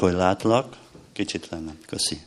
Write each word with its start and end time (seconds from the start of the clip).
hogy 0.00 0.12
látlak. 0.12 0.76
Kicsit 1.12 1.48
lenne, 1.50 1.74
köszi. 1.86 2.20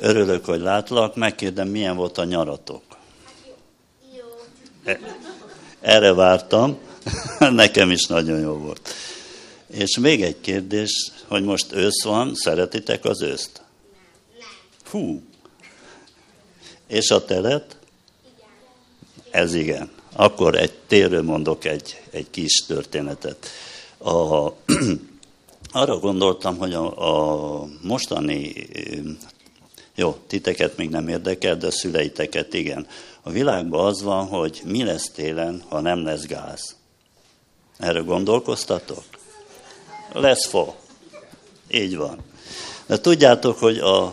Örülök, 0.00 0.44
hogy 0.44 0.60
látlak. 0.60 1.16
Megkérdem, 1.16 1.68
milyen 1.68 1.96
volt 1.96 2.18
a 2.18 2.24
nyaratok? 2.24 2.82
Jó. 4.16 4.24
E, 4.84 5.00
erre 5.80 6.12
vártam. 6.12 6.78
Nekem 7.38 7.90
is 7.90 8.06
nagyon 8.06 8.40
jó 8.40 8.52
volt. 8.52 8.94
És 9.66 9.98
még 9.98 10.22
egy 10.22 10.40
kérdés, 10.40 11.10
hogy 11.26 11.42
most 11.42 11.72
ősz 11.72 12.02
van, 12.02 12.34
szeretitek 12.34 13.04
az 13.04 13.22
őszt? 13.22 13.62
Hú. 14.90 15.22
És 16.86 17.10
a 17.10 17.24
telet? 17.24 17.76
Ez 19.30 19.54
igen. 19.54 19.90
Akkor 20.12 20.56
egy 20.56 20.72
térő 20.86 21.22
mondok 21.22 21.64
egy, 21.64 22.02
egy 22.10 22.26
kis 22.30 22.64
történetet. 22.66 23.46
A, 23.98 24.48
arra 25.72 25.98
gondoltam, 25.98 26.56
hogy 26.56 26.72
a, 26.74 27.60
a 27.60 27.66
mostani, 27.80 28.68
jó, 29.94 30.16
titeket 30.26 30.76
még 30.76 30.90
nem 30.90 31.08
érdekel, 31.08 31.56
de 31.56 31.66
a 31.66 31.70
szüleiteket 31.70 32.54
igen. 32.54 32.86
A 33.22 33.30
világban 33.30 33.86
az 33.86 34.02
van, 34.02 34.26
hogy 34.26 34.60
mi 34.64 34.84
lesz 34.84 35.10
télen, 35.10 35.62
ha 35.68 35.80
nem 35.80 36.04
lesz 36.04 36.26
gáz. 36.26 36.76
Erre 37.78 38.00
gondolkoztatok? 38.00 39.04
Lesz 40.12 40.46
fo. 40.46 40.74
Így 41.70 41.96
van. 41.96 42.18
De 42.86 43.00
tudjátok, 43.00 43.58
hogy 43.58 43.78
a, 43.78 44.04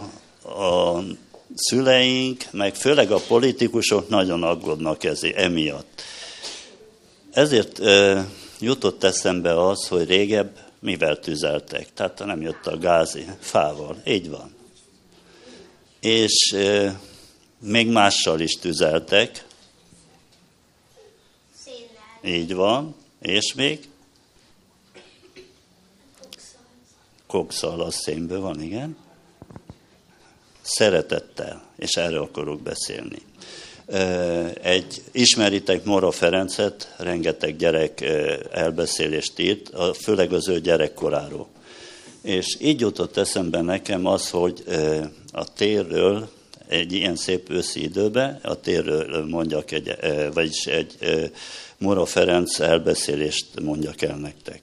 a 0.44 1.04
szüleink, 1.56 2.44
meg 2.52 2.76
főleg 2.76 3.12
a 3.12 3.22
politikusok 3.28 4.10
nagyon 4.10 4.44
aggódnak 4.44 5.04
ezért, 5.04 5.38
emiatt. 5.38 6.02
Ezért 7.32 7.80
e, 7.80 8.28
jutott 8.60 9.04
eszembe 9.04 9.68
az, 9.68 9.88
hogy 9.88 10.08
régebb 10.08 10.69
mivel 10.80 11.20
tüzeltek. 11.20 11.94
Tehát 11.94 12.26
nem 12.26 12.42
jött 12.42 12.68
a 12.68 12.78
gázi 12.78 13.26
fával. 13.40 14.02
Így 14.06 14.30
van. 14.30 14.56
És 16.00 16.52
e, 16.52 17.00
még 17.60 17.88
mással 17.88 18.40
is 18.40 18.54
tüzeltek. 18.54 19.46
Szénnel. 21.56 22.40
Így 22.40 22.54
van. 22.54 22.96
És 23.20 23.54
még? 23.54 23.90
Kokszal 27.28 27.82
az 27.82 27.96
szénből 27.96 28.40
van, 28.40 28.62
igen. 28.62 28.98
Szeretettel, 30.62 31.64
és 31.76 31.96
erről 31.96 32.22
akarok 32.22 32.62
beszélni. 32.62 33.22
Egy, 34.62 35.02
ismeritek 35.12 35.84
Mora 35.84 36.12
Ferencet, 36.12 36.96
rengeteg 36.98 37.56
gyerek 37.56 38.02
elbeszélést 38.52 39.40
írt, 39.40 39.72
főleg 39.96 40.34
az 40.34 40.48
ő 40.48 40.60
gyerekkoráról. 40.60 41.48
És 42.22 42.58
így 42.60 42.80
jutott 42.80 43.18
eszembe 43.18 43.62
nekem 43.62 44.06
az, 44.06 44.30
hogy 44.30 44.64
a 45.32 45.54
térről, 45.54 46.30
egy 46.68 46.94
ilyen 46.94 47.16
szép 47.16 47.50
őszi 47.50 47.84
időben, 47.84 48.40
a 48.44 48.60
térről 48.60 49.26
mondjak 49.26 49.72
egy, 49.72 49.96
vagyis 50.34 50.66
egy 50.66 50.96
Mora 51.78 52.06
Ferenc 52.06 52.60
elbeszélést 52.60 53.46
mondjak 53.62 54.02
el 54.02 54.16
nektek. 54.16 54.62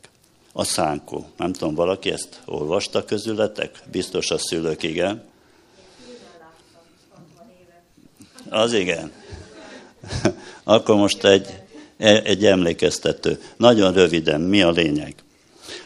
A 0.53 0.65
szánkó. 0.65 1.27
Nem 1.37 1.53
tudom, 1.53 1.75
valaki 1.75 2.11
ezt 2.11 2.43
olvasta 2.45 3.05
közületek? 3.05 3.83
Biztos 3.91 4.31
a 4.31 4.39
szülők, 4.39 4.83
igen. 4.83 5.23
Az 8.51 8.73
igen. 8.73 9.13
Akkor 10.65 10.97
most 10.97 11.25
egy, 11.25 11.47
egy 12.25 12.45
emlékeztető. 12.45 13.41
Nagyon 13.57 13.93
röviden, 13.93 14.41
mi 14.41 14.63
a 14.63 14.71
lényeg? 14.71 15.15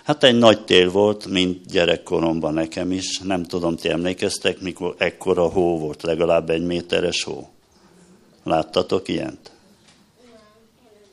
Hát 0.04 0.24
egy 0.24 0.38
nagy 0.38 0.64
tél 0.64 0.90
volt, 0.90 1.26
mint 1.26 1.66
gyerekkoromban 1.66 2.54
nekem 2.54 2.92
is. 2.92 3.18
Nem 3.18 3.42
tudom, 3.42 3.76
ti 3.76 3.88
emlékeztek, 3.88 4.60
mikor 4.60 4.94
ekkora 4.98 5.48
hó 5.48 5.78
volt, 5.78 6.02
legalább 6.02 6.50
egy 6.50 6.64
méteres 6.64 7.22
hó. 7.22 7.48
Láttatok 8.44 9.08
ilyent? 9.08 9.50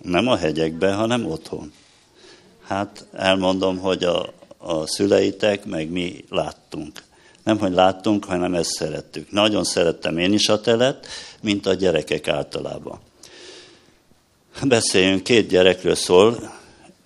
Nem 0.02 0.28
a 0.28 0.36
hegyekben, 0.36 0.96
hanem 0.96 1.26
otthon. 1.26 1.72
Hát 2.64 3.06
elmondom, 3.14 3.78
hogy 3.78 4.04
a, 4.04 4.34
a 4.58 4.88
szüleitek, 4.88 5.66
meg 5.66 5.90
mi 5.90 6.26
láttunk. 6.30 7.04
Nem, 7.48 7.60
hogy 7.60 7.74
láttunk, 7.74 8.26
hanem 8.26 8.54
ezt 8.54 8.70
szerettük. 8.70 9.32
Nagyon 9.32 9.64
szerettem 9.64 10.18
én 10.18 10.34
is 10.34 10.50
a 10.50 10.62
telet, 10.62 11.08
mint 11.42 11.66
a 11.66 11.74
gyerekek 11.74 12.28
általában. 12.28 13.00
Beszéljünk, 14.64 15.24
két 15.24 15.48
gyerekről 15.48 15.96
szól, 15.96 16.54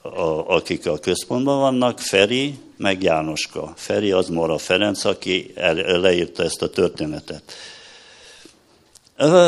a, 0.02 0.54
akik 0.56 0.88
a 0.88 0.98
központban 0.98 1.60
vannak, 1.60 2.00
Feri, 2.00 2.60
meg 2.78 3.04
Jánoska. 3.04 3.74
Feri 3.76 4.12
az 4.12 4.28
Mora 4.28 4.58
Ferenc, 4.58 5.06
aki 5.06 5.52
el, 5.56 5.76
leírta 6.00 6.44
ezt 6.44 6.62
a 6.62 6.70
történetet. 6.70 7.54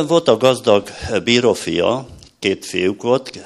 Volt 0.08 0.28
a 0.28 0.38
gazdag 0.38 0.90
bírófia, 1.24 2.08
két 2.40 2.66
fiúk 2.66 3.02
volt, 3.02 3.38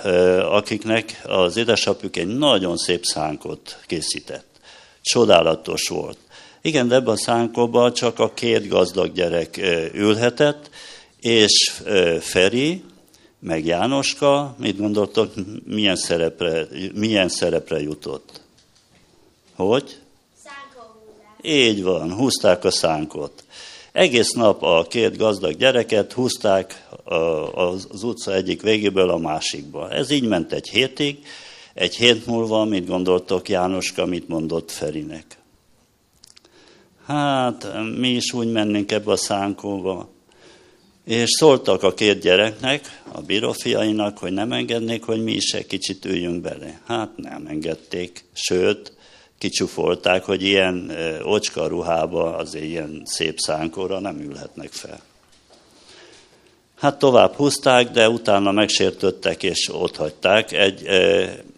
akiknek 0.51 1.21
az 1.25 1.57
édesapjuk 1.57 2.17
egy 2.17 2.37
nagyon 2.37 2.77
szép 2.77 3.05
szánkot 3.05 3.79
készített. 3.85 4.45
Csodálatos 5.01 5.87
volt. 5.87 6.17
Igen, 6.61 6.87
de 6.87 6.95
ebben 6.95 7.13
a 7.13 7.17
szánkóban 7.17 7.93
csak 7.93 8.19
a 8.19 8.33
két 8.33 8.67
gazdag 8.67 9.13
gyerek 9.13 9.57
ülhetett, 9.93 10.69
és 11.21 11.81
Feri, 12.19 12.83
meg 13.39 13.65
Jánoska, 13.65 14.55
mit 14.59 14.77
gondoltok, 14.77 15.33
milyen 15.65 15.95
szerepre, 15.95 16.67
milyen 16.93 17.29
szerepre 17.29 17.81
jutott? 17.81 18.41
Hogy? 19.55 19.97
Így 21.41 21.83
van, 21.83 22.13
húzták 22.13 22.63
a 22.63 22.71
szánkot. 22.71 23.43
Egész 23.91 24.31
nap 24.31 24.63
a 24.63 24.85
két 24.89 25.17
gazdag 25.17 25.55
gyereket 25.55 26.13
húzták 26.13 26.87
az 27.53 28.03
utca 28.03 28.33
egyik 28.33 28.61
végéből 28.61 29.09
a 29.09 29.17
másikba. 29.17 29.89
Ez 29.89 30.09
így 30.09 30.27
ment 30.27 30.53
egy 30.53 30.69
hétig. 30.69 31.25
Egy 31.73 31.95
hét 31.95 32.25
múlva 32.25 32.65
mit 32.65 32.87
gondoltok 32.87 33.49
Jánoska, 33.49 34.05
mit 34.05 34.27
mondott 34.27 34.71
Ferinek? 34.71 35.36
Hát, 37.07 37.67
mi 37.97 38.09
is 38.09 38.33
úgy 38.33 38.51
mennénk 38.51 38.91
ebbe 38.91 39.11
a 39.11 39.15
szánkóba. 39.15 40.09
És 41.05 41.29
szóltak 41.29 41.83
a 41.83 41.93
két 41.93 42.19
gyereknek, 42.19 43.01
a 43.11 43.21
bírófiainak, 43.21 44.17
hogy 44.17 44.31
nem 44.31 44.51
engednék, 44.51 45.03
hogy 45.03 45.23
mi 45.23 45.31
is 45.31 45.53
egy 45.53 45.67
kicsit 45.67 46.05
üljünk 46.05 46.41
bele. 46.41 46.81
Hát 46.85 47.17
nem 47.17 47.45
engedték, 47.47 48.23
sőt, 48.33 48.93
kicsufolták, 49.37 50.23
hogy 50.23 50.43
ilyen 50.43 50.91
ocska 51.23 51.67
ruhába, 51.67 52.35
az 52.35 52.55
ilyen 52.55 53.01
szép 53.05 53.37
szánkóra 53.37 53.99
nem 53.99 54.19
ülhetnek 54.19 54.71
fel. 54.71 54.99
Hát 56.77 56.99
tovább 56.99 57.33
húzták, 57.33 57.91
de 57.91 58.09
utána 58.09 58.51
megsértöttek 58.51 59.43
és 59.43 59.69
ott 59.73 59.95
hagyták. 59.95 60.51
Egy, 60.51 60.85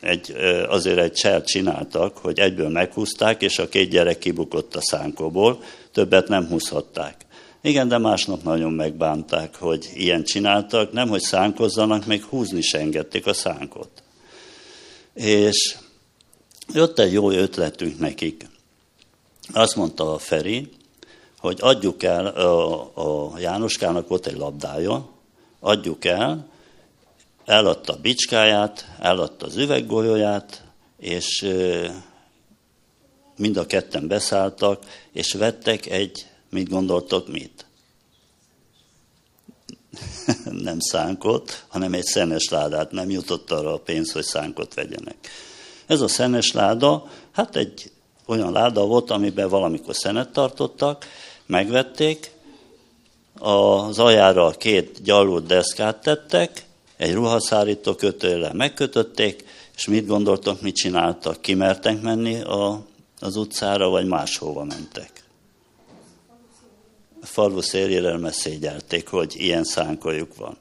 egy, 0.02 0.36
azért 0.68 0.98
egy 0.98 1.14
cselt 1.14 1.48
csináltak, 1.48 2.18
hogy 2.18 2.40
egyből 2.40 2.70
meghúzták, 2.70 3.42
és 3.42 3.60
a 3.60 3.70
két 3.70 3.90
gyerek 3.90 4.18
kibukott 4.18 4.76
a 4.76 4.82
szánkóból, 4.82 5.64
többet 5.92 6.28
nem 6.28 6.48
húzhatták. 6.48 7.16
Igen, 7.62 7.88
de 7.88 7.98
másnap 7.98 8.44
nagyon 8.44 8.72
megbánták, 8.72 9.56
hogy 9.56 9.90
ilyen 9.94 10.24
csináltak, 10.24 10.92
nem 10.92 11.08
hogy 11.08 11.22
szánkozzanak, 11.22 12.06
még 12.06 12.24
húzni 12.24 12.62
se 12.62 12.80
engedték 12.80 13.26
a 13.26 13.34
szánkot. 13.34 13.90
És 15.14 15.76
jött 16.74 17.00
egy 17.00 17.14
jó 17.14 17.32
ötletünk 17.32 18.00
nekik. 18.00 18.48
Azt 19.54 19.76
mondta 19.76 20.14
a 20.14 20.18
Feri, 20.18 20.70
hogy 21.40 21.58
adjuk 21.62 22.04
el, 22.04 22.26
a, 22.26 23.32
a 23.32 23.40
Jánoskának 23.40 24.08
volt 24.08 24.28
egy 24.28 24.38
labdája, 24.38 25.10
adjuk 25.60 26.06
el, 26.06 26.48
eladta 27.46 27.94
a 27.94 28.00
bicskáját, 28.02 28.96
eladta 29.00 29.46
az 29.46 29.58
üveggolyóját, 29.58 30.64
és 30.98 31.48
mind 33.38 33.58
a 33.58 33.66
ketten 33.66 34.08
beszálltak, 34.08 34.84
és 35.12 35.34
vettek 35.34 35.86
egy, 35.86 36.26
mit 36.50 36.70
gondoltok, 36.70 37.28
mit? 37.28 37.66
nem 40.64 40.80
szánkot, 40.80 41.66
hanem 41.68 41.94
egy 41.94 42.04
szenes 42.04 42.50
ládát. 42.50 42.92
Nem 42.92 43.10
jutott 43.10 43.52
arra 43.52 43.74
a 43.74 43.80
pénz, 43.80 44.12
hogy 44.12 44.24
szánkot 44.24 44.74
vegyenek. 44.74 45.18
Ez 45.86 46.02
a 46.02 46.08
szenes 46.08 46.52
láda, 46.52 47.10
hát 47.32 47.56
egy 47.56 47.92
olyan 48.26 48.52
láda 48.52 48.86
volt, 48.86 49.12
amiben 49.12 49.50
valamikor 49.50 49.96
szenet 49.96 50.30
tartottak, 50.30 51.06
megvették, 51.50 52.32
az 53.40 54.00
ajára 54.00 54.50
két 54.50 55.04
gyalult 55.04 55.46
deszkát 55.46 56.02
tettek, 56.02 56.66
egy 56.98 57.14
ruhaszárító 57.14 57.96
kötőle 57.96 58.54
megkötötték, 58.54 59.44
és 59.76 59.88
mit 59.88 60.08
gondoltok, 60.08 60.62
mit 60.62 60.76
csináltak? 60.76 61.42
Kimertek 61.42 62.02
menni 62.02 62.42
a, 62.42 62.86
az 63.20 63.36
utcára, 63.36 63.90
vagy 63.90 64.08
máshova 64.08 64.64
mentek? 64.64 65.24
A 67.22 67.26
falu 67.26 67.62
szélére 67.62 68.18
messzégyelték, 68.18 69.08
hogy 69.08 69.34
ilyen 69.38 69.64
szánkolyuk 69.64 70.36
van. 70.36 70.58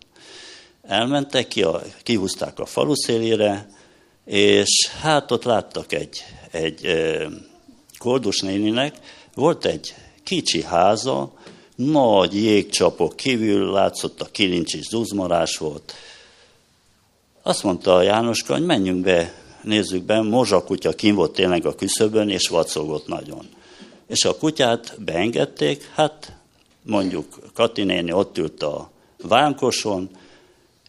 Elmentek, 0.83 1.49
ki 1.49 1.63
a, 1.63 1.83
kihúzták 2.03 2.59
a 2.59 2.67
falu 2.67 2.95
szélére, 2.95 3.69
és 4.25 4.89
hát 5.01 5.31
ott 5.31 5.45
láttak 5.45 5.93
egy, 5.93 6.25
egy 6.51 6.99
Koldus 7.99 8.41
néninek 8.41 8.95
volt 9.35 9.65
egy 9.65 9.95
kicsi 10.29 10.63
háza, 10.63 11.33
nagy 11.75 12.35
jégcsapok 12.35 13.17
kívül 13.17 13.73
látszott 13.73 14.21
a 14.21 14.25
kilincs 14.25 14.75
is 14.75 14.87
zuzmarás 14.87 15.57
volt. 15.57 15.95
Azt 17.43 17.63
mondta 17.63 17.95
a 17.95 18.03
Jánoska, 18.03 18.53
hogy 18.53 18.65
menjünk 18.65 19.05
be, 19.05 19.35
nézzük 19.63 20.03
be, 20.03 20.21
Mozsa 20.21 20.65
kutya 20.65 20.93
kim 20.93 21.15
volt 21.15 21.33
tényleg 21.33 21.67
a 21.67 21.75
küszöbön, 21.75 22.29
és 22.29 22.49
vacogott 22.49 23.07
nagyon. 23.07 23.49
És 24.07 24.25
a 24.25 24.37
kutyát 24.37 24.95
beengedték, 24.99 25.91
hát 25.95 26.33
mondjuk 26.83 27.39
Kati 27.55 27.85
néni 27.85 28.13
ott 28.13 28.39
ült 28.39 28.63
a 28.63 28.91
vámkoson, 29.23 30.11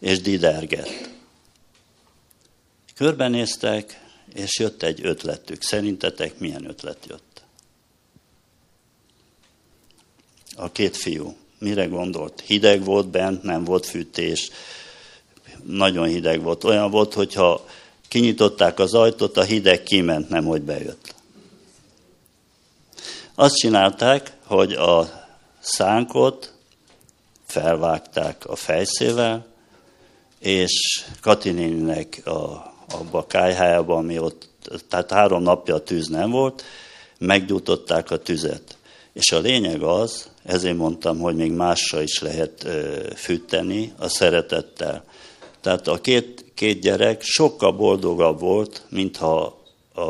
és 0.00 0.20
didergett. 0.20 1.10
Körbenéztek, 2.94 4.04
és 4.34 4.58
jött 4.58 4.82
egy 4.82 5.00
ötletük. 5.02 5.62
Szerintetek 5.62 6.38
milyen 6.38 6.68
ötlet 6.68 7.06
jött? 7.08 7.29
A 10.56 10.72
két 10.72 10.96
fiú. 10.96 11.36
Mire 11.58 11.86
gondolt? 11.86 12.42
Hideg 12.46 12.84
volt 12.84 13.08
bent, 13.08 13.42
nem 13.42 13.64
volt 13.64 13.86
fűtés. 13.86 14.50
Nagyon 15.62 16.06
hideg 16.06 16.42
volt. 16.42 16.64
Olyan 16.64 16.90
volt, 16.90 17.14
hogyha 17.14 17.64
kinyitották 18.08 18.78
az 18.78 18.94
ajtót, 18.94 19.36
a 19.36 19.42
hideg 19.42 19.82
kiment, 19.82 20.28
nem 20.28 20.44
hogy 20.44 20.62
bejött. 20.62 21.14
Azt 23.34 23.56
csinálták, 23.56 24.32
hogy 24.46 24.72
a 24.72 25.26
szánkot 25.60 26.52
felvágták 27.46 28.46
a 28.46 28.56
fejszével, 28.56 29.46
és 30.38 31.04
Katinéninek 31.20 32.26
a 32.26 32.70
abba 32.92 33.18
a 33.18 33.26
kájhájába, 33.26 33.96
ami 33.96 34.18
ott, 34.18 34.48
tehát 34.88 35.10
három 35.10 35.42
napja 35.42 35.74
a 35.74 35.82
tűz 35.82 36.08
nem 36.08 36.30
volt, 36.30 36.64
meggyújtották 37.18 38.10
a 38.10 38.18
tüzet. 38.18 38.76
És 39.12 39.32
a 39.32 39.38
lényeg 39.38 39.82
az, 39.82 40.29
ezért 40.42 40.76
mondtam, 40.76 41.18
hogy 41.18 41.36
még 41.36 41.52
másra 41.52 42.02
is 42.02 42.20
lehet 42.20 42.66
fűteni 43.16 43.92
a 43.98 44.08
szeretettel. 44.08 45.04
Tehát 45.60 45.88
a 45.88 46.00
két, 46.00 46.44
két 46.54 46.80
gyerek 46.80 47.22
sokkal 47.22 47.72
boldogabb 47.72 48.40
volt, 48.40 48.82
mintha 48.88 49.58
a, 49.94 50.00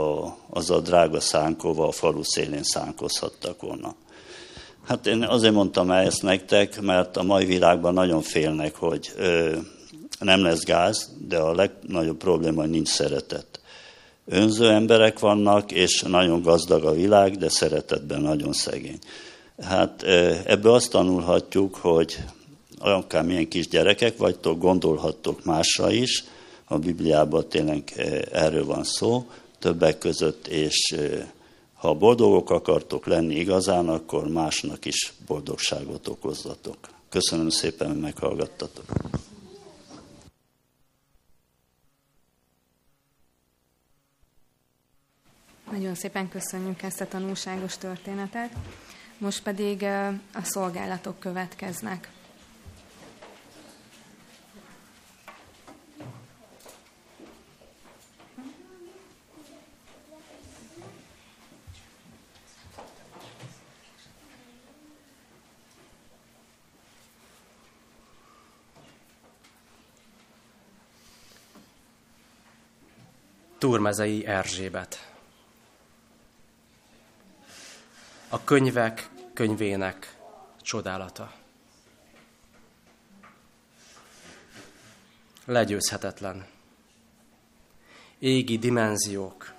az 0.50 0.70
a 0.70 0.80
drága 0.80 1.20
szánkóval 1.20 1.88
a 1.88 1.92
falu 1.92 2.22
szélén 2.22 2.62
szánkozhattak 2.62 3.60
volna. 3.60 3.94
Hát 4.86 5.06
én 5.06 5.22
azért 5.22 5.54
mondtam 5.54 5.90
el 5.90 6.04
ezt 6.04 6.22
nektek, 6.22 6.80
mert 6.80 7.16
a 7.16 7.22
mai 7.22 7.44
világban 7.44 7.94
nagyon 7.94 8.22
félnek, 8.22 8.74
hogy 8.74 9.12
ö, 9.16 9.56
nem 10.20 10.42
lesz 10.42 10.64
gáz, 10.64 11.10
de 11.28 11.38
a 11.38 11.54
legnagyobb 11.54 12.16
probléma, 12.16 12.60
hogy 12.60 12.70
nincs 12.70 12.88
szeretet. 12.88 13.60
Önző 14.26 14.70
emberek 14.70 15.18
vannak, 15.18 15.72
és 15.72 16.02
nagyon 16.02 16.42
gazdag 16.42 16.84
a 16.84 16.92
világ, 16.92 17.36
de 17.36 17.48
szeretetben 17.48 18.20
nagyon 18.20 18.52
szegény. 18.52 18.98
Hát 19.62 20.02
ebből 20.46 20.72
azt 20.72 20.90
tanulhatjuk, 20.90 21.74
hogy 21.74 22.24
akár 22.78 23.24
milyen 23.24 23.48
kis 23.48 23.68
gyerekek 23.68 24.16
vagytok, 24.16 24.58
gondolhattok 24.58 25.44
másra 25.44 25.90
is, 25.90 26.24
a 26.64 26.78
Bibliában 26.78 27.48
tényleg 27.48 27.92
erről 28.32 28.64
van 28.64 28.84
szó, 28.84 29.30
többek 29.58 29.98
között, 29.98 30.46
és 30.46 30.94
ha 31.74 31.94
boldogok 31.94 32.50
akartok 32.50 33.06
lenni 33.06 33.34
igazán, 33.34 33.88
akkor 33.88 34.28
másnak 34.28 34.84
is 34.84 35.12
boldogságot 35.26 36.08
okozzatok. 36.08 36.76
Köszönöm 37.08 37.48
szépen, 37.48 37.88
hogy 37.88 38.00
meghallgattatok. 38.00 38.84
Nagyon 45.70 45.94
szépen 45.94 46.28
köszönjük 46.28 46.82
ezt 46.82 47.00
a 47.00 47.08
tanulságos 47.08 47.76
történetet. 47.76 48.50
Most 49.20 49.42
pedig 49.42 49.82
a 50.32 50.42
szolgálatok 50.42 51.18
következnek. 51.18 52.10
Turmezei 73.58 74.26
Erzsébet 74.26 75.09
a 78.32 78.44
könyvek 78.44 79.08
könyvének 79.34 80.16
csodálata. 80.62 81.32
Legyőzhetetlen. 85.44 86.46
Égi 88.18 88.58
dimenziók, 88.58 89.52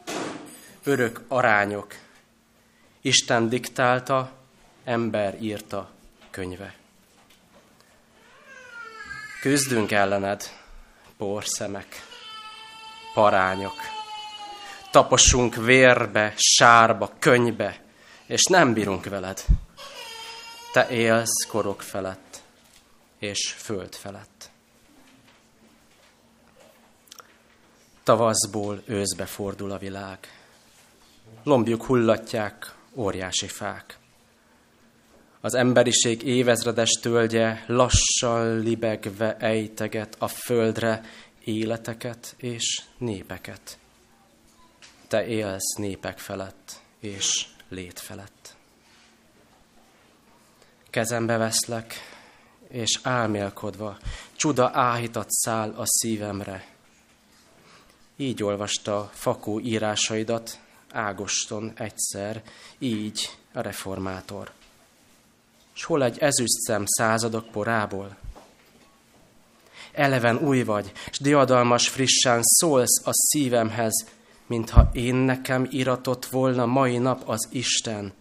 örök 0.83 1.21
arányok, 1.27 1.95
Isten 3.01 3.49
diktálta, 3.49 4.31
ember 4.83 5.41
írta 5.41 5.89
könyve. 6.29 6.75
Küzdünk 9.41 9.91
ellened, 9.91 10.43
porszemek, 11.17 11.87
parányok. 13.13 13.75
Taposunk 14.91 15.55
vérbe, 15.55 16.33
sárba, 16.37 17.11
könybe, 17.19 17.90
és 18.31 18.43
nem 18.43 18.73
bírunk 18.73 19.05
veled. 19.05 19.43
Te 20.73 20.89
élsz 20.89 21.45
korok 21.47 21.81
felett, 21.81 22.41
és 23.19 23.55
föld 23.57 23.95
felett. 23.95 24.49
Tavaszból 28.03 28.81
őszbe 28.85 29.25
fordul 29.25 29.71
a 29.71 29.77
világ. 29.77 30.17
Lombjuk 31.43 31.83
hullatják 31.83 32.75
óriási 32.93 33.47
fák. 33.47 33.97
Az 35.41 35.53
emberiség 35.53 36.23
évezredes 36.23 36.89
tölgye 36.89 37.63
lassan 37.67 38.59
libegve 38.59 39.37
ejteget 39.37 40.15
a 40.19 40.27
földre 40.27 41.01
életeket 41.43 42.35
és 42.37 42.81
népeket. 42.97 43.77
Te 45.07 45.25
élsz 45.25 45.75
népek 45.75 46.19
felett, 46.19 46.79
és 46.99 47.49
lét 47.71 47.99
felett. 47.99 48.55
Kezembe 50.89 51.37
veszlek, 51.37 51.95
és 52.67 52.99
álmélkodva 53.03 53.97
csuda 54.35 54.71
áhítat 54.73 55.29
száll 55.29 55.69
a 55.69 55.83
szívemre. 55.85 56.65
Így 58.15 58.43
olvasta 58.43 59.09
fakó 59.13 59.59
írásaidat 59.59 60.59
Ágoston 60.91 61.71
egyszer, 61.75 62.43
így 62.79 63.37
a 63.53 63.61
reformátor. 63.61 64.51
S 65.73 65.83
hol 65.83 66.03
egy 66.03 66.17
ezüstszem 66.17 66.83
századok 66.85 67.51
porából? 67.51 68.17
Eleven 69.91 70.37
új 70.37 70.63
vagy, 70.63 70.91
s 71.11 71.19
diadalmas 71.19 71.87
frissen 71.87 72.39
szólsz 72.41 73.05
a 73.05 73.11
szívemhez, 73.11 74.05
mintha 74.51 74.89
én 74.93 75.15
nekem 75.15 75.67
iratott 75.69 76.25
volna 76.25 76.65
mai 76.65 76.97
nap 76.97 77.29
az 77.29 77.47
Isten. 77.51 78.13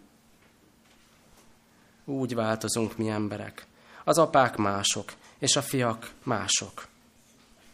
Úgy 2.04 2.34
változunk 2.34 2.96
mi 2.96 3.08
emberek. 3.08 3.66
Az 4.04 4.18
apák 4.18 4.56
mások, 4.56 5.12
és 5.38 5.56
a 5.56 5.62
fiak 5.62 6.12
mások. 6.22 6.88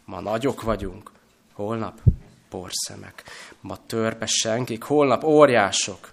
Ma 0.04 0.20
nagyok 0.20 0.62
vagyunk, 0.62 1.10
holnap 1.52 2.00
porszemek. 2.48 3.24
Ma 3.60 3.78
törpe 3.86 4.26
senkik, 4.26 4.82
holnap 4.82 5.24
óriások. 5.24 6.12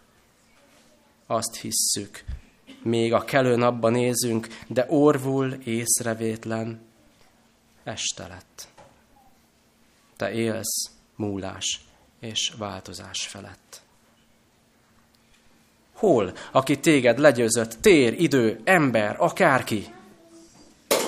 Azt 1.27 1.55
hisszük, 1.55 2.23
még 2.81 3.13
a 3.13 3.23
kelő 3.23 3.55
napban 3.55 3.91
nézünk, 3.91 4.47
de 4.67 4.85
orvul 4.89 5.53
észrevétlen 5.53 6.81
este 7.83 8.27
lett. 8.27 8.67
Te 10.15 10.31
élsz, 10.31 10.91
múlás, 11.15 11.81
és 12.23 12.51
változás 12.57 13.27
felett. 13.27 13.81
Hol, 15.93 16.33
aki 16.51 16.79
téged 16.79 17.19
legyőzött, 17.19 17.77
tér, 17.81 18.21
idő, 18.21 18.61
ember, 18.63 19.15
akárki? 19.19 19.93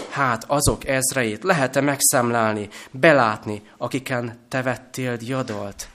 Hát 0.09 0.43
azok 0.43 0.87
ezreit 0.87 1.43
lehet-e 1.43 1.81
megszemlálni, 1.81 2.69
belátni, 2.91 3.61
akiken 3.77 4.39
te 4.47 4.61
vettél 4.61 5.17
diadalt? 5.17 5.89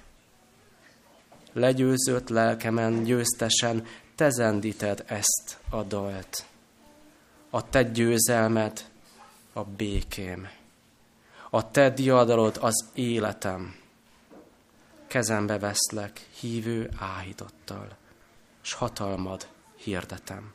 Legyőzött 1.53 2.29
lelkemen 2.29 3.03
győztesen 3.03 3.87
te 4.15 4.31
zendíted 4.31 5.05
ezt 5.07 5.59
a 5.71 5.83
dalt. 5.83 6.45
A 7.51 7.69
te 7.69 7.83
győzelmed 7.83 8.85
a 9.53 9.65
békém. 9.65 10.49
A 11.51 11.71
te 11.71 11.91
diadalod 11.91 12.59
az 12.61 12.85
életem 12.95 13.80
kezembe 15.11 15.59
veszlek 15.59 16.27
hívő 16.41 16.91
áhítottal. 16.99 17.89
s 18.61 18.73
hatalmad 18.73 19.47
hirdetem. 19.77 20.53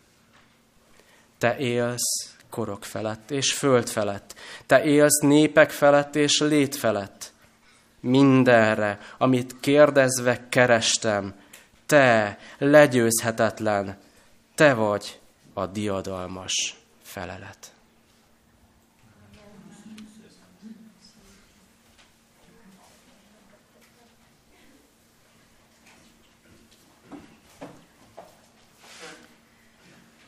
Te 1.38 1.58
élsz 1.58 2.36
korok 2.50 2.86
felett 2.86 3.32
és 3.32 3.54
föld 3.54 3.90
felett. 3.90 4.36
Te 4.66 4.84
élsz 4.84 5.20
népek 5.22 5.72
felett 5.72 6.16
és 6.16 6.40
lét 6.40 6.76
felett. 6.76 7.34
Mindenre, 8.00 9.00
amit 9.18 9.60
kérdezve 9.60 10.50
kerestem, 10.50 11.34
te 11.86 12.38
legyőzhetetlen, 12.58 13.98
te 14.56 14.74
vagy 14.74 15.20
a 15.54 15.66
diadalmas 15.66 16.76
felelet. 17.02 17.75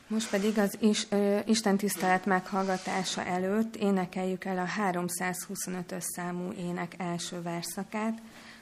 Most 0.08 0.30
pedig 0.30 0.58
az 0.58 0.76
is, 0.80 1.06
ö, 1.10 1.38
Isten 1.46 1.76
tisztelet 1.76 2.24
meghallgatása 2.24 3.24
előtt 3.24 3.76
énekeljük 3.76 4.44
el 4.44 4.58
a 4.58 4.80
325-ös 4.82 6.00
számú 6.00 6.52
ének 6.52 6.94
első 6.98 7.42
verszakát, 7.42 8.18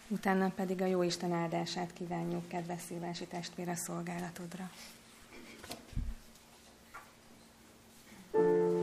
utána 0.09 0.53
pedig 0.57 0.83
a 0.83 0.87
Jóisten 0.87 1.33
áldását 1.33 1.93
kívánjuk 1.93 2.49
kedves 2.49 2.81
szívási 2.89 3.25
testvére 3.25 3.75
szolgálatodra. 3.75 4.71
És 8.33 8.76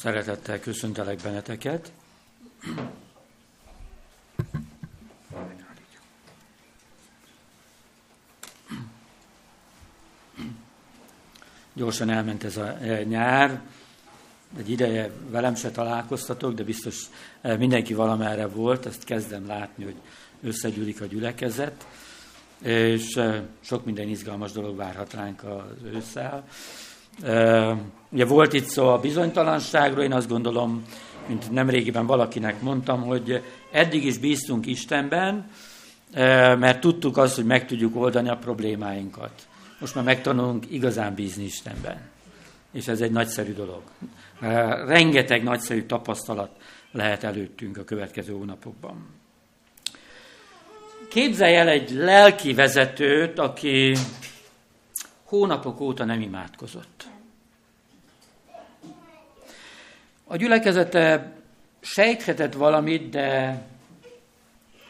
Szeretettel 0.00 0.60
köszöntelek 0.60 1.18
benneteket. 1.22 1.92
Gyorsan 11.72 12.10
elment 12.10 12.44
ez 12.44 12.56
a 12.56 12.78
e, 12.82 13.02
nyár, 13.02 13.60
egy 14.58 14.70
ideje 14.70 15.10
velem 15.28 15.54
se 15.54 15.70
találkoztatok, 15.70 16.54
de 16.54 16.64
biztos 16.64 16.96
e, 17.40 17.56
mindenki 17.56 17.94
valamerre 17.94 18.46
volt, 18.46 18.86
ezt 18.86 19.04
kezdem 19.04 19.46
látni, 19.46 19.84
hogy 19.84 19.96
összegyűlik 20.42 21.00
a 21.00 21.04
gyülekezet, 21.04 21.86
és 22.62 23.16
e, 23.16 23.42
sok 23.60 23.84
minden 23.84 24.08
izgalmas 24.08 24.52
dolog 24.52 24.76
várhat 24.76 25.12
ránk 25.12 25.44
az 25.44 25.82
ősszel. 25.84 26.44
Ugye 28.08 28.24
volt 28.24 28.52
itt 28.52 28.68
szó 28.68 28.88
a 28.88 28.98
bizonytalanságról, 28.98 30.04
én 30.04 30.12
azt 30.12 30.28
gondolom, 30.28 30.84
mint 31.26 31.50
nemrégiben 31.50 32.06
valakinek 32.06 32.60
mondtam, 32.60 33.02
hogy 33.02 33.42
eddig 33.70 34.04
is 34.04 34.18
bíztunk 34.18 34.66
Istenben, 34.66 35.50
mert 36.58 36.80
tudtuk 36.80 37.16
azt, 37.16 37.34
hogy 37.34 37.44
meg 37.44 37.66
tudjuk 37.66 37.96
oldani 37.96 38.28
a 38.28 38.36
problémáinkat. 38.36 39.32
Most 39.78 39.94
már 39.94 40.04
megtanulunk 40.04 40.70
igazán 40.70 41.14
bízni 41.14 41.44
Istenben. 41.44 42.00
És 42.72 42.88
ez 42.88 43.00
egy 43.00 43.10
nagyszerű 43.10 43.52
dolog. 43.52 43.82
Rengeteg 44.86 45.42
nagyszerű 45.42 45.82
tapasztalat 45.82 46.50
lehet 46.92 47.24
előttünk 47.24 47.76
a 47.76 47.84
következő 47.84 48.32
hónapokban. 48.32 49.06
Képzelj 51.08 51.56
el 51.56 51.68
egy 51.68 51.90
lelki 51.90 52.54
vezetőt, 52.54 53.38
aki 53.38 53.96
hónapok 55.30 55.80
óta 55.80 56.04
nem 56.04 56.20
imádkozott. 56.20 57.06
A 60.24 60.36
gyülekezete 60.36 61.32
sejthetett 61.80 62.54
valamit, 62.54 63.10
de 63.10 63.58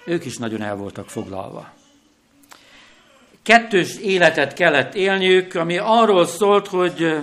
ők 0.04 0.24
is 0.24 0.36
nagyon 0.36 0.62
el 0.62 0.76
voltak 0.76 1.08
foglalva. 1.08 1.72
Kettős 3.42 3.98
életet 3.98 4.52
kellett 4.52 4.94
élniük, 4.94 5.54
ami 5.54 5.78
arról 5.78 6.26
szólt, 6.26 6.66
hogy 6.66 7.16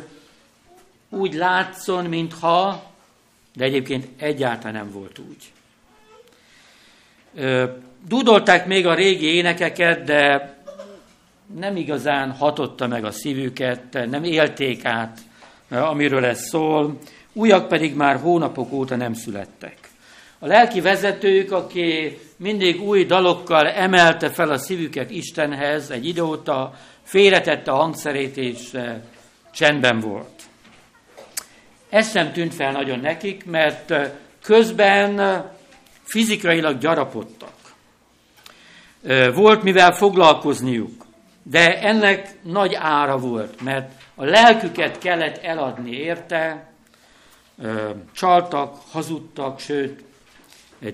úgy 1.09 1.33
látszon, 1.33 2.05
mintha, 2.05 2.91
de 3.53 3.63
egyébként 3.63 4.21
egyáltalán 4.21 4.73
nem 4.73 4.91
volt 4.91 5.19
úgy. 5.19 5.51
Dúdolták 8.07 8.67
még 8.67 8.85
a 8.87 8.93
régi 8.93 9.25
énekeket, 9.25 10.03
de 10.03 10.56
nem 11.55 11.75
igazán 11.75 12.31
hatotta 12.31 12.87
meg 12.87 13.05
a 13.05 13.11
szívüket, 13.11 14.07
nem 14.09 14.23
élték 14.23 14.85
át, 14.85 15.19
amiről 15.69 16.25
ez 16.25 16.47
szól, 16.47 16.97
újak 17.33 17.67
pedig 17.67 17.95
már 17.95 18.19
hónapok 18.19 18.71
óta 18.71 18.95
nem 18.95 19.13
születtek. 19.13 19.77
A 20.39 20.47
lelki 20.47 20.81
vezetők, 20.81 21.51
aki 21.51 22.17
mindig 22.37 22.81
új 22.81 23.05
dalokkal 23.05 23.67
emelte 23.67 24.29
fel 24.29 24.51
a 24.51 24.57
szívüket 24.57 25.11
Istenhez, 25.11 25.89
egy 25.89 26.07
idő 26.07 26.21
óta 26.21 26.73
félretette 27.03 27.71
a 27.71 27.75
hangszerét, 27.75 28.37
és 28.37 28.77
csendben 29.51 29.99
volt. 29.99 30.41
Ez 31.89 32.11
sem 32.11 32.31
tűnt 32.31 32.53
fel 32.53 32.71
nagyon 32.71 32.99
nekik, 32.99 33.45
mert 33.45 33.93
közben 34.41 35.43
fizikailag 36.03 36.77
gyarapodtak. 36.77 37.55
Volt 39.33 39.63
mivel 39.63 39.91
foglalkozniuk. 39.91 41.06
De 41.49 41.81
ennek 41.81 42.43
nagy 42.43 42.73
ára 42.73 43.17
volt, 43.17 43.61
mert 43.61 44.01
a 44.15 44.23
lelküket 44.23 44.97
kellett 44.97 45.37
eladni 45.37 45.91
érte, 45.91 46.71
csaltak, 48.11 48.81
hazudtak, 48.91 49.59
sőt, 49.59 50.03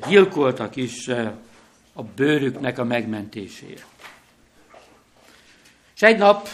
gyilkoltak 0.07 0.75
is 0.75 1.07
a 1.93 2.03
bőrüknek 2.15 2.77
a 2.77 2.83
megmentésére. 2.83 3.86
És 5.95 6.01
egy 6.01 6.17
nap 6.17 6.48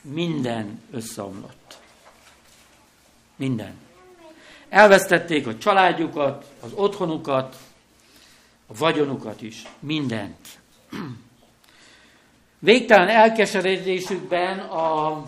minden 0.00 0.82
összeomlott. 0.90 1.78
Minden. 3.36 3.74
Elvesztették 4.68 5.46
a 5.46 5.58
családjukat, 5.58 6.52
az 6.60 6.72
otthonukat, 6.74 7.56
a 8.66 8.74
vagyonukat 8.74 9.42
is, 9.42 9.62
mindent. 9.78 10.58
Végtelen 12.58 13.08
elkeseredésükben 13.08 14.58
a 14.58 15.22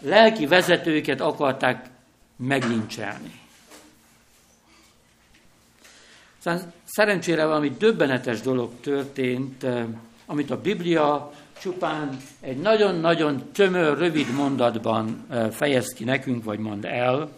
lelki 0.00 0.46
vezetőket 0.46 1.20
akarták 1.20 1.86
meglincselni. 2.36 3.40
Aztán 6.36 6.72
szerencsére 6.84 7.44
valami 7.44 7.72
döbbenetes 7.78 8.40
dolog 8.40 8.70
történt. 8.80 9.66
amit 10.26 10.50
a 10.50 10.60
Biblia 10.60 11.32
csupán 11.60 12.16
egy 12.40 12.56
nagyon-nagyon 12.56 13.50
tömör, 13.52 13.98
rövid 13.98 14.34
mondatban 14.34 15.26
fejez 15.52 15.92
ki 15.92 16.04
nekünk, 16.04 16.44
vagy 16.44 16.58
mond 16.58 16.84
el. 16.84 17.30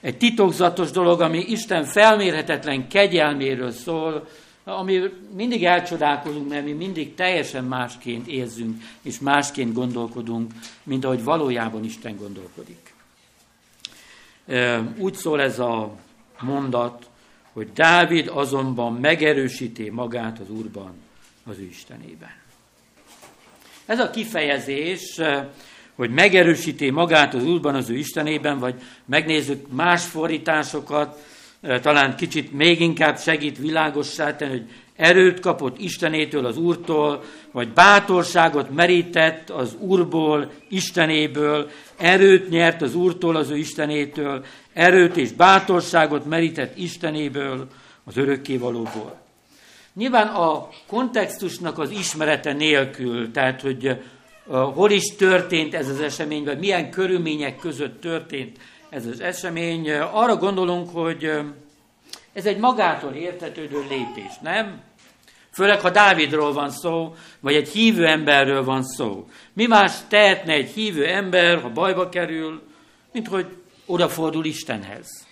Egy 0.00 0.16
titokzatos 0.16 0.90
dolog, 0.90 1.20
ami 1.20 1.38
Isten 1.38 1.84
felmérhetetlen 1.84 2.88
kegyelméről 2.88 3.70
szól, 3.70 4.28
ami 4.68 5.02
mindig 5.34 5.64
elcsodálkozunk, 5.64 6.48
mert 6.48 6.64
mi 6.64 6.72
mindig 6.72 7.14
teljesen 7.14 7.64
másként 7.64 8.26
érzünk, 8.26 8.82
és 9.02 9.18
másként 9.18 9.72
gondolkodunk, 9.72 10.52
mint 10.82 11.04
ahogy 11.04 11.24
valójában 11.24 11.84
Isten 11.84 12.16
gondolkodik. 12.16 12.94
Úgy 14.98 15.14
szól 15.14 15.40
ez 15.40 15.58
a 15.58 15.96
mondat, 16.40 17.08
hogy 17.52 17.72
Dávid 17.72 18.28
azonban 18.28 18.92
megerősíti 18.92 19.90
magát 19.90 20.38
az 20.38 20.50
Úrban, 20.50 20.92
az 21.44 21.58
ő 21.58 21.64
Istenében. 21.64 22.34
Ez 23.86 23.98
a 23.98 24.10
kifejezés, 24.10 25.20
hogy 25.94 26.10
megerősíti 26.10 26.90
magát 26.90 27.34
az 27.34 27.44
Úrban, 27.44 27.74
az 27.74 27.90
ő 27.90 27.96
Istenében, 27.96 28.58
vagy 28.58 28.82
megnézzük 29.04 29.72
más 29.72 30.04
fordításokat, 30.04 31.24
talán 31.82 32.16
kicsit 32.16 32.52
még 32.52 32.80
inkább 32.80 33.18
segít 33.18 33.58
világossá 33.58 34.36
tenni, 34.36 34.50
hogy 34.50 34.70
erőt 34.96 35.40
kapott 35.40 35.78
Istenétől, 35.78 36.46
az 36.46 36.56
Úrtól, 36.56 37.22
vagy 37.52 37.68
bátorságot 37.68 38.70
merített 38.70 39.50
az 39.50 39.74
Úrból, 39.78 40.50
Istenéből, 40.68 41.70
erőt 41.96 42.48
nyert 42.48 42.82
az 42.82 42.94
Úrtól, 42.94 43.36
az 43.36 43.50
ő 43.50 43.56
Istenétől, 43.56 44.44
erőt 44.72 45.16
és 45.16 45.32
bátorságot 45.32 46.26
merített 46.26 46.78
Istenéből, 46.78 47.66
az 48.04 48.16
örökkévalóból. 48.16 49.18
Nyilván 49.94 50.26
a 50.26 50.68
kontextusnak 50.86 51.78
az 51.78 51.90
ismerete 51.90 52.52
nélkül, 52.52 53.30
tehát 53.30 53.60
hogy 53.60 53.96
hol 54.46 54.90
is 54.90 55.16
történt 55.16 55.74
ez 55.74 55.88
az 55.88 56.00
esemény, 56.00 56.44
vagy 56.44 56.58
milyen 56.58 56.90
körülmények 56.90 57.56
között 57.56 58.00
történt 58.00 58.58
ez 58.96 59.06
az 59.06 59.20
esemény, 59.20 59.90
arra 59.92 60.36
gondolunk, 60.36 60.90
hogy 60.92 61.30
ez 62.32 62.46
egy 62.46 62.58
magától 62.58 63.12
értetődő 63.12 63.86
lépés, 63.88 64.38
nem? 64.42 64.80
Főleg, 65.52 65.80
ha 65.80 65.90
Dávidról 65.90 66.52
van 66.52 66.70
szó, 66.70 67.14
vagy 67.40 67.54
egy 67.54 67.68
hívő 67.68 68.06
emberről 68.06 68.64
van 68.64 68.82
szó. 68.82 69.28
Mi 69.52 69.66
más 69.66 69.92
tehetne 70.08 70.52
egy 70.52 70.70
hívő 70.70 71.06
ember, 71.06 71.60
ha 71.60 71.68
bajba 71.68 72.08
kerül, 72.08 72.62
mint 73.12 73.28
hogy 73.28 73.46
odafordul 73.86 74.44
Istenhez. 74.44 75.26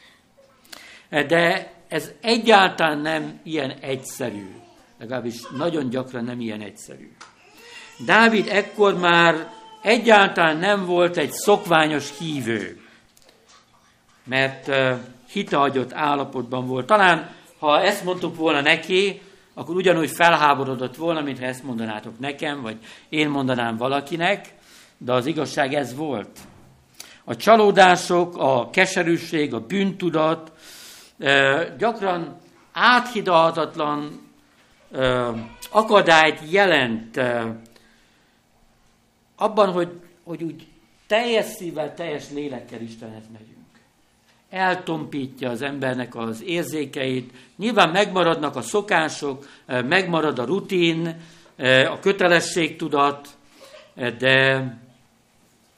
De 1.09 1.73
ez 1.89 2.11
egyáltalán 2.21 2.99
nem 2.99 3.41
ilyen 3.43 3.71
egyszerű. 3.71 4.47
Legalábbis 4.99 5.41
nagyon 5.57 5.89
gyakran 5.89 6.25
nem 6.25 6.41
ilyen 6.41 6.61
egyszerű. 6.61 7.13
Dávid 8.05 8.49
ekkor 8.49 8.99
már 8.99 9.53
egyáltalán 9.83 10.57
nem 10.57 10.87
volt 10.87 11.17
egy 11.17 11.33
szokványos 11.33 12.19
hívő, 12.19 12.84
mert 14.25 14.71
hitehagyott 15.31 15.93
állapotban 15.93 16.67
volt. 16.67 16.87
Talán, 16.87 17.31
ha 17.59 17.81
ezt 17.81 18.05
mondtuk 18.05 18.37
volna 18.37 18.61
neki, 18.61 19.21
akkor 19.55 19.77
ugyanúgy 19.77 20.11
felháborodott 20.11 20.97
volna, 20.97 21.21
mintha 21.21 21.45
ezt 21.45 21.63
mondanátok 21.63 22.19
nekem, 22.19 22.63
vagy 22.63 22.77
én 23.09 23.29
mondanám 23.29 23.77
valakinek, 23.77 24.55
de 24.99 25.13
az 25.13 25.27
igazság 25.27 25.75
ez 25.75 25.95
volt. 25.95 26.39
A 27.25 27.37
csalódások, 27.37 28.37
a 28.37 28.71
keserűség, 28.71 29.55
a 29.55 29.61
bűntudat 29.61 30.53
gyakran 31.79 32.37
áthidalhatatlan 32.73 34.21
akadályt 35.71 36.41
jelent 36.51 37.21
abban, 39.37 39.73
hogy, 39.73 40.01
hogy 40.25 40.43
úgy 40.43 40.67
teljes 41.07 41.45
szívvel, 41.45 41.95
teljes 41.95 42.31
lélekkel 42.31 42.81
Istenhez 42.81 43.25
megyünk. 43.33 43.54
Eltompítja 44.55 45.51
az 45.51 45.63
embernek 45.63 46.15
az 46.15 46.43
érzékeit, 46.43 47.33
nyilván 47.57 47.91
megmaradnak 47.91 48.57
a 48.57 48.61
szokások, 48.61 49.49
megmarad 49.67 50.39
a 50.39 50.45
rutin, 50.45 51.21
a 51.91 51.99
kötelességtudat, 52.01 53.29
de 53.95 54.67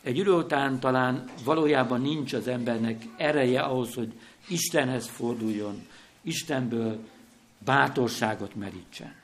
egy 0.03 0.17
idő 0.17 0.31
után 0.33 0.81
talán 0.81 1.25
valójában 1.45 2.01
nincs 2.01 2.33
az 2.33 2.49
embernek 2.49 3.03
ereje 3.17 3.61
ahhoz, 3.61 3.95
hogy 3.95 4.13
Istenhez 4.49 5.07
forduljon, 5.07 5.87
Istenből 6.23 6.99
bátorságot 7.65 8.55
merítsen. 8.55 9.15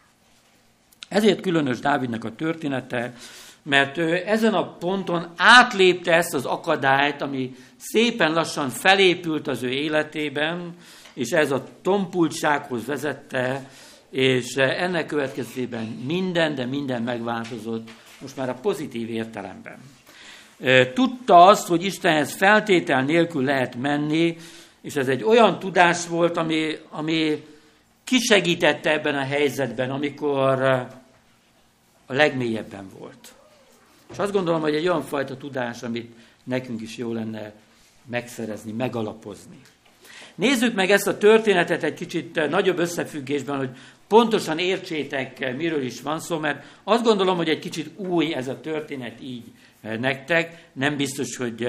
Ezért 1.09 1.41
különös 1.41 1.79
Dávidnak 1.79 2.25
a 2.25 2.35
története, 2.35 3.15
mert 3.63 3.99
ő 3.99 4.23
ezen 4.27 4.55
a 4.55 4.77
ponton 4.77 5.33
átlépte 5.37 6.13
ezt 6.13 6.35
az 6.35 6.45
akadályt, 6.45 7.23
ami 7.23 7.55
szépen 7.77 8.33
lassan 8.33 8.69
felépült 8.69 9.49
az 9.49 9.63
ő 9.63 9.71
életében, 9.71 10.75
és 11.15 11.31
ez 11.31 11.51
a 11.51 11.65
tompultsághoz 11.83 12.87
vezette, 12.87 13.69
és 14.11 14.55
ennek 14.57 15.07
következtében 15.07 15.85
minden, 16.07 16.55
de 16.55 16.65
minden 16.65 17.03
megváltozott, 17.03 17.91
most 18.21 18.37
már 18.37 18.49
a 18.49 18.59
pozitív 18.63 19.11
értelemben. 19.11 19.79
Tudta 20.95 21.45
azt, 21.45 21.67
hogy 21.67 21.85
Istenhez 21.85 22.33
feltétel 22.33 23.03
nélkül 23.03 23.45
lehet 23.45 23.75
menni, 23.77 24.37
és 24.81 24.97
ez 24.97 25.09
egy 25.09 25.23
olyan 25.23 25.59
tudás 25.59 26.07
volt, 26.07 26.37
ami, 26.37 26.77
ami 26.91 27.45
kisegítette 28.05 28.93
ebben 28.93 29.15
a 29.15 29.25
helyzetben, 29.25 29.91
amikor 29.91 30.63
a 32.07 32.15
legmélyebben 32.15 32.89
volt. 32.99 33.35
És 34.13 34.19
azt 34.19 34.33
gondolom, 34.33 34.61
hogy 34.61 34.75
egy 34.75 34.89
olyan 34.89 35.03
fajta 35.03 35.37
tudás, 35.37 35.83
amit 35.83 36.15
nekünk 36.45 36.81
is 36.81 36.97
jó 36.97 37.13
lenne 37.13 37.53
megszerezni, 38.05 38.73
megalapozni. 38.73 39.61
Nézzük 40.35 40.75
meg 40.75 40.91
ezt 40.91 41.07
a 41.07 41.19
történetet 41.19 41.83
egy 41.83 41.95
kicsit 41.95 42.49
nagyobb 42.51 42.79
összefüggésben, 42.79 43.57
hogy 43.57 43.71
pontosan 44.09 44.59
értsétek, 44.59 45.57
miről 45.57 45.83
is 45.83 46.01
van 46.01 46.21
szó, 46.21 46.39
mert 46.39 46.65
azt 46.85 47.05
gondolom, 47.05 47.37
hogy 47.37 47.49
egy 47.49 47.59
kicsit 47.59 47.99
új 47.99 48.35
ez 48.35 48.49
a 48.49 48.61
történet 48.61 49.21
így 49.21 49.45
nektek. 49.81 50.69
Nem 50.73 50.97
biztos, 50.97 51.37
hogy 51.37 51.69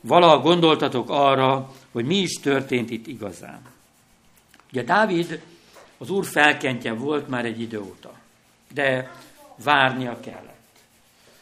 valaha 0.00 0.40
gondoltatok 0.40 1.10
arra, 1.10 1.72
hogy 1.92 2.04
mi 2.04 2.16
is 2.16 2.32
történt 2.32 2.90
itt 2.90 3.06
igazán. 3.06 3.60
Ugye 4.72 4.82
Dávid 4.82 5.40
az 5.98 6.10
úr 6.10 6.24
felkentje 6.24 6.92
volt 6.92 7.28
már 7.28 7.44
egy 7.44 7.60
idő 7.60 7.80
óta, 7.80 8.12
de 8.74 9.10
várnia 9.64 10.20
kellett. 10.20 10.55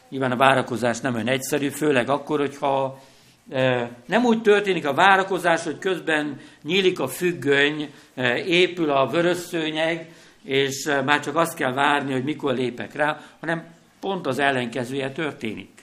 Nyilván 0.09 0.31
a 0.31 0.35
várakozás 0.35 0.99
nem 0.99 1.13
olyan 1.13 1.27
egyszerű, 1.27 1.69
főleg 1.69 2.09
akkor, 2.09 2.39
hogyha 2.39 2.99
e, 3.49 3.89
nem 4.05 4.25
úgy 4.25 4.41
történik 4.41 4.87
a 4.87 4.93
várakozás, 4.93 5.63
hogy 5.63 5.77
közben 5.77 6.39
nyílik 6.63 6.99
a 6.99 7.07
függöny, 7.07 7.93
e, 8.15 8.37
épül 8.37 8.89
a 8.89 9.07
vörös 9.07 9.37
szőnyeg, 9.37 10.09
és 10.43 10.85
e, 10.85 11.01
már 11.01 11.19
csak 11.19 11.35
azt 11.35 11.55
kell 11.55 11.73
várni, 11.73 12.11
hogy 12.11 12.23
mikor 12.23 12.53
lépek 12.53 12.95
rá, 12.95 13.19
hanem 13.39 13.63
pont 13.99 14.27
az 14.27 14.39
ellenkezője 14.39 15.11
történik. 15.11 15.73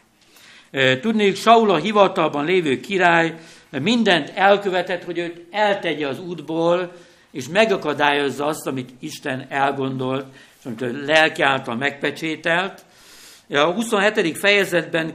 Tudnék, 1.01 1.37
Saul 1.37 1.71
a 1.71 1.77
hivatalban 1.77 2.45
lévő 2.45 2.81
király 2.81 3.35
mindent 3.71 4.33
elkövetett, 4.35 5.05
hogy 5.05 5.19
őt 5.19 5.47
eltegye 5.51 6.09
az 6.09 6.21
útból, 6.21 6.93
és 7.31 7.49
megakadályozza 7.49 8.47
azt, 8.47 8.67
amit 8.67 8.91
Isten 9.01 9.47
elgondolt, 9.49 10.27
és 10.59 10.65
amit 10.65 10.83
a 10.83 10.87
lelki 11.05 11.43
által 11.43 11.77
megpecsételt. 11.77 12.85
A 13.53 13.73
27. 13.73 14.39
fejezetben, 14.39 15.15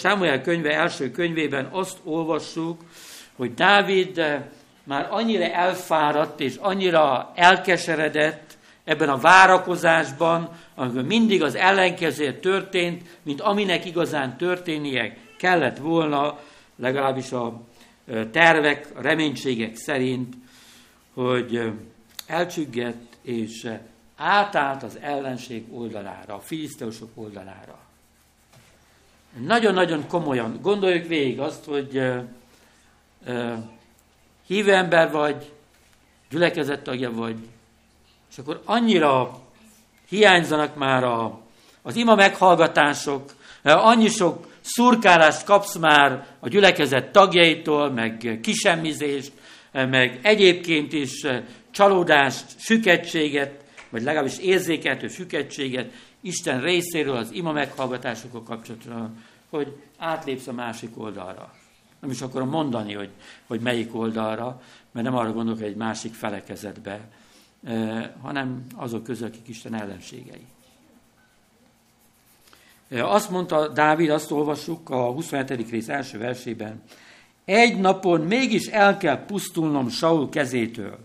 Sámuel 0.00 0.40
könyve 0.40 0.70
első 0.70 1.10
könyvében 1.10 1.68
azt 1.72 1.98
olvassuk, 2.04 2.80
hogy 3.36 3.54
Dávid 3.54 4.42
már 4.84 5.06
annyira 5.10 5.44
elfáradt 5.44 6.40
és 6.40 6.56
annyira 6.56 7.32
elkeseredett 7.34 8.56
ebben 8.84 9.08
a 9.08 9.16
várakozásban, 9.16 10.48
amikor 10.74 11.02
mindig 11.02 11.42
az 11.42 11.54
ellenkező 11.54 12.32
történt, 12.32 13.02
mint 13.22 13.40
aminek 13.40 13.84
igazán 13.84 14.36
történnie 14.36 15.16
kellett 15.38 15.78
volna, 15.78 16.38
legalábbis 16.76 17.32
a 17.32 17.60
tervek, 18.32 18.86
a 18.94 19.02
reménységek 19.02 19.76
szerint, 19.76 20.34
hogy 21.14 21.72
elcsüggett 22.26 23.16
és 23.22 23.68
átállt 24.18 24.82
az 24.82 24.98
ellenség 25.00 25.64
oldalára, 25.72 26.34
a 26.34 26.40
filiszteusok 26.40 27.10
oldalára. 27.14 27.78
Nagyon-nagyon 29.46 30.06
komolyan 30.08 30.58
gondoljuk 30.62 31.06
végig 31.06 31.40
azt, 31.40 31.64
hogy 31.64 32.02
hívő 34.46 34.72
ember 34.72 35.10
vagy, 35.10 35.52
gyülekezett 36.30 36.82
tagja 36.82 37.12
vagy, 37.12 37.36
és 38.30 38.38
akkor 38.38 38.62
annyira 38.64 39.40
hiányzanak 40.08 40.76
már 40.76 41.04
a, 41.04 41.40
az 41.82 41.96
ima 41.96 42.14
meghallgatások, 42.14 43.34
annyi 43.62 44.08
sok 44.08 44.46
szurkálást 44.60 45.44
kapsz 45.44 45.76
már 45.76 46.26
a 46.40 46.48
gyülekezet 46.48 47.12
tagjaitól, 47.12 47.90
meg 47.90 48.38
kisemmizést, 48.42 49.32
meg 49.72 50.18
egyébként 50.22 50.92
is 50.92 51.26
csalódást, 51.70 52.44
süketséget, 52.58 53.66
vagy 53.90 54.02
legalábbis 54.02 54.38
érzékeltő 54.38 55.08
süketséget, 55.08 55.92
Isten 56.20 56.60
részéről 56.60 57.16
az 57.16 57.32
ima 57.32 57.52
meghallgatásokkal 57.52 58.42
kapcsolatban, 58.42 59.24
hogy 59.50 59.76
átlépsz 59.98 60.46
a 60.46 60.52
másik 60.52 60.90
oldalra. 60.98 61.54
Nem 62.00 62.10
is 62.10 62.20
akarom 62.20 62.48
mondani, 62.48 62.92
hogy, 62.92 63.10
hogy 63.46 63.60
melyik 63.60 63.94
oldalra, 63.94 64.62
mert 64.92 65.06
nem 65.06 65.16
arra 65.16 65.32
gondolok, 65.32 65.58
hogy 65.58 65.68
egy 65.68 65.76
másik 65.76 66.14
felekezetbe, 66.14 67.08
eh, 67.64 68.10
hanem 68.22 68.66
azok 68.74 69.02
közül, 69.02 69.26
akik 69.26 69.48
Isten 69.48 69.74
ellenségei. 69.74 70.46
Eh, 72.88 73.12
azt 73.12 73.30
mondta 73.30 73.68
Dávid, 73.68 74.10
azt 74.10 74.30
olvassuk 74.30 74.90
a 74.90 75.12
27. 75.12 75.70
rész 75.70 75.88
első 75.88 76.18
versében, 76.18 76.82
egy 77.44 77.78
napon 77.80 78.20
mégis 78.20 78.66
el 78.66 78.96
kell 78.96 79.24
pusztulnom 79.24 79.88
Saul 79.88 80.28
kezétől. 80.28 80.98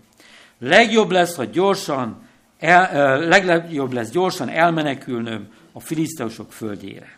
Legjobb 0.60 1.12
lesz, 1.12 1.36
ha 1.36 1.44
gyorsan, 1.44 2.28
el, 2.64 3.20
legjobb 3.20 3.94
lesz 3.94 4.10
gyorsan 4.10 4.50
elmenekülnöm 4.50 5.48
a 5.72 5.80
filiszteusok 5.80 6.52
földjére. 6.52 7.18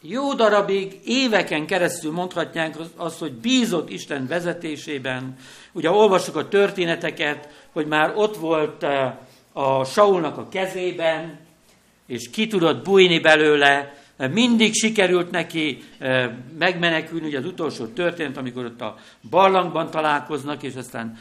Jó 0.00 0.34
darabig, 0.34 1.00
éveken 1.04 1.66
keresztül 1.66 2.12
mondhatnánk 2.12 2.76
azt, 2.96 3.18
hogy 3.18 3.32
bízott 3.32 3.90
Isten 3.90 4.26
vezetésében. 4.26 5.36
Ugye 5.72 5.90
olvasjuk 5.90 6.36
a 6.36 6.48
történeteket, 6.48 7.48
hogy 7.72 7.86
már 7.86 8.12
ott 8.16 8.36
volt 8.36 8.82
a 9.52 9.84
Saulnak 9.84 10.38
a 10.38 10.48
kezében, 10.48 11.38
és 12.06 12.30
ki 12.30 12.46
tudott 12.46 12.84
bújni 12.84 13.18
belőle, 13.18 13.94
mindig 14.26 14.74
sikerült 14.74 15.30
neki 15.30 15.82
megmenekülni, 16.58 17.26
ugye 17.26 17.38
az 17.38 17.44
utolsó 17.44 17.86
történet, 17.86 18.36
amikor 18.36 18.64
ott 18.64 18.80
a 18.80 18.96
barlangban 19.30 19.90
találkoznak, 19.90 20.62
és 20.62 20.74
aztán 20.74 21.18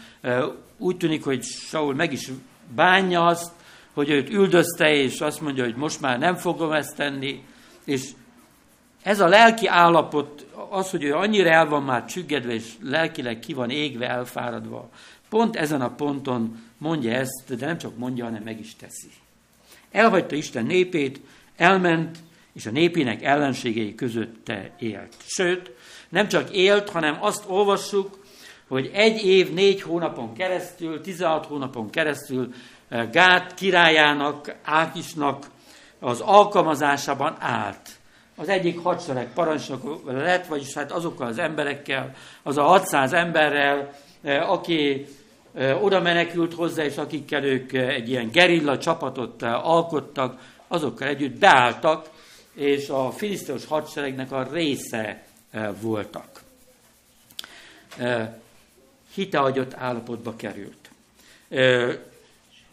úgy 0.77 0.97
tűnik, 0.97 1.23
hogy 1.23 1.43
Saul 1.43 1.93
meg 1.93 2.11
is 2.11 2.29
bánja 2.75 3.25
azt, 3.25 3.51
hogy 3.93 4.09
őt 4.09 4.29
üldözte, 4.29 4.93
és 4.93 5.21
azt 5.21 5.41
mondja, 5.41 5.63
hogy 5.63 5.75
most 5.75 6.01
már 6.01 6.19
nem 6.19 6.35
fogom 6.35 6.71
ezt 6.71 6.95
tenni, 6.95 7.43
és 7.85 8.09
ez 9.03 9.19
a 9.19 9.27
lelki 9.27 9.67
állapot, 9.67 10.45
az, 10.69 10.89
hogy 10.89 11.03
ő 11.03 11.13
annyira 11.13 11.49
el 11.49 11.67
van 11.67 11.83
már 11.83 12.05
csüggedve, 12.05 12.53
és 12.53 12.73
lelkileg 12.83 13.39
ki 13.39 13.53
van 13.53 13.69
égve, 13.69 14.09
elfáradva, 14.09 14.89
pont 15.29 15.55
ezen 15.55 15.81
a 15.81 15.95
ponton 15.95 16.63
mondja 16.77 17.11
ezt, 17.11 17.55
de 17.57 17.65
nem 17.65 17.77
csak 17.77 17.97
mondja, 17.97 18.23
hanem 18.23 18.43
meg 18.43 18.59
is 18.59 18.75
teszi. 18.75 19.09
Elhagyta 19.91 20.35
Isten 20.35 20.65
népét, 20.65 21.19
elment, 21.55 22.17
és 22.57 22.65
a 22.65 22.71
népének 22.71 23.23
ellenségei 23.23 23.95
közötte 23.95 24.71
élt. 24.79 25.15
Sőt, 25.25 25.71
nem 26.09 26.27
csak 26.27 26.49
élt, 26.51 26.89
hanem 26.89 27.17
azt 27.19 27.43
olvassuk, 27.47 28.19
hogy 28.67 28.89
egy 28.93 29.25
év, 29.25 29.53
négy 29.53 29.81
hónapon 29.81 30.33
keresztül, 30.33 31.01
16 31.01 31.45
hónapon 31.45 31.89
keresztül 31.89 32.53
eh, 32.89 33.09
Gát 33.11 33.53
királyának, 33.53 34.55
Ákisnak 34.63 35.45
az 35.99 36.19
alkalmazásában 36.19 37.35
állt. 37.39 37.89
Az 38.35 38.49
egyik 38.49 38.79
hadsereg 38.79 39.33
parancsnok 39.33 40.11
lett, 40.11 40.45
vagyis 40.45 40.73
hát 40.73 40.91
azokkal 40.91 41.27
az 41.27 41.37
emberekkel, 41.37 42.15
az 42.43 42.57
a 42.57 42.63
600 42.63 43.13
emberrel, 43.13 43.93
eh, 44.21 44.51
aki 44.51 45.05
eh, 45.53 45.83
oda 45.83 46.01
menekült 46.01 46.53
hozzá, 46.53 46.83
és 46.83 46.97
akikkel 46.97 47.43
ők 47.43 47.73
egy 47.73 48.09
ilyen 48.09 48.29
gerilla 48.31 48.77
csapatot 48.77 49.41
alkottak, 49.43 50.39
azokkal 50.67 51.07
együtt 51.07 51.39
beálltak, 51.39 52.15
és 52.57 52.89
a 52.89 53.11
filiszteus 53.11 53.65
hadseregnek 53.65 54.31
a 54.31 54.47
része 54.51 55.23
eh, 55.51 55.69
voltak. 55.81 56.41
Eh, 57.97 58.29
hiteagyott 59.13 59.73
állapotba 59.73 60.35
került. 60.35 60.89
Eh, 61.49 61.97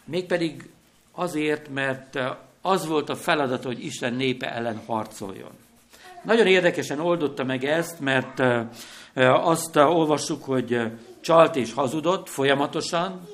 mégpedig 0.04 0.68
azért, 1.12 1.68
mert 1.68 2.18
az 2.60 2.86
volt 2.86 3.08
a 3.08 3.16
feladat, 3.16 3.64
hogy 3.64 3.84
Isten 3.84 4.14
népe 4.14 4.52
ellen 4.54 4.82
harcoljon. 4.86 5.50
Nagyon 6.22 6.46
érdekesen 6.46 7.00
oldotta 7.00 7.44
meg 7.44 7.64
ezt, 7.64 8.00
mert 8.00 8.42
azt 9.24 9.76
olvassuk, 9.76 10.44
hogy 10.44 10.80
csalt 11.20 11.56
és 11.56 11.72
hazudott 11.72 12.28
folyamatosan, 12.28 13.28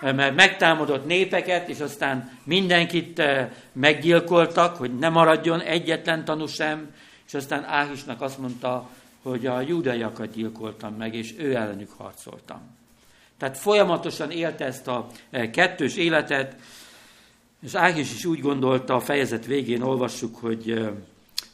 mert 0.00 0.34
megtámadott 0.34 1.06
népeket, 1.06 1.68
és 1.68 1.80
aztán 1.80 2.38
mindenkit 2.44 3.18
eh, 3.18 3.50
meggyilkoltak, 3.72 4.76
hogy 4.76 4.98
ne 4.98 5.08
maradjon 5.08 5.60
egyetlen 5.60 6.24
tanú 6.24 6.46
sem, 6.46 6.94
és 7.26 7.34
aztán 7.34 7.64
Áhisnak 7.64 8.20
azt 8.20 8.38
mondta, 8.38 8.88
hogy 9.22 9.46
a 9.46 9.60
judaiakat 9.60 10.30
gyilkoltam 10.30 10.94
meg, 10.94 11.14
és 11.14 11.34
ő 11.38 11.54
ellenük 11.54 11.90
harcoltam. 11.96 12.60
Tehát 13.38 13.58
folyamatosan 13.58 14.30
élte 14.30 14.64
ezt 14.64 14.88
a 14.88 15.06
eh, 15.30 15.50
kettős 15.50 15.96
életet, 15.96 16.54
és 17.62 17.74
Áhis 17.74 18.12
is 18.14 18.24
úgy 18.24 18.40
gondolta, 18.40 18.94
a 18.94 19.00
fejezet 19.00 19.46
végén 19.46 19.82
olvassuk, 19.82 20.36
hogy 20.36 20.70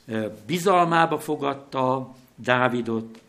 eh, 0.06 0.24
bizalmába 0.46 1.18
fogadta 1.18 2.14
Dávidot, 2.36 3.20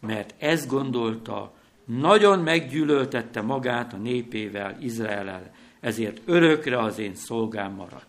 mert 0.00 0.34
ezt 0.38 0.68
gondolta, 0.68 1.52
nagyon 1.84 2.38
meggyűlöltette 2.38 3.40
magát 3.40 3.92
a 3.92 3.96
népével, 3.96 4.76
Izraellel, 4.80 5.50
ezért 5.80 6.20
örökre 6.24 6.78
az 6.78 6.98
én 6.98 7.14
szolgám 7.14 7.72
marad. 7.72 8.06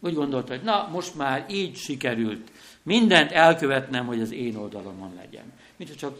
Úgy 0.00 0.14
gondolta, 0.14 0.52
hogy 0.52 0.62
na, 0.62 0.88
most 0.92 1.16
már 1.16 1.44
így 1.48 1.76
sikerült 1.76 2.50
mindent 2.82 3.32
elkövetnem, 3.32 4.06
hogy 4.06 4.20
az 4.20 4.32
én 4.32 4.56
oldalomon 4.56 5.12
legyen. 5.16 5.52
Mint 5.76 5.96
csak 5.96 6.18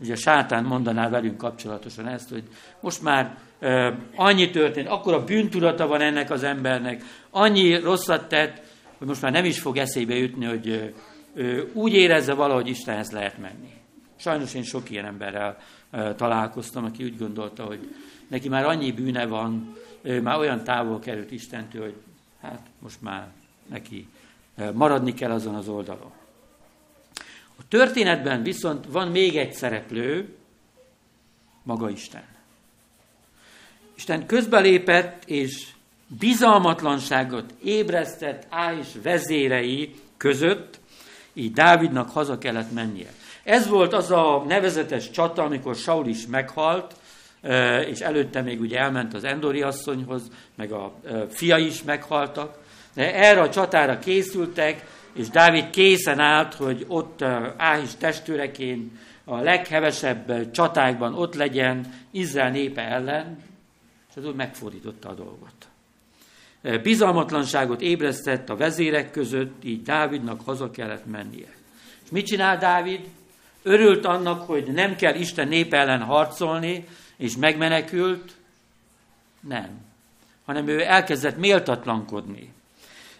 ugye 0.00 0.14
sátán 0.14 0.64
mondaná 0.64 1.08
velünk 1.08 1.36
kapcsolatosan 1.36 2.08
ezt, 2.08 2.30
hogy 2.30 2.42
most 2.80 3.02
már 3.02 3.38
uh, 3.60 3.86
annyi 4.14 4.50
történt, 4.50 4.88
akkor 4.88 5.14
a 5.14 5.24
bűntudata 5.24 5.86
van 5.86 6.00
ennek 6.00 6.30
az 6.30 6.42
embernek, 6.42 7.02
annyi 7.30 7.74
rosszat 7.74 8.28
tett, 8.28 8.62
hogy 8.98 9.06
most 9.06 9.22
már 9.22 9.32
nem 9.32 9.44
is 9.44 9.60
fog 9.60 9.76
eszébe 9.76 10.14
jutni, 10.14 10.44
hogy 10.44 10.94
uh, 11.34 11.58
úgy 11.72 11.92
érezze 11.92 12.34
valahogy 12.34 12.68
Istenhez 12.68 13.10
lehet 13.10 13.38
menni. 13.38 13.72
Sajnos 14.16 14.54
én 14.54 14.62
sok 14.62 14.90
ilyen 14.90 15.04
emberrel 15.04 15.58
találkoztam, 16.16 16.84
aki 16.84 17.04
úgy 17.04 17.18
gondolta, 17.18 17.64
hogy 17.64 17.94
neki 18.28 18.48
már 18.48 18.64
annyi 18.64 18.92
bűne 18.92 19.26
van, 19.26 19.76
ő 20.02 20.20
már 20.20 20.38
olyan 20.38 20.64
távol 20.64 20.98
került 20.98 21.30
Istentől, 21.30 21.82
hogy 21.82 21.96
hát 22.40 22.60
most 22.78 23.02
már 23.02 23.28
neki 23.66 24.08
maradni 24.72 25.14
kell 25.14 25.30
azon 25.30 25.54
az 25.54 25.68
oldalon. 25.68 26.12
A 27.56 27.68
történetben 27.68 28.42
viszont 28.42 28.86
van 28.86 29.08
még 29.08 29.36
egy 29.36 29.52
szereplő, 29.52 30.34
maga 31.62 31.90
Isten. 31.90 32.24
Isten 33.94 34.26
közbelépett, 34.26 35.24
és 35.26 35.66
bizalmatlanságot 36.06 37.54
ébresztett 37.62 38.46
Áis 38.48 38.86
vezérei 39.02 39.94
között, 40.16 40.80
így 41.32 41.52
Dávidnak 41.52 42.10
haza 42.10 42.38
kellett 42.38 42.72
mennie. 42.72 43.12
Ez 43.44 43.68
volt 43.68 43.92
az 43.92 44.10
a 44.10 44.44
nevezetes 44.48 45.10
csata, 45.10 45.42
amikor 45.42 45.74
Saul 45.74 46.06
is 46.06 46.26
meghalt, 46.26 46.94
és 47.86 48.00
előtte 48.00 48.40
még 48.40 48.60
ugye 48.60 48.78
elment 48.78 49.14
az 49.14 49.24
Endori 49.24 49.62
asszonyhoz, 49.62 50.22
meg 50.54 50.72
a 50.72 50.94
fia 51.30 51.56
is 51.56 51.82
meghaltak. 51.82 52.62
De 52.94 53.14
erre 53.14 53.40
a 53.40 53.50
csatára 53.50 53.98
készültek, 53.98 54.86
és 55.12 55.28
Dávid 55.28 55.70
készen 55.70 56.18
állt, 56.18 56.54
hogy 56.54 56.84
ott 56.88 57.22
Áhis 57.56 57.94
testőreként 57.98 58.92
a 59.24 59.36
leghevesebb 59.36 60.50
csatákban 60.50 61.14
ott 61.14 61.34
legyen 61.34 61.94
Izrael 62.10 62.50
népe 62.50 62.82
ellen, 62.82 63.42
és 64.10 64.16
az 64.16 64.26
úgy 64.26 64.34
megfordította 64.34 65.08
a 65.08 65.14
dolgot. 65.14 65.52
Bizalmatlanságot 66.82 67.80
ébresztett 67.80 68.48
a 68.48 68.56
vezérek 68.56 69.10
között, 69.10 69.64
így 69.64 69.82
Dávidnak 69.82 70.40
haza 70.44 70.70
kellett 70.70 71.06
mennie. 71.06 71.54
És 72.04 72.10
mit 72.10 72.26
csinál 72.26 72.58
Dávid? 72.58 73.00
Örült 73.66 74.04
annak, 74.04 74.46
hogy 74.46 74.64
nem 74.64 74.96
kell 74.96 75.14
Isten 75.14 75.48
nép 75.48 75.74
ellen 75.74 76.00
harcolni, 76.00 76.86
és 77.16 77.36
megmenekült? 77.36 78.32
Nem. 79.40 79.68
Hanem 80.44 80.68
ő 80.68 80.82
elkezdett 80.82 81.38
méltatlankodni. 81.38 82.52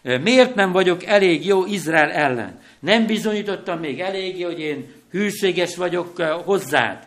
Miért 0.03 0.55
nem 0.55 0.73
vagyok 0.73 1.05
elég 1.05 1.47
jó 1.47 1.67
Izrael 1.67 2.11
ellen? 2.11 2.61
Nem 2.79 3.07
bizonyítottam 3.07 3.79
még 3.79 4.01
eléggé, 4.01 4.43
hogy 4.43 4.61
én 4.61 4.93
hűséges 5.11 5.77
vagyok 5.77 6.21
hozzád. 6.23 7.07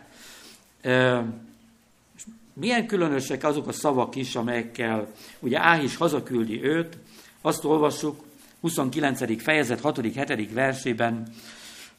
Milyen 2.52 2.86
különösek 2.86 3.44
azok 3.44 3.68
a 3.68 3.72
szavak 3.72 4.16
is, 4.16 4.34
amelyekkel 4.34 5.12
ugye 5.38 5.58
Áhis 5.58 5.96
hazaküldi 5.96 6.64
őt. 6.64 6.96
Azt 7.40 7.64
olvassuk 7.64 8.24
29. 8.60 9.42
fejezet 9.42 9.80
6.-7. 9.80 10.48
versében, 10.52 11.28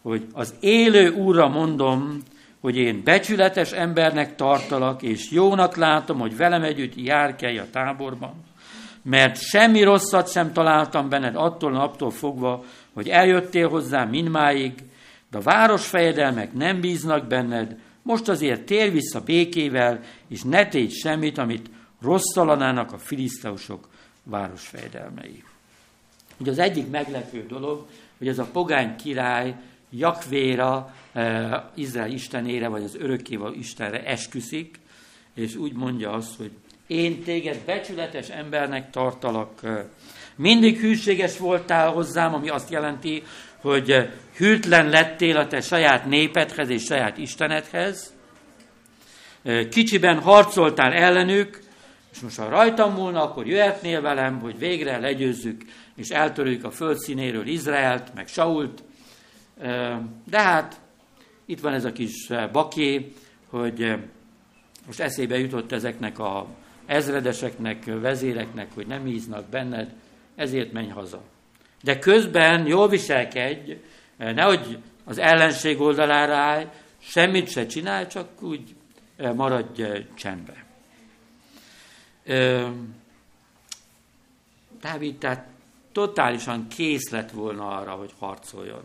hogy 0.01 0.27
az 0.33 0.53
élő 0.59 1.09
úrra 1.09 1.47
mondom, 1.47 2.17
hogy 2.59 2.77
én 2.77 3.01
becsületes 3.03 3.71
embernek 3.71 4.35
tartalak, 4.35 5.01
és 5.01 5.31
jónak 5.31 5.75
látom, 5.75 6.19
hogy 6.19 6.37
velem 6.37 6.63
együtt 6.63 6.95
járkelj 6.95 7.57
a 7.57 7.69
táborban, 7.71 8.33
mert 9.01 9.41
semmi 9.41 9.83
rosszat 9.83 10.31
sem 10.31 10.53
találtam 10.53 11.09
benned 11.09 11.35
attól 11.35 11.71
naptól 11.71 12.11
fogva, 12.11 12.63
hogy 12.93 13.09
eljöttél 13.09 13.69
hozzám 13.69 14.09
mindmáig, 14.09 14.73
de 15.31 15.37
a 15.37 15.41
városfejedelmek 15.41 16.53
nem 16.53 16.79
bíznak 16.79 17.27
benned, 17.27 17.77
most 18.01 18.29
azért 18.29 18.65
tér 18.65 18.91
vissza 18.91 19.21
békével, 19.21 19.99
és 20.27 20.41
ne 20.43 20.67
tégy 20.67 20.91
semmit, 20.91 21.37
amit 21.37 21.69
rosszalanának 22.01 22.91
a 22.91 22.97
filiszteusok 22.97 23.87
városfejdelmei. 24.23 25.43
Ugye 26.37 26.51
az 26.51 26.59
egyik 26.59 26.89
meglepő 26.89 27.45
dolog, 27.47 27.85
hogy 28.17 28.27
ez 28.27 28.39
a 28.39 28.47
pogány 28.51 28.95
király 28.95 29.55
Jakvéra, 29.89 30.93
eh, 31.11 31.61
Izrael 31.75 32.11
istenére, 32.11 32.67
vagy 32.67 32.83
az 32.83 32.95
örökkéval 32.95 33.53
Istenre 33.53 34.03
esküszik, 34.03 34.79
és 35.35 35.55
úgy 35.55 35.73
mondja 35.73 36.11
azt, 36.11 36.37
hogy 36.37 36.51
én 36.87 37.23
téged 37.23 37.57
becsületes 37.65 38.29
embernek 38.29 38.89
tartalak. 38.89 39.61
Mindig 40.35 40.79
hűséges 40.79 41.37
voltál 41.37 41.91
hozzám, 41.91 42.33
ami 42.33 42.49
azt 42.49 42.69
jelenti, 42.69 43.23
hogy 43.61 44.09
hűtlen 44.35 44.89
lettél 44.89 45.37
a 45.37 45.47
te 45.47 45.61
saját 45.61 46.05
népedhez 46.05 46.69
és 46.69 46.83
saját 46.83 47.17
Istenedhez. 47.17 48.13
Kicsiben 49.69 50.19
harcoltál 50.19 50.93
ellenük, 50.93 51.59
és 52.11 52.19
most 52.19 52.37
ha 52.37 52.49
rajtam 52.49 52.93
múlna, 52.93 53.23
akkor 53.23 53.47
jöhetnél 53.47 54.01
velem, 54.01 54.39
hogy 54.39 54.57
végre 54.57 54.97
legyőzzük, 54.97 55.61
és 55.95 56.09
eltörjük 56.09 56.63
a 56.63 56.71
földszínéről 56.71 57.47
Izraelt, 57.47 58.13
meg 58.13 58.27
Sault. 58.27 58.83
De 60.25 60.41
hát 60.41 60.81
itt 61.45 61.59
van 61.59 61.73
ez 61.73 61.85
a 61.85 61.91
kis 61.91 62.27
baké, 62.51 63.11
hogy 63.49 63.95
most 64.85 64.99
eszébe 64.99 65.37
jutott 65.37 65.71
ezeknek 65.71 66.19
a 66.19 66.47
ezredeseknek, 66.85 67.85
vezéreknek, 67.85 68.73
hogy 68.73 68.87
nem 68.87 69.05
híznak 69.05 69.49
benned, 69.49 69.93
ezért 70.35 70.71
menj 70.71 70.89
haza. 70.89 71.21
De 71.83 71.99
közben 71.99 72.67
jól 72.67 72.87
viselkedj, 72.87 73.73
nehogy 74.17 74.77
az 75.03 75.17
ellenség 75.17 75.79
oldalára 75.79 76.35
állj, 76.35 76.67
semmit 76.97 77.49
se 77.49 77.65
csinálj, 77.65 78.07
csak 78.07 78.41
úgy 78.41 78.75
maradj 79.17 79.83
csendbe. 80.15 80.65
Dávid 84.81 85.17
tehát 85.17 85.47
totálisan 85.91 86.67
kész 86.67 87.09
lett 87.09 87.31
volna 87.31 87.67
arra, 87.67 87.91
hogy 87.91 88.13
harcoljon 88.19 88.83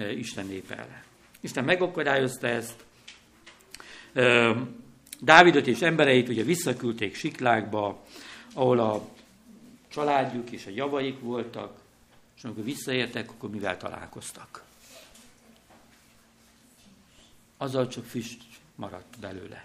Isten 0.00 0.46
nép 0.46 0.70
ellen. 0.70 1.02
Isten 1.40 1.64
megakadályozta 1.64 2.46
ezt, 2.46 2.84
Dávidot 5.20 5.66
és 5.66 5.80
embereit 5.80 6.28
ugye 6.28 6.42
visszaküldték 6.42 7.14
Siklákba, 7.14 8.04
ahol 8.54 8.78
a 8.78 9.08
családjuk 9.88 10.50
és 10.50 10.66
a 10.66 10.70
javaik 10.74 11.20
voltak, 11.20 11.80
és 12.36 12.44
amikor 12.44 12.64
visszaértek, 12.64 13.30
akkor 13.30 13.50
mivel 13.50 13.76
találkoztak? 13.76 14.64
Azzal 17.56 17.88
csak 17.88 18.04
füst 18.04 18.42
maradt 18.74 19.18
belőle. 19.20 19.64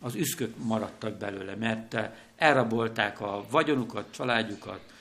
Az 0.00 0.14
üszkök 0.14 0.56
maradtak 0.56 1.16
belőle, 1.16 1.54
mert 1.54 1.96
elrabolták 2.36 3.20
a 3.20 3.44
vagyonukat, 3.50 4.12
családjukat, 4.12 4.92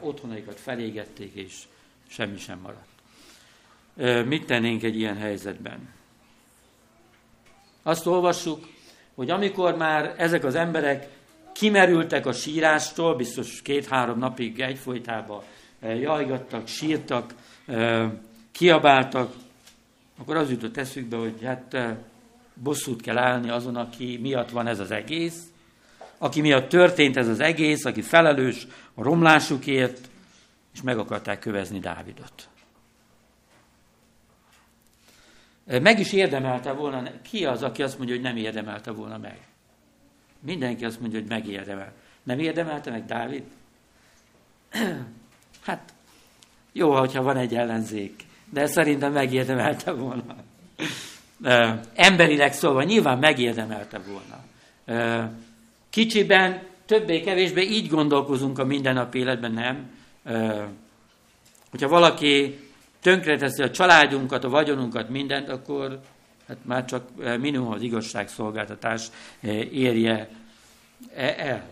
otthonaikat 0.00 0.60
felégették, 0.60 1.34
és 1.34 1.62
semmi 2.06 2.38
sem 2.38 2.58
maradt. 2.58 2.93
Mit 4.26 4.46
tennénk 4.46 4.82
egy 4.82 4.96
ilyen 4.96 5.16
helyzetben? 5.16 5.88
Azt 7.82 8.06
olvassuk, 8.06 8.66
hogy 9.14 9.30
amikor 9.30 9.76
már 9.76 10.14
ezek 10.16 10.44
az 10.44 10.54
emberek 10.54 11.08
kimerültek 11.52 12.26
a 12.26 12.32
sírástól, 12.32 13.16
biztos 13.16 13.62
két-három 13.62 14.18
napig 14.18 14.60
egyfolytában 14.60 15.42
jajgattak, 15.80 16.66
sírtak, 16.66 17.34
kiabáltak, 18.52 19.34
akkor 20.18 20.36
az 20.36 20.50
jutott 20.50 20.76
eszükbe, 20.76 21.16
hogy 21.16 21.42
hát 21.42 21.76
bosszút 22.54 23.02
kell 23.02 23.18
állni 23.18 23.50
azon, 23.50 23.76
aki 23.76 24.18
miatt 24.22 24.50
van 24.50 24.66
ez 24.66 24.78
az 24.78 24.90
egész, 24.90 25.42
aki 26.18 26.40
miatt 26.40 26.68
történt 26.68 27.16
ez 27.16 27.28
az 27.28 27.40
egész, 27.40 27.84
aki 27.84 28.02
felelős 28.02 28.66
a 28.94 29.02
romlásukért, 29.02 30.08
és 30.74 30.82
meg 30.82 30.98
akarták 30.98 31.38
kövezni 31.38 31.78
Dávidot. 31.78 32.48
Meg 35.66 35.98
is 35.98 36.12
érdemelte 36.12 36.72
volna, 36.72 37.02
ki 37.22 37.44
az, 37.44 37.62
aki 37.62 37.82
azt 37.82 37.96
mondja, 37.96 38.14
hogy 38.14 38.24
nem 38.24 38.36
érdemelte 38.36 38.90
volna 38.90 39.18
meg? 39.18 39.38
Mindenki 40.40 40.84
azt 40.84 41.00
mondja, 41.00 41.18
hogy 41.18 41.28
megérdemel. 41.28 41.92
Nem 42.22 42.38
érdemelte 42.38 42.90
meg 42.90 43.04
Dávid? 43.04 43.42
Hát, 45.64 45.92
jó, 46.72 46.96
hogyha 46.96 47.22
van 47.22 47.36
egy 47.36 47.54
ellenzék, 47.54 48.24
de 48.50 48.66
szerintem 48.66 49.12
megérdemelte 49.12 49.92
volna. 49.92 50.36
Emberileg 51.94 52.52
szólva 52.52 52.82
nyilván 52.82 53.18
megérdemelte 53.18 53.98
volna. 53.98 54.44
Kicsiben, 55.90 56.62
többé-kevésbé 56.86 57.62
így 57.62 57.88
gondolkozunk 57.88 58.58
a 58.58 58.64
mindennapi 58.64 59.18
életben, 59.18 59.52
nem? 59.52 59.90
Hogyha 61.70 61.88
valaki 61.88 62.58
tönkreteszi 63.04 63.62
a 63.62 63.70
családunkat, 63.70 64.44
a 64.44 64.48
vagyonunkat, 64.48 65.08
mindent, 65.08 65.48
akkor 65.48 66.00
hát 66.48 66.56
már 66.62 66.84
csak 66.84 67.08
eh, 67.20 67.38
minimum 67.38 67.72
az 67.72 67.82
igazságszolgáltatás 67.82 69.06
eh, 69.40 69.72
érje 69.72 70.28
e- 71.14 71.34
el. 71.38 71.66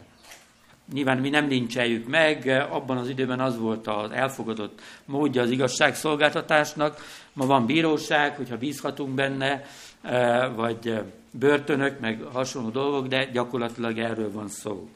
Nyilván 0.92 1.18
mi 1.18 1.28
nem 1.28 1.48
lincseljük 1.48 2.08
meg, 2.08 2.46
abban 2.70 2.96
az 2.96 3.08
időben 3.08 3.40
az 3.40 3.58
volt 3.58 3.86
az 3.86 4.10
elfogadott 4.10 4.80
módja 5.04 5.42
az 5.42 5.50
igazságszolgáltatásnak. 5.50 7.00
Ma 7.32 7.46
van 7.46 7.66
bíróság, 7.66 8.36
hogyha 8.36 8.58
bízhatunk 8.58 9.14
benne, 9.14 9.64
eh, 10.02 10.54
vagy 10.54 11.00
börtönök, 11.30 12.00
meg 12.00 12.22
hasonló 12.32 12.68
dolgok, 12.68 13.06
de 13.06 13.24
gyakorlatilag 13.24 13.98
erről 13.98 14.32
van 14.32 14.48
szó, 14.48 14.88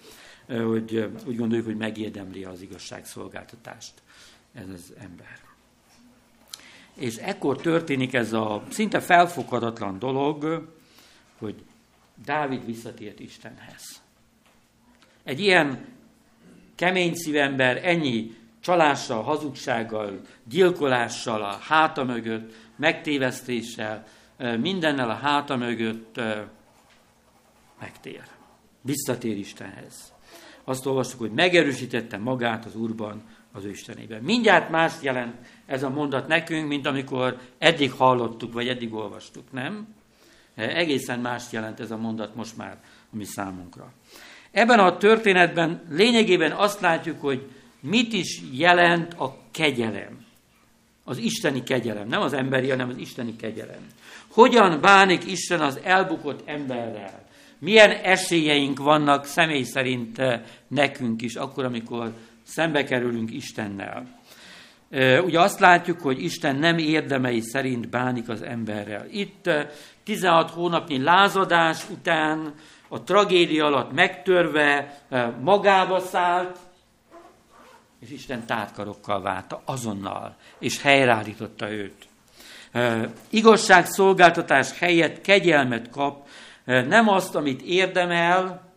hogy 0.47 1.11
úgy 1.27 1.37
gondoljuk, 1.37 1.67
hogy 1.67 1.77
megérdemli 1.77 2.45
az 2.45 2.61
igazságszolgáltatást 2.61 3.93
ez 4.55 4.69
az 4.75 4.93
ember. 4.99 5.46
És 6.97 7.17
ekkor 7.17 7.57
történik 7.57 8.15
ez 8.15 8.33
a 8.33 8.63
szinte 8.69 9.01
felfoghatatlan 9.01 9.99
dolog, 9.99 10.69
hogy 11.39 11.55
Dávid 12.25 12.65
visszatért 12.65 13.21
Istenhez. 13.21 14.03
Egy 15.25 15.41
ilyen 15.41 15.87
kemény 16.75 17.15
szívember 17.15 17.81
ennyi 17.85 18.35
csalással, 18.61 19.23
hazugsággal, 19.23 20.21
gyilkolással 20.45 21.43
a 21.43 21.59
háta 21.61 22.05
mögött, 22.05 22.55
megtévesztéssel, 22.77 24.07
mindennel 24.61 25.11
a 25.11 25.15
háta 25.15 25.57
mögött 25.57 26.21
megtér. 27.81 28.23
Visszatér 28.81 29.37
Istenhez. 29.37 30.13
Azt 30.65 30.87
olvastuk, 30.87 31.19
hogy 31.19 31.33
megerősítette 31.33 32.17
magát 32.17 32.65
az 32.65 32.77
Úrban, 32.77 33.23
az 33.53 33.65
ő 33.65 33.71
Istenében. 33.71 34.23
Mindjárt 34.23 34.71
más 34.71 34.93
jelent 35.01 35.35
ez 35.67 35.83
a 35.83 35.91
mondat 35.91 36.29
nekünk, 36.29 36.69
mint 36.69 36.87
amikor 36.87 37.39
eddig 37.59 37.93
hallottuk, 37.93 38.53
vagy 38.53 38.69
eddig 38.69 38.95
olvastuk, 38.95 39.53
nem? 39.53 39.95
Egészen 40.55 41.21
más 41.21 41.43
jelent 41.51 41.81
ez 41.81 41.91
a 41.91 41.97
mondat 41.97 42.35
most 42.35 42.57
már 42.57 42.79
a 43.13 43.17
mi 43.17 43.25
számunkra. 43.25 43.93
Ebben 44.51 44.79
a 44.79 44.97
történetben 44.97 45.83
lényegében 45.91 46.53
azt 46.53 46.81
látjuk, 46.81 47.21
hogy 47.21 47.49
mit 47.81 48.13
is 48.13 48.41
jelent 48.53 49.15
a 49.15 49.37
kegyelem. 49.51 50.25
Az 51.05 51.19
isteni 51.19 51.63
kegyelem, 51.63 52.09
nem 52.09 52.21
az 52.21 52.33
emberi, 52.33 52.71
hanem 52.71 52.89
az 52.89 52.97
isteni 52.97 53.37
kegyelem. 53.37 53.87
Hogyan 54.29 54.81
bánik 54.81 55.25
Isten 55.25 55.61
az 55.61 55.81
elbukott 55.83 56.49
emberrel? 56.49 57.25
Milyen 57.59 57.91
esélyeink 57.91 58.79
vannak 58.79 59.25
személy 59.25 59.63
szerint 59.63 60.19
eh, 60.19 60.43
nekünk 60.69 61.23
is, 61.23 61.35
akkor, 61.35 61.65
amikor 61.65 62.13
szembe 62.43 62.85
kerülünk 62.85 63.33
Istennel. 63.33 64.16
Ugye 65.25 65.41
azt 65.41 65.61
látjuk, 65.61 66.01
hogy 66.01 66.23
Isten 66.23 66.57
nem 66.57 66.79
érdemei 66.79 67.41
szerint 67.41 67.89
bánik 67.89 68.29
az 68.29 68.43
emberrel. 68.43 69.07
Itt 69.11 69.51
16 70.05 70.51
hónapnyi 70.51 71.03
lázadás 71.03 71.89
után, 71.91 72.55
a 72.89 73.03
tragédia 73.03 73.67
alatt 73.67 73.93
megtörve, 73.93 75.01
magába 75.41 76.01
szállt, 76.01 76.59
és 78.01 78.11
Isten 78.11 78.47
tátkarokkal 78.47 79.23
válta 79.23 79.63
azonnal, 79.65 80.37
és 80.59 80.83
helyreállította 80.83 81.71
őt. 81.71 82.07
Igazságszolgáltatás 83.31 84.79
helyett 84.79 85.21
kegyelmet 85.21 85.91
kap, 85.91 86.29
nem 86.65 87.09
azt, 87.09 87.35
amit 87.35 87.63
érdemel, 87.63 88.71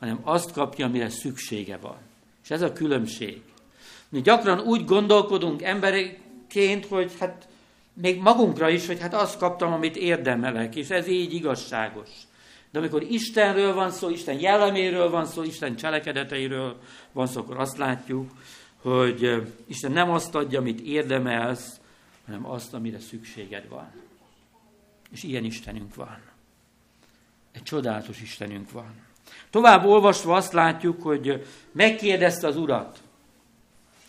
hanem 0.00 0.20
azt 0.22 0.52
kapja, 0.52 0.86
amire 0.86 1.08
szüksége 1.08 1.76
van. 1.76 1.96
És 2.42 2.50
ez 2.50 2.62
a 2.62 2.72
különbség. 2.72 3.42
Mi 4.14 4.20
gyakran 4.20 4.60
úgy 4.60 4.84
gondolkodunk 4.84 5.62
emberként, 5.62 6.86
hogy 6.86 7.12
hát 7.20 7.48
még 7.92 8.20
magunkra 8.20 8.68
is, 8.68 8.86
hogy 8.86 9.00
hát 9.00 9.14
azt 9.14 9.38
kaptam, 9.38 9.72
amit 9.72 9.96
érdemelek, 9.96 10.76
és 10.76 10.88
ez 10.88 11.06
így 11.06 11.34
igazságos. 11.34 12.08
De 12.70 12.78
amikor 12.78 13.02
Istenről 13.02 13.74
van 13.74 13.90
szó, 13.90 14.10
Isten 14.10 14.40
jelleméről 14.40 15.10
van 15.10 15.26
szó, 15.26 15.42
Isten 15.42 15.76
cselekedeteiről 15.76 16.80
van 17.12 17.26
szó, 17.26 17.40
akkor 17.40 17.58
azt 17.58 17.76
látjuk, 17.76 18.30
hogy 18.82 19.42
Isten 19.66 19.92
nem 19.92 20.10
azt 20.10 20.34
adja, 20.34 20.58
amit 20.58 20.80
érdemelsz, 20.80 21.80
hanem 22.26 22.50
azt, 22.50 22.74
amire 22.74 22.98
szükséged 22.98 23.68
van. 23.68 23.92
És 25.10 25.22
ilyen 25.22 25.44
Istenünk 25.44 25.94
van. 25.94 26.18
Egy 27.52 27.62
csodálatos 27.62 28.20
Istenünk 28.20 28.70
van. 28.70 28.94
Tovább 29.50 29.84
olvasva 29.84 30.36
azt 30.36 30.52
látjuk, 30.52 31.02
hogy 31.02 31.46
megkérdezte 31.72 32.46
az 32.46 32.56
urat. 32.56 33.02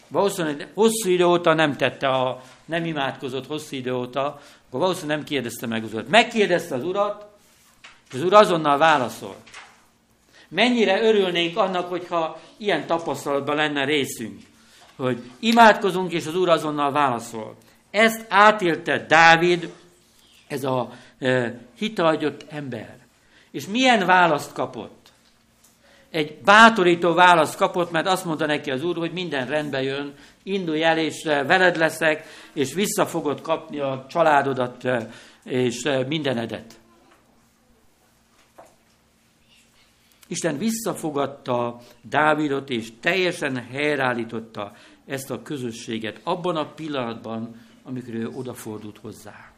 Valószínűleg 0.08 0.72
hosszú 0.74 1.10
idő 1.10 1.26
óta 1.26 1.54
nem 1.54 1.78
tette, 1.78 2.08
a, 2.08 2.42
nem 2.66 2.86
imádkozott 2.86 3.48
hosszú 3.48 3.76
idő 3.76 3.94
óta, 3.94 4.26
akkor 4.68 4.80
valószínűleg 4.80 5.18
nem 5.18 5.26
kérdezte 5.26 5.68
meg 5.68 5.84
az 5.84 5.94
urat. 5.94 6.10
Megkérdezte 6.10 6.76
az 6.76 6.84
urat, 6.84 7.26
és 8.10 8.14
az 8.14 8.24
úr 8.24 8.34
azonnal 8.34 8.78
válaszol. 8.78 9.36
Mennyire 10.48 11.02
örülnénk 11.02 11.58
annak, 11.58 11.90
hogyha 11.90 12.40
ilyen 12.58 12.86
tapasztalatban 12.86 13.56
lenne 13.56 13.86
részünk, 13.86 14.42
hogy 14.96 15.22
imádkozunk, 15.40 16.12
és 16.12 16.26
az 16.26 16.36
úr 16.36 16.50
azonnal 16.50 16.92
válaszol. 16.92 17.56
Ezt 17.92 18.26
átélte 18.30 19.06
Dávid, 19.08 19.72
ez 20.48 20.64
a 20.64 20.92
e, 21.20 21.60
hitagyott 21.78 22.46
ember. 22.50 22.98
És 23.52 23.68
milyen 23.68 24.06
választ 24.06 24.54
kapott? 24.54 25.05
Egy 26.16 26.38
bátorító 26.44 27.14
választ 27.14 27.56
kapott, 27.56 27.92
mert 27.92 28.08
azt 28.08 28.26
mondta 28.26 28.46
neki 28.46 28.72
az 28.72 28.84
úr, 28.84 28.98
hogy 28.98 29.12
minden 29.12 29.48
rendbe 29.48 29.82
jön, 29.82 30.14
indulj 30.44 30.84
el, 30.84 30.98
és 30.98 31.24
eh, 31.24 31.46
veled 31.46 31.78
leszek, 31.78 32.26
és 32.54 32.74
vissza 32.74 33.06
fogod 33.06 33.42
kapni 33.42 33.80
a 33.80 34.06
családodat 34.10 34.86
eh, 34.86 35.08
és 35.44 35.84
eh, 35.84 36.06
mindenedet. 36.08 36.80
Isten 40.28 40.58
visszafogadta 40.58 41.80
Dávidot, 42.02 42.70
és 42.70 42.88
teljesen 43.00 43.66
helyreállította 43.72 44.72
ezt 45.06 45.32
a 45.32 45.42
közösséget 45.42 46.20
abban 46.24 46.56
a 46.56 46.74
pillanatban, 46.74 47.62
amikor 47.84 48.14
ő 48.14 48.28
odafordult 48.28 48.98
hozzá. 48.98 49.55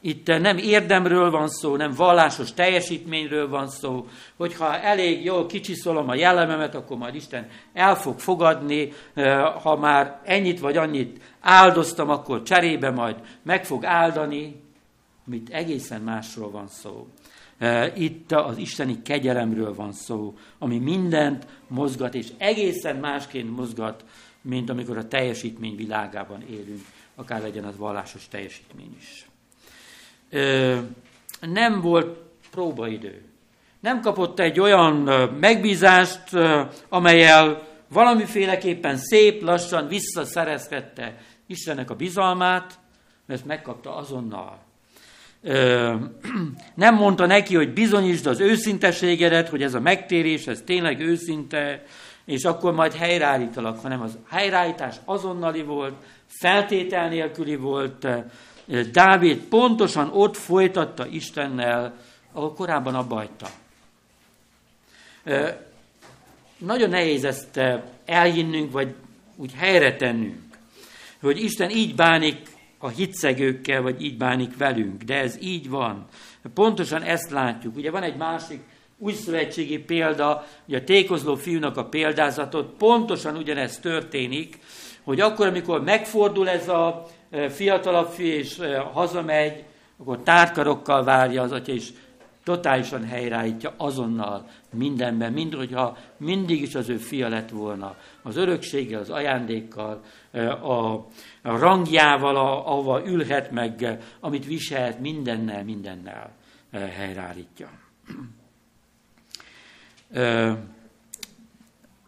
Itt 0.00 0.26
nem 0.26 0.56
érdemről 0.56 1.30
van 1.30 1.48
szó, 1.48 1.76
nem 1.76 1.92
vallásos 1.92 2.52
teljesítményről 2.52 3.48
van 3.48 3.68
szó, 3.68 4.06
hogyha 4.36 4.80
elég 4.80 5.24
jól 5.24 5.46
kicsiszolom 5.46 6.08
a 6.08 6.14
jellememet, 6.14 6.74
akkor 6.74 6.96
majd 6.96 7.14
Isten 7.14 7.48
el 7.72 7.96
fog 7.96 8.18
fogadni, 8.18 8.92
ha 9.62 9.76
már 9.76 10.20
ennyit 10.24 10.60
vagy 10.60 10.76
annyit 10.76 11.20
áldoztam, 11.40 12.10
akkor 12.10 12.42
cserébe 12.42 12.90
majd 12.90 13.16
meg 13.42 13.64
fog 13.64 13.84
áldani, 13.84 14.62
amit 15.26 15.50
egészen 15.50 16.00
másról 16.00 16.50
van 16.50 16.68
szó. 16.68 17.06
Itt 17.94 18.32
az 18.32 18.58
isteni 18.58 19.02
kegyelemről 19.02 19.74
van 19.74 19.92
szó, 19.92 20.34
ami 20.58 20.78
mindent 20.78 21.46
mozgat, 21.68 22.14
és 22.14 22.28
egészen 22.36 22.96
másként 22.96 23.56
mozgat, 23.56 24.04
mint 24.42 24.70
amikor 24.70 24.96
a 24.96 25.08
teljesítmény 25.08 25.76
világában 25.76 26.42
élünk, 26.42 26.80
akár 27.14 27.40
legyen 27.40 27.64
az 27.64 27.76
vallásos 27.76 28.28
teljesítmény 28.28 28.96
is 28.98 29.27
nem 31.40 31.80
volt 31.80 32.18
próbaidő. 32.50 33.22
Nem 33.80 34.00
kapott 34.00 34.38
egy 34.40 34.60
olyan 34.60 34.94
megbízást, 35.40 36.22
amelyel 36.88 37.66
valamiféleképpen 37.88 38.96
szép 38.96 39.42
lassan 39.42 39.88
visszaszerezhette 39.88 41.20
Istennek 41.46 41.90
a 41.90 41.94
bizalmát, 41.94 42.78
mert 43.26 43.44
megkapta 43.44 43.96
azonnal. 43.96 44.58
Nem 46.74 46.94
mondta 46.94 47.26
neki, 47.26 47.54
hogy 47.54 47.72
bizonyítsd 47.72 48.26
az 48.26 48.40
őszinteségedet, 48.40 49.48
hogy 49.48 49.62
ez 49.62 49.74
a 49.74 49.80
megtérés, 49.80 50.46
ez 50.46 50.62
tényleg 50.66 51.00
őszinte, 51.00 51.82
és 52.24 52.44
akkor 52.44 52.74
majd 52.74 52.92
helyreállítalak, 52.92 53.80
hanem 53.80 54.00
az 54.00 54.18
helyreállítás 54.28 54.96
azonnali 55.04 55.62
volt, 55.62 55.94
feltétel 56.26 57.08
nélküli 57.08 57.56
volt, 57.56 58.06
Dávid 58.92 59.38
pontosan 59.38 60.10
ott 60.12 60.36
folytatta 60.36 61.06
Istennel, 61.06 61.98
ahol 62.32 62.52
korábban 62.52 62.94
abba 62.94 63.14
hagyta. 63.14 63.48
Nagyon 66.58 66.88
nehéz 66.88 67.24
ezt 67.24 67.60
elhinnünk, 68.04 68.72
vagy 68.72 68.94
úgy 69.36 69.52
helyre 69.56 69.96
tennünk, 69.96 70.38
hogy 71.20 71.42
Isten 71.42 71.70
így 71.70 71.94
bánik 71.94 72.48
a 72.78 72.88
hitszegőkkel, 72.88 73.82
vagy 73.82 74.02
így 74.02 74.16
bánik 74.16 74.56
velünk, 74.56 75.02
de 75.02 75.14
ez 75.14 75.36
így 75.42 75.68
van. 75.68 76.06
Pontosan 76.54 77.02
ezt 77.02 77.30
látjuk. 77.30 77.76
Ugye 77.76 77.90
van 77.90 78.02
egy 78.02 78.16
másik 78.16 78.60
új 78.98 79.12
szövetségi 79.12 79.78
példa, 79.78 80.46
ugye 80.66 80.78
a 80.78 80.84
tékozló 80.84 81.34
fiúnak 81.34 81.76
a 81.76 81.84
példázatot, 81.84 82.76
pontosan 82.76 83.36
ugyanez 83.36 83.78
történik, 83.78 84.58
hogy 85.02 85.20
akkor, 85.20 85.46
amikor 85.46 85.82
megfordul 85.82 86.48
ez 86.48 86.68
a 86.68 87.06
fiatalabb 87.48 88.08
fiú 88.08 88.26
és 88.26 88.60
hazamegy, 88.92 89.64
akkor 89.98 90.18
tárkarokkal 90.22 91.04
várja 91.04 91.42
az 91.42 91.52
atya, 91.52 91.72
és 91.72 91.92
totálisan 92.44 93.04
helyreállítja 93.04 93.74
azonnal 93.76 94.48
mindenben, 94.72 95.32
mind 95.32 95.54
hogyha 95.54 95.96
mindig 96.16 96.62
is 96.62 96.74
az 96.74 96.88
ő 96.88 96.96
fia 96.96 97.28
lett 97.28 97.50
volna. 97.50 97.96
Az 98.22 98.36
örökséggel, 98.36 99.00
az 99.00 99.10
ajándékkal, 99.10 100.02
a, 100.62 100.94
a 100.94 101.06
rangjával, 101.42 102.36
a, 102.36 102.68
ahova 102.70 103.06
ülhet 103.06 103.50
meg, 103.50 103.98
amit 104.20 104.46
viselhet, 104.46 105.00
mindennel, 105.00 105.64
mindennel 105.64 106.30
helyreállítja. 106.72 107.68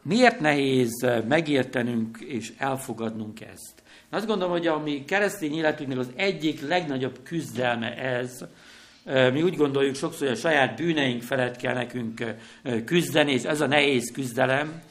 Miért 0.03 0.41
nehéz 0.41 1.07
megértenünk 1.29 2.19
és 2.21 2.53
elfogadnunk 2.59 3.41
ezt? 3.41 3.80
Azt 4.11 4.27
gondolom, 4.27 4.53
hogy 4.53 4.67
a 4.67 4.79
mi 4.79 5.05
keresztény 5.05 5.55
életünknek 5.55 5.99
az 5.99 6.11
egyik 6.17 6.69
legnagyobb 6.69 7.19
küzdelme 7.23 7.97
ez, 7.97 8.45
mi 9.05 9.43
úgy 9.43 9.57
gondoljuk 9.57 9.95
sokszor, 9.95 10.29
hogy 10.29 10.37
a 10.37 10.41
saját 10.41 10.77
bűneink 10.77 11.23
felett 11.23 11.57
kell 11.57 11.75
nekünk 11.75 12.25
küzdeni, 12.85 13.33
és 13.33 13.43
ez 13.43 13.61
a 13.61 13.67
nehéz 13.67 14.13
küzdelem, 14.13 14.83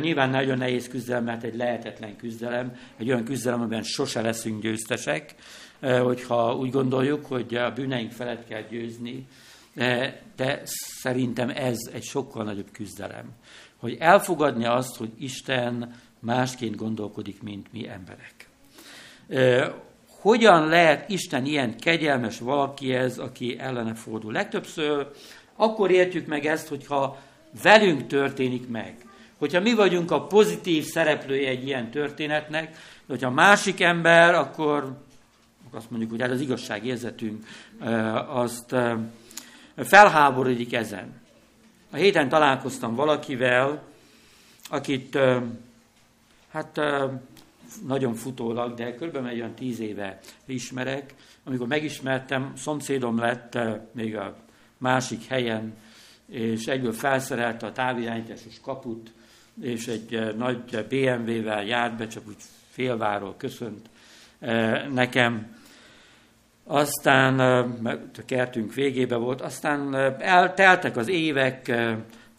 nyilván 0.00 0.30
nagyon 0.30 0.58
nehéz 0.58 0.88
küzdelem, 0.88 1.24
mert 1.24 1.42
egy 1.42 1.56
lehetetlen 1.56 2.16
küzdelem, 2.16 2.76
egy 2.96 3.08
olyan 3.08 3.24
küzdelem, 3.24 3.60
amiben 3.60 3.82
sose 3.82 4.20
leszünk 4.20 4.62
győztesek, 4.62 5.34
hogyha 5.80 6.56
úgy 6.56 6.70
gondoljuk, 6.70 7.26
hogy 7.26 7.54
a 7.54 7.72
bűneink 7.72 8.12
felett 8.12 8.46
kell 8.48 8.62
győzni, 8.70 9.26
de 10.36 10.60
szerintem 11.02 11.48
ez 11.48 11.78
egy 11.92 12.04
sokkal 12.04 12.44
nagyobb 12.44 12.70
küzdelem. 12.72 13.30
Hogy 13.76 13.96
elfogadni 13.98 14.64
azt, 14.64 14.96
hogy 14.96 15.10
Isten 15.18 15.94
másként 16.20 16.76
gondolkodik, 16.76 17.42
mint 17.42 17.72
mi 17.72 17.88
emberek. 17.88 18.48
Hogyan 20.06 20.66
lehet 20.66 21.10
Isten 21.10 21.46
ilyen 21.46 21.78
kegyelmes 21.78 22.38
valaki 22.38 22.94
ez, 22.94 23.18
aki 23.18 23.58
ellene 23.58 23.94
fordul? 23.94 24.32
Legtöbbször 24.32 25.10
akkor 25.56 25.90
értjük 25.90 26.26
meg 26.26 26.46
ezt, 26.46 26.68
hogyha 26.68 27.18
velünk 27.62 28.06
történik 28.06 28.68
meg. 28.68 28.94
Hogyha 29.38 29.60
mi 29.60 29.74
vagyunk 29.74 30.10
a 30.10 30.26
pozitív 30.26 30.84
szereplője 30.84 31.48
egy 31.48 31.66
ilyen 31.66 31.90
történetnek, 31.90 32.76
hogyha 33.06 33.30
másik 33.30 33.80
ember, 33.80 34.34
akkor 34.34 34.96
azt 35.70 35.90
mondjuk, 35.90 36.10
hogy 36.10 36.20
hát 36.20 36.30
az 36.30 36.40
igazságérzetünk 36.40 37.46
azt 38.26 38.74
felháborodik 39.76 40.72
ezen. 40.72 41.20
A 41.90 41.96
héten 41.96 42.28
találkoztam 42.28 42.94
valakivel, 42.94 43.82
akit 44.68 45.18
Hát 46.50 46.80
nagyon 47.86 48.14
futólag, 48.14 48.74
de 48.74 48.84
egy 48.84 49.16
olyan 49.34 49.54
tíz 49.54 49.80
éve 49.80 50.18
ismerek. 50.44 51.14
Amikor 51.44 51.66
megismertem, 51.66 52.52
szomszédom 52.56 53.18
lett 53.18 53.58
még 53.92 54.16
a 54.16 54.36
másik 54.78 55.26
helyen, 55.26 55.74
és 56.26 56.66
egyből 56.66 56.92
felszerelte 56.92 57.66
a 57.66 57.72
távirányításos 57.72 58.60
kaput, 58.60 59.12
és 59.62 59.86
egy 59.86 60.36
nagy 60.36 60.86
BMW-vel 60.88 61.64
járt 61.64 61.96
be, 61.96 62.06
csak 62.06 62.22
úgy 62.28 62.36
félváról 62.70 63.34
köszönt 63.36 63.88
nekem. 64.92 65.58
Aztán 66.64 67.38
a 67.38 68.24
kertünk 68.26 68.74
végébe 68.74 69.16
volt, 69.16 69.40
aztán 69.40 69.94
elteltek 70.20 70.96
az 70.96 71.08
évek, 71.08 71.72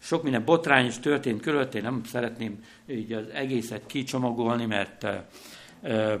sok 0.02 0.22
minden 0.22 0.44
botrány 0.44 0.86
is 0.86 0.98
történt 0.98 1.42
körülött, 1.42 1.74
én 1.74 1.82
nem 1.82 2.02
szeretném 2.04 2.64
így 2.86 3.12
az 3.12 3.28
egészet 3.32 3.86
kicsomagolni, 3.86 4.66
mert 4.66 5.06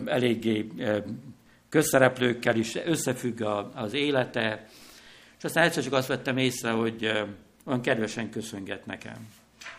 eléggé 0.04 0.66
közszereplőkkel 1.68 2.56
is 2.56 2.76
összefügg 2.84 3.42
az 3.74 3.92
élete, 3.92 4.66
és 5.38 5.44
aztán 5.44 5.64
egyszer 5.64 5.82
csak 5.82 5.92
azt 5.92 6.08
vettem 6.08 6.36
észre, 6.36 6.70
hogy 6.70 7.04
olyan 7.64 7.80
kedvesen 7.80 8.30
köszönget 8.30 8.86
nekem, 8.86 9.28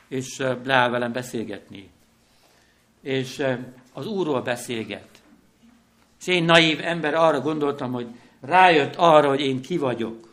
és 0.08 0.38
leáll 0.64 0.90
velem 0.90 1.12
beszélgetni, 1.12 1.90
és 3.02 3.46
az 3.94 4.06
Úrról 4.06 4.42
beszélget. 4.42 5.08
És 6.20 6.28
én 6.28 6.44
naív 6.44 6.80
ember 6.82 7.14
arra 7.14 7.40
gondoltam, 7.40 7.92
hogy 7.92 8.08
rájött 8.42 8.96
arra, 8.96 9.28
hogy 9.28 9.42
én 9.42 9.62
ki 9.62 9.78
vagyok, 9.78 10.32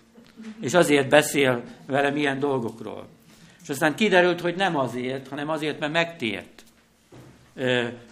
és 0.61 0.75
azért 0.75 1.09
beszél 1.09 1.63
velem 1.87 2.17
ilyen 2.17 2.39
dolgokról. 2.39 3.09
Aztán 3.71 3.95
kiderült, 3.95 4.41
hogy 4.41 4.55
nem 4.57 4.77
azért, 4.77 5.29
hanem 5.29 5.49
azért, 5.49 5.79
mert 5.79 5.93
megtért. 5.93 6.65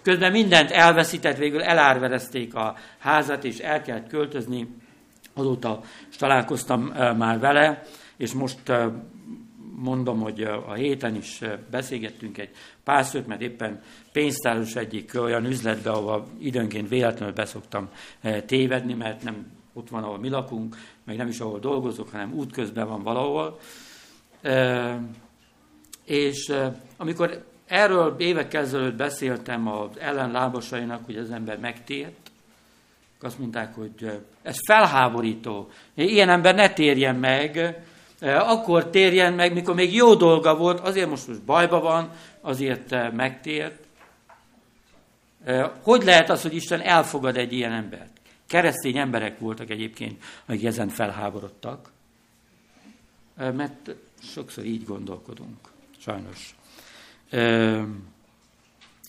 Közben 0.02 0.32
mindent 0.32 0.70
elveszített, 0.70 1.36
végül 1.36 1.62
elárverezték 1.62 2.54
a 2.54 2.76
házat, 2.98 3.44
és 3.44 3.58
el 3.58 3.82
kellett 3.82 4.08
költözni. 4.08 4.68
Azóta 5.34 5.80
találkoztam 6.18 6.80
már 7.16 7.38
vele, 7.38 7.82
és 8.16 8.32
most 8.32 8.72
mondom, 9.76 10.20
hogy 10.20 10.42
a 10.42 10.72
héten 10.72 11.14
is 11.14 11.40
beszélgettünk 11.70 12.38
egy 12.38 12.50
párszört, 12.84 13.26
mert 13.26 13.40
éppen 13.40 13.80
pénztáros 14.12 14.76
egyik 14.76 15.10
olyan 15.14 15.44
üzletbe, 15.44 15.90
ahol 15.90 16.26
időnként 16.38 16.88
véletlenül 16.88 17.34
beszoktam 17.34 17.88
tévedni, 18.46 18.94
mert 18.94 19.22
nem 19.22 19.46
ott 19.72 19.88
van, 19.88 20.02
ahol 20.02 20.18
mi 20.18 20.28
lakunk, 20.28 20.76
meg 21.04 21.16
nem 21.16 21.28
is 21.28 21.40
ahol 21.40 21.58
dolgozok, 21.58 22.10
hanem 22.10 22.32
útközben 22.32 22.88
van 22.88 23.02
valahol. 23.02 23.58
És 26.08 26.52
amikor 26.96 27.44
erről 27.66 28.14
évekkel 28.18 28.62
ezelőtt 28.62 28.96
beszéltem 28.96 29.68
az 29.68 29.98
ellenlábasainak, 29.98 31.04
hogy 31.04 31.16
az 31.16 31.30
ember 31.30 31.58
megtért, 31.58 32.30
azt 33.20 33.38
mondták, 33.38 33.74
hogy 33.74 34.20
ez 34.42 34.56
felháborító. 34.66 35.70
Ilyen 35.94 36.28
ember 36.28 36.54
ne 36.54 36.72
térjen 36.72 37.16
meg, 37.16 37.82
akkor 38.20 38.90
térjen 38.90 39.32
meg, 39.32 39.52
mikor 39.52 39.74
még 39.74 39.94
jó 39.94 40.14
dolga 40.14 40.56
volt, 40.56 40.80
azért 40.80 41.08
most 41.08 41.26
most 41.26 41.42
bajba 41.42 41.80
van, 41.80 42.10
azért 42.40 43.12
megtért. 43.12 43.84
Hogy 45.82 46.02
lehet 46.04 46.30
az, 46.30 46.42
hogy 46.42 46.54
Isten 46.54 46.80
elfogad 46.80 47.36
egy 47.36 47.52
ilyen 47.52 47.72
embert? 47.72 48.12
Keresztény 48.46 48.96
emberek 48.96 49.38
voltak 49.38 49.70
egyébként, 49.70 50.22
akik 50.46 50.64
ezen 50.64 50.88
felháborodtak, 50.88 51.90
mert 53.36 53.94
sokszor 54.22 54.64
így 54.64 54.84
gondolkodunk, 54.84 55.56
sajnos. 56.08 56.54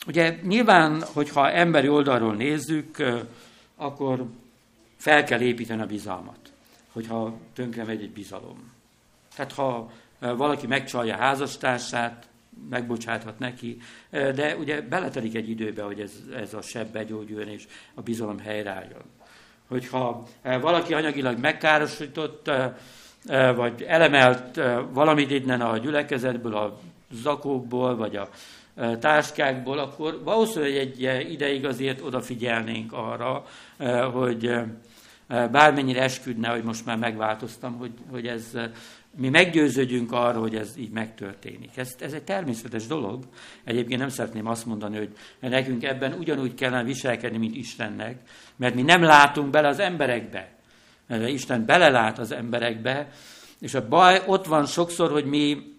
Ugye 0.08 0.40
nyilván, 0.44 1.04
hogyha 1.14 1.52
emberi 1.52 1.88
oldalról 1.88 2.36
nézzük, 2.36 2.98
akkor 3.76 4.26
fel 4.98 5.24
kell 5.24 5.42
építeni 5.42 5.82
a 5.82 5.86
bizalmat, 5.86 6.40
hogyha 6.92 7.38
tönkre 7.54 7.84
megy 7.84 8.02
egy 8.02 8.12
bizalom. 8.12 8.72
Tehát 9.36 9.52
ha 9.52 9.92
valaki 10.20 10.68
megcsalja 10.68 11.16
házastársát, 11.16 12.28
megbocsáthat 12.70 13.40
neki, 13.40 13.78
de 14.10 14.56
ugye 14.56 14.82
beletelik 14.82 15.36
egy 15.36 15.50
időbe, 15.50 15.84
hogy 15.84 16.00
ez, 16.00 16.12
ez 16.36 16.54
a 16.54 16.62
seb 16.62 16.92
begyógyuljon 16.92 17.48
és 17.48 17.68
a 17.94 18.02
bizalom 18.02 18.40
helyreálljon. 18.40 19.04
Hogyha 19.68 20.28
valaki 20.42 20.94
anyagilag 20.94 21.40
megkárosított, 21.40 22.52
vagy 23.56 23.82
elemelt 23.82 24.60
valamit 24.92 25.32
innen 25.32 25.62
a 25.62 25.78
gyülekezetből, 25.78 26.56
a 26.56 26.80
zakókból, 27.12 27.96
vagy 27.96 28.16
a 28.16 28.30
táskákból, 29.00 29.80
akkor 29.80 30.22
valószínűleg 30.24 30.76
egy 30.76 31.32
ideig 31.32 31.66
azért 31.66 32.02
odafigyelnénk 32.02 32.94
arra, 32.94 33.46
hogy 34.12 34.52
bármennyire 35.28 36.02
esküdne, 36.02 36.50
hogy 36.50 36.64
most 36.64 36.86
már 36.86 36.98
megváltoztam, 36.98 37.78
hogy, 37.78 37.92
hogy 38.12 38.28
ez 38.28 38.58
mi 39.18 39.30
meggyőződjünk 39.30 40.12
arról, 40.12 40.42
hogy 40.42 40.56
ez 40.56 40.78
így 40.78 40.92
megtörténik. 40.92 41.78
Ez, 41.78 41.96
ez 42.00 42.14
egy 42.14 42.24
természetes 42.24 42.88
dolog. 42.88 43.24
Egyébként 43.64 44.00
nem 44.00 44.10
szeretném 44.10 44.48
azt 44.48 44.66
mondani, 44.66 44.98
hogy 44.98 45.10
nekünk 45.40 45.84
ebben 45.84 46.14
ugyanúgy 46.14 46.54
kellene 46.54 46.84
viselkedni, 46.84 47.38
mint 47.38 47.56
Istennek, 47.56 48.18
mert 48.56 48.76
mi 48.76 48.82
nem 48.82 49.04
látunk 49.04 49.50
bele 49.50 49.68
az 49.68 49.80
emberekbe. 49.80 50.50
Isten 51.28 51.66
belelát 51.66 52.20
az 52.20 52.32
emberekbe, 52.32 53.10
és 53.60 53.74
a 53.74 53.88
baj 53.88 54.22
ott 54.26 54.46
van 54.46 54.66
sokszor, 54.66 55.12
hogy 55.12 55.26
mi 55.26 55.78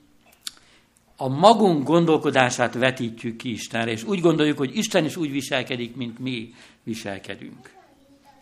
a 1.23 1.29
magunk 1.29 1.85
gondolkodását 1.87 2.75
vetítjük 2.75 3.37
ki 3.37 3.51
Istenre, 3.51 3.91
és 3.91 4.05
úgy 4.05 4.21
gondoljuk, 4.21 4.59
hogy 4.59 4.77
Isten 4.77 5.05
is 5.05 5.17
úgy 5.17 5.31
viselkedik, 5.31 5.97
mint 5.97 6.19
mi 6.19 6.55
viselkedünk. 6.83 7.73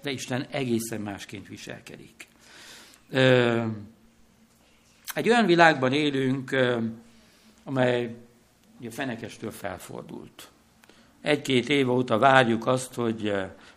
De 0.02 0.10
Isten 0.10 0.46
egészen 0.50 1.00
másként 1.00 1.48
viselkedik. 1.48 2.28
Egy 5.14 5.28
olyan 5.28 5.46
világban 5.46 5.92
élünk, 5.92 6.56
amely 7.64 8.14
a 8.86 8.90
fenekestől 8.90 9.50
felfordult. 9.50 10.48
Egy-két 11.22 11.68
év 11.68 11.90
óta 11.90 12.18
várjuk 12.18 12.66
azt, 12.66 12.94
hogy, 12.94 13.32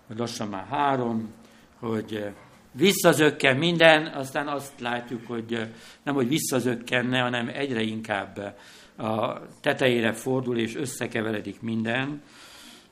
hogy 0.08 0.18
lassan 0.18 0.48
már 0.48 0.66
három, 0.70 1.34
hogy 1.80 2.26
visszazökken 2.72 3.58
minden, 3.58 4.06
aztán 4.06 4.48
azt 4.48 4.80
látjuk, 4.80 5.28
hogy 5.28 5.68
nem, 6.04 6.14
hogy 6.16 6.28
visszazökkenne, 6.28 7.20
hanem 7.20 7.52
egyre 7.54 7.82
inkább 7.82 8.56
a 9.02 9.42
tetejére 9.62 10.12
fordul, 10.14 10.58
és 10.58 10.76
összekeveredik 10.76 11.62
minden. 11.62 12.22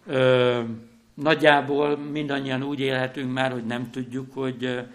Ö, 0.08 0.62
nagyjából 1.14 1.98
mindannyian 1.98 2.64
úgy 2.64 2.80
élhetünk 2.80 3.34
már, 3.34 3.52
hogy 3.52 3.66
nem 3.66 3.92
tudjuk, 3.92 4.34
hogy 4.34 4.86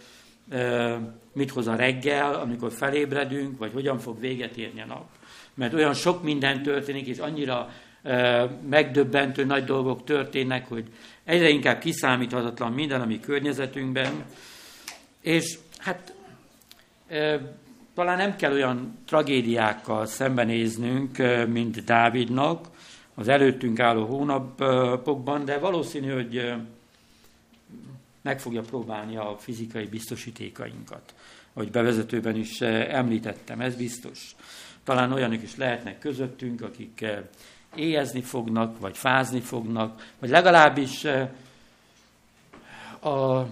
ö, 0.51 0.97
mit 1.33 1.51
hoz 1.51 1.67
a 1.67 1.77
reggel, 1.77 2.35
amikor 2.35 2.73
felébredünk, 2.73 3.59
vagy 3.59 3.73
hogyan 3.73 3.99
fog 3.99 4.21
véget 4.21 4.57
érni 4.57 4.81
a 4.81 4.87
nap. 4.87 5.05
Mert 5.55 5.75
olyan 5.75 5.95
sok 5.95 6.23
minden 6.23 6.63
történik, 6.63 7.07
és 7.07 7.19
annyira 7.19 7.71
ö, 8.03 8.45
megdöbbentő 8.69 9.45
nagy 9.45 9.65
dolgok 9.65 10.05
történnek, 10.05 10.69
hogy 10.69 10.85
egyre 11.25 11.49
inkább 11.49 11.79
kiszámíthatatlan 11.79 12.73
minden, 12.73 13.01
ami 13.01 13.21
környezetünkben. 13.21 14.25
És 15.21 15.59
hát 15.79 16.15
talán 17.95 18.17
nem 18.17 18.37
kell 18.37 18.53
olyan 18.53 18.99
tragédiákkal 19.07 20.07
szembenéznünk, 20.07 21.17
mint 21.49 21.85
Dávidnak 21.85 22.69
az 23.15 23.29
előttünk 23.29 23.81
álló 23.81 24.05
hónapokban, 24.05 25.45
de 25.45 25.59
valószínű, 25.59 26.11
hogy 26.11 26.55
meg 28.23 28.41
fogja 28.41 28.61
próbálni 28.61 29.17
a 29.17 29.37
fizikai 29.39 29.87
biztosítékainkat. 29.87 31.15
Ahogy 31.53 31.71
bevezetőben 31.71 32.37
is 32.37 32.61
említettem, 32.61 33.61
ez 33.61 33.77
biztos. 33.77 34.37
Talán 34.85 35.13
olyanok 35.13 35.43
is 35.43 35.57
lehetnek 35.57 35.99
közöttünk, 35.99 36.63
akik 36.63 37.07
éhezni 37.75 38.23
fognak, 38.23 38.79
vagy 38.81 38.97
fázni 38.97 39.41
fognak, 39.41 40.13
vagy 40.19 40.31
legalábbis 40.31 41.05
a 43.01 43.47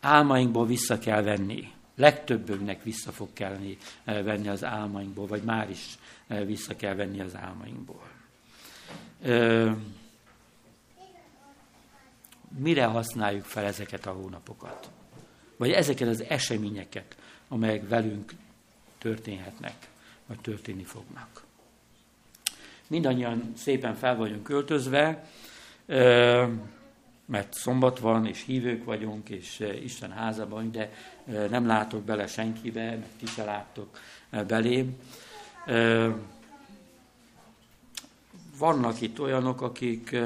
álmainkból 0.00 0.66
vissza 0.66 0.98
kell 0.98 1.22
venni 1.22 1.76
legtöbbünknek 1.98 2.82
vissza 2.82 3.12
fog 3.12 3.28
kelleni 3.32 3.78
eh, 4.04 4.22
venni 4.22 4.48
az 4.48 4.64
álmainkból, 4.64 5.26
vagy 5.26 5.42
már 5.42 5.70
is 5.70 5.98
eh, 6.26 6.44
vissza 6.44 6.76
kell 6.76 6.94
venni 6.94 7.20
az 7.20 7.36
álmainkból. 7.36 8.06
Mire 12.58 12.84
használjuk 12.84 13.44
fel 13.44 13.64
ezeket 13.64 14.06
a 14.06 14.12
hónapokat? 14.12 14.90
Vagy 15.56 15.70
ezeket 15.70 16.08
az 16.08 16.24
eseményeket, 16.28 17.16
amelyek 17.48 17.88
velünk 17.88 18.32
történhetnek, 18.98 19.74
vagy 20.26 20.40
történni 20.40 20.84
fognak. 20.84 21.42
Mindannyian 22.86 23.52
szépen 23.56 23.94
fel 23.94 24.16
vagyunk 24.16 24.42
költözve, 24.42 25.24
mert 27.28 27.54
szombat 27.54 27.98
van, 27.98 28.26
és 28.26 28.44
hívők 28.44 28.84
vagyunk, 28.84 29.28
és 29.28 29.60
eh, 29.60 29.82
Isten 29.84 30.10
házában, 30.10 30.72
de 30.72 30.92
eh, 31.26 31.48
nem 31.48 31.66
látok 31.66 32.02
bele 32.02 32.26
senkibe, 32.26 32.84
mert 32.84 33.16
ti 33.18 33.26
se 33.26 33.44
láttok 33.44 33.98
eh, 34.30 34.42
belém. 34.42 34.96
Vannak 38.58 39.00
itt 39.00 39.20
olyanok, 39.20 39.60
akik 39.60 40.16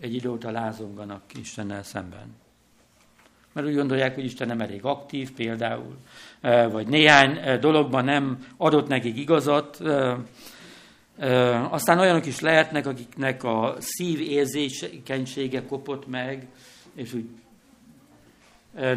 egy 0.00 0.14
idő 0.14 0.30
óta 0.30 0.50
lázonganak 0.50 1.22
Istennel 1.34 1.82
szemben. 1.82 2.34
Mert 3.52 3.66
úgy 3.66 3.74
gondolják, 3.74 4.14
hogy 4.14 4.24
Isten 4.24 4.46
nem 4.46 4.60
elég 4.60 4.84
aktív 4.84 5.32
például, 5.32 5.96
vagy 6.70 6.86
néhány 6.86 7.60
dologban 7.60 8.04
nem 8.04 8.46
adott 8.56 8.88
nekik 8.88 9.16
igazat, 9.16 9.80
aztán 11.70 11.98
olyanok 11.98 12.26
is 12.26 12.40
lehetnek, 12.40 12.86
akiknek 12.86 13.44
a 13.44 13.76
szív 13.78 14.20
érzékenysége 14.20 15.66
kopott 15.66 16.06
meg, 16.06 16.46
és 16.94 17.12
úgy 17.12 17.24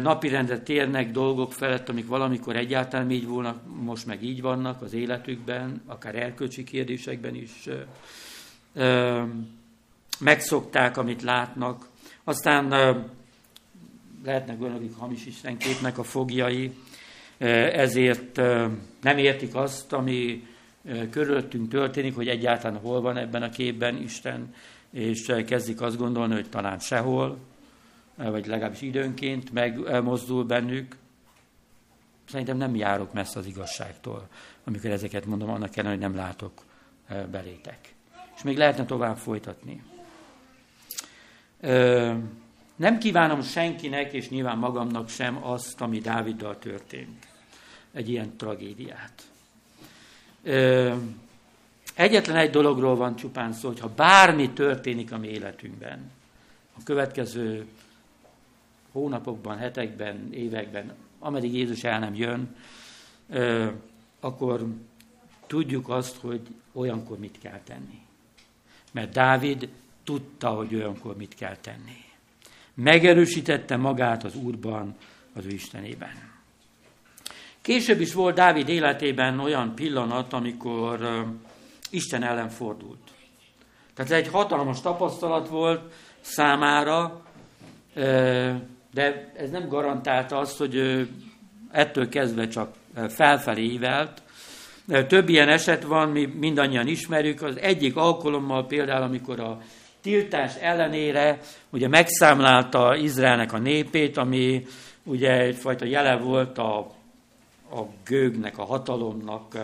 napirendre 0.02 0.58
térnek 0.58 1.10
dolgok 1.10 1.52
felett, 1.52 1.88
amik 1.88 2.06
valamikor 2.06 2.56
egyáltalán 2.56 3.10
így 3.10 3.26
volna, 3.26 3.60
most 3.66 4.06
meg 4.06 4.22
így 4.22 4.40
vannak 4.40 4.82
az 4.82 4.92
életükben, 4.92 5.82
akár 5.86 6.14
erkölcsi 6.14 6.64
kérdésekben 6.64 7.34
is. 7.34 7.68
Megszokták, 10.18 10.96
amit 10.96 11.22
látnak. 11.22 11.88
Aztán 12.24 12.68
lehetnek 14.24 14.60
olyanok, 14.60 14.80
akik 14.80 14.96
hamis 14.96 15.26
istenképnek 15.26 15.98
a 15.98 16.02
fogjai, 16.02 16.72
ezért 17.72 18.36
nem 19.00 19.18
értik 19.18 19.54
azt, 19.54 19.92
ami 19.92 20.46
körülöttünk 21.10 21.68
történik, 21.68 22.14
hogy 22.14 22.28
egyáltalán 22.28 22.80
hol 22.80 23.00
van 23.00 23.16
ebben 23.16 23.42
a 23.42 23.48
képben 23.48 23.96
Isten, 23.96 24.54
és 24.90 25.32
kezdik 25.46 25.80
azt 25.80 25.96
gondolni, 25.96 26.34
hogy 26.34 26.48
talán 26.48 26.78
sehol, 26.78 27.38
vagy 28.14 28.46
legalábbis 28.46 28.82
időnként 28.82 29.52
megmozdul 29.52 30.44
bennük. 30.44 30.96
Szerintem 32.28 32.56
nem 32.56 32.74
járok 32.74 33.12
messze 33.12 33.38
az 33.38 33.46
igazságtól, 33.46 34.28
amikor 34.64 34.90
ezeket 34.90 35.26
mondom, 35.26 35.50
annak 35.50 35.70
kellene, 35.70 35.94
hogy 35.94 36.02
nem 36.02 36.14
látok 36.14 36.64
belétek. 37.30 37.94
És 38.36 38.42
még 38.42 38.56
lehetne 38.56 38.84
tovább 38.84 39.16
folytatni. 39.16 39.82
Nem 42.76 42.98
kívánom 42.98 43.42
senkinek, 43.42 44.12
és 44.12 44.28
nyilván 44.28 44.58
magamnak 44.58 45.08
sem 45.08 45.44
azt, 45.44 45.80
ami 45.80 45.98
Dáviddal 45.98 46.58
történt. 46.58 47.26
Egy 47.92 48.08
ilyen 48.08 48.36
tragédiát. 48.36 49.22
Egyetlen 51.94 52.36
egy 52.36 52.50
dologról 52.50 52.96
van 52.96 53.16
csupán 53.16 53.52
szó, 53.52 53.68
hogy 53.68 53.80
ha 53.80 53.88
bármi 53.88 54.50
történik 54.50 55.12
a 55.12 55.18
mi 55.18 55.28
életünkben, 55.28 56.10
a 56.78 56.82
következő 56.84 57.66
hónapokban, 58.92 59.56
hetekben, 59.56 60.32
években, 60.32 60.94
ameddig 61.18 61.54
Jézus 61.54 61.84
el 61.84 61.98
nem 61.98 62.14
jön, 62.14 62.56
akkor 64.20 64.66
tudjuk 65.46 65.88
azt, 65.88 66.16
hogy 66.16 66.40
olyankor 66.72 67.18
mit 67.18 67.38
kell 67.38 67.60
tenni. 67.64 68.00
Mert 68.92 69.12
Dávid 69.12 69.68
tudta, 70.04 70.48
hogy 70.48 70.74
olyankor 70.74 71.16
mit 71.16 71.34
kell 71.34 71.56
tenni. 71.56 72.04
Megerősítette 72.74 73.76
magát 73.76 74.24
az 74.24 74.34
Úrban, 74.34 74.96
az 75.32 75.44
ő 75.44 75.48
Istenében. 75.48 76.34
Később 77.66 78.00
is 78.00 78.14
volt 78.14 78.34
Dávid 78.34 78.68
életében 78.68 79.40
olyan 79.40 79.74
pillanat, 79.74 80.32
amikor 80.32 81.24
Isten 81.90 82.22
ellen 82.22 82.48
fordult. 82.48 82.98
Tehát 83.94 84.12
ez 84.12 84.18
egy 84.18 84.28
hatalmas 84.28 84.80
tapasztalat 84.80 85.48
volt 85.48 85.92
számára, 86.20 87.22
de 88.92 89.32
ez 89.36 89.50
nem 89.50 89.68
garantálta 89.68 90.38
azt, 90.38 90.58
hogy 90.58 91.06
ettől 91.70 92.08
kezdve 92.08 92.48
csak 92.48 92.74
felfelé 93.08 93.62
ívelt. 93.62 94.22
Több 95.06 95.28
ilyen 95.28 95.48
eset 95.48 95.82
van, 95.82 96.08
mi 96.08 96.26
mindannyian 96.26 96.86
ismerjük. 96.86 97.42
Az 97.42 97.58
egyik 97.58 97.96
alkalommal 97.96 98.66
például, 98.66 99.02
amikor 99.02 99.40
a 99.40 99.58
tiltás 100.00 100.54
ellenére 100.54 101.38
ugye 101.70 101.88
megszámlálta 101.88 102.96
Izraelnek 102.96 103.52
a 103.52 103.58
népét, 103.58 104.16
ami 104.16 104.66
ugye 105.02 105.40
egyfajta 105.40 105.84
jele 105.84 106.16
volt 106.16 106.58
a, 106.58 106.95
a 107.70 107.82
gőgnek, 108.04 108.58
a 108.58 108.64
hatalomnak, 108.64 109.54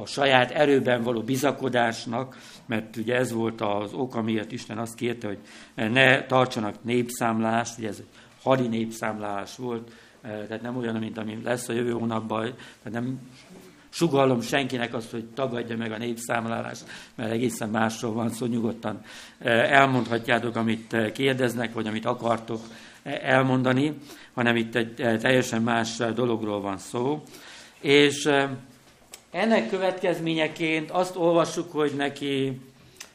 a 0.00 0.06
saját 0.06 0.50
erőben 0.50 1.02
való 1.02 1.22
bizakodásnak, 1.22 2.38
mert 2.66 2.96
ugye 2.96 3.14
ez 3.14 3.32
volt 3.32 3.60
az 3.60 3.92
ok, 3.92 4.14
amiért 4.14 4.52
Isten 4.52 4.78
azt 4.78 4.94
kérte, 4.94 5.26
hogy 5.26 5.38
ne 5.74 6.26
tartsanak 6.26 6.84
népszámlást, 6.84 7.78
ugye 7.78 7.88
ez 7.88 8.02
hadi 8.42 8.66
népszámlás 8.66 9.56
volt, 9.56 9.92
tehát 10.22 10.62
nem 10.62 10.76
olyan, 10.76 10.96
mint 10.96 11.18
ami 11.18 11.38
lesz 11.44 11.68
a 11.68 11.72
jövő 11.72 11.90
hónapban, 11.90 12.42
tehát 12.82 13.00
nem 13.00 13.20
sugallom 13.88 14.40
senkinek 14.40 14.94
azt, 14.94 15.10
hogy 15.10 15.24
tagadja 15.24 15.76
meg 15.76 15.92
a 15.92 15.98
népszámlálást, 15.98 16.84
mert 17.14 17.30
egészen 17.30 17.68
másról 17.68 18.12
van 18.12 18.28
szó, 18.28 18.46
nyugodtan 18.46 19.00
elmondhatjátok, 19.68 20.56
amit 20.56 20.96
kérdeznek, 21.12 21.72
vagy 21.72 21.86
amit 21.86 22.04
akartok 22.04 22.60
elmondani, 23.02 23.94
hanem 24.38 24.56
itt 24.56 24.74
egy 24.74 24.94
teljesen 24.94 25.62
más 25.62 25.96
dologról 25.96 26.60
van 26.60 26.78
szó. 26.78 27.22
És 27.80 28.30
ennek 29.30 29.68
következményeként 29.68 30.90
azt 30.90 31.16
olvassuk, 31.16 31.72
hogy 31.72 31.92
neki 31.96 32.60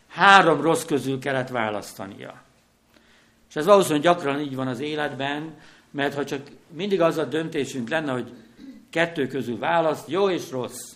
három 0.08 0.62
rossz 0.62 0.86
közül 0.86 1.20
kellett 1.20 1.50
választania. 1.50 2.42
És 3.50 3.56
ez 3.56 3.66
valószínűleg 3.66 4.04
gyakran 4.04 4.40
így 4.40 4.56
van 4.56 4.68
az 4.68 4.80
életben, 4.80 5.54
mert 5.92 6.14
ha 6.14 6.26
csak 6.26 6.42
mindig 6.68 7.02
az 7.02 7.18
a 7.18 7.26
döntésünk 7.26 7.90
lenne, 7.90 8.12
hogy 8.12 8.34
kettő 8.90 9.28
közül 9.28 9.58
választ, 9.58 10.10
jó 10.10 10.30
és 10.30 10.52
rossz. 10.52 10.96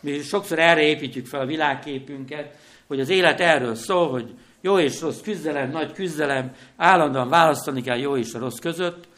Mi 0.00 0.20
sokszor 0.20 0.58
erre 0.58 0.82
építjük 0.82 1.26
fel 1.26 1.40
a 1.40 1.46
világképünket, 1.46 2.56
hogy 2.86 3.00
az 3.00 3.08
élet 3.08 3.40
erről 3.40 3.74
szól, 3.74 4.10
hogy 4.10 4.34
jó 4.60 4.78
és 4.78 5.00
rossz 5.00 5.20
küzdelem, 5.20 5.70
nagy 5.70 5.92
küzdelem, 5.92 6.54
állandóan 6.76 7.28
választani 7.28 7.82
kell 7.82 7.98
jó 7.98 8.16
és 8.16 8.34
a 8.34 8.38
rossz 8.38 8.58
között, 8.58 9.08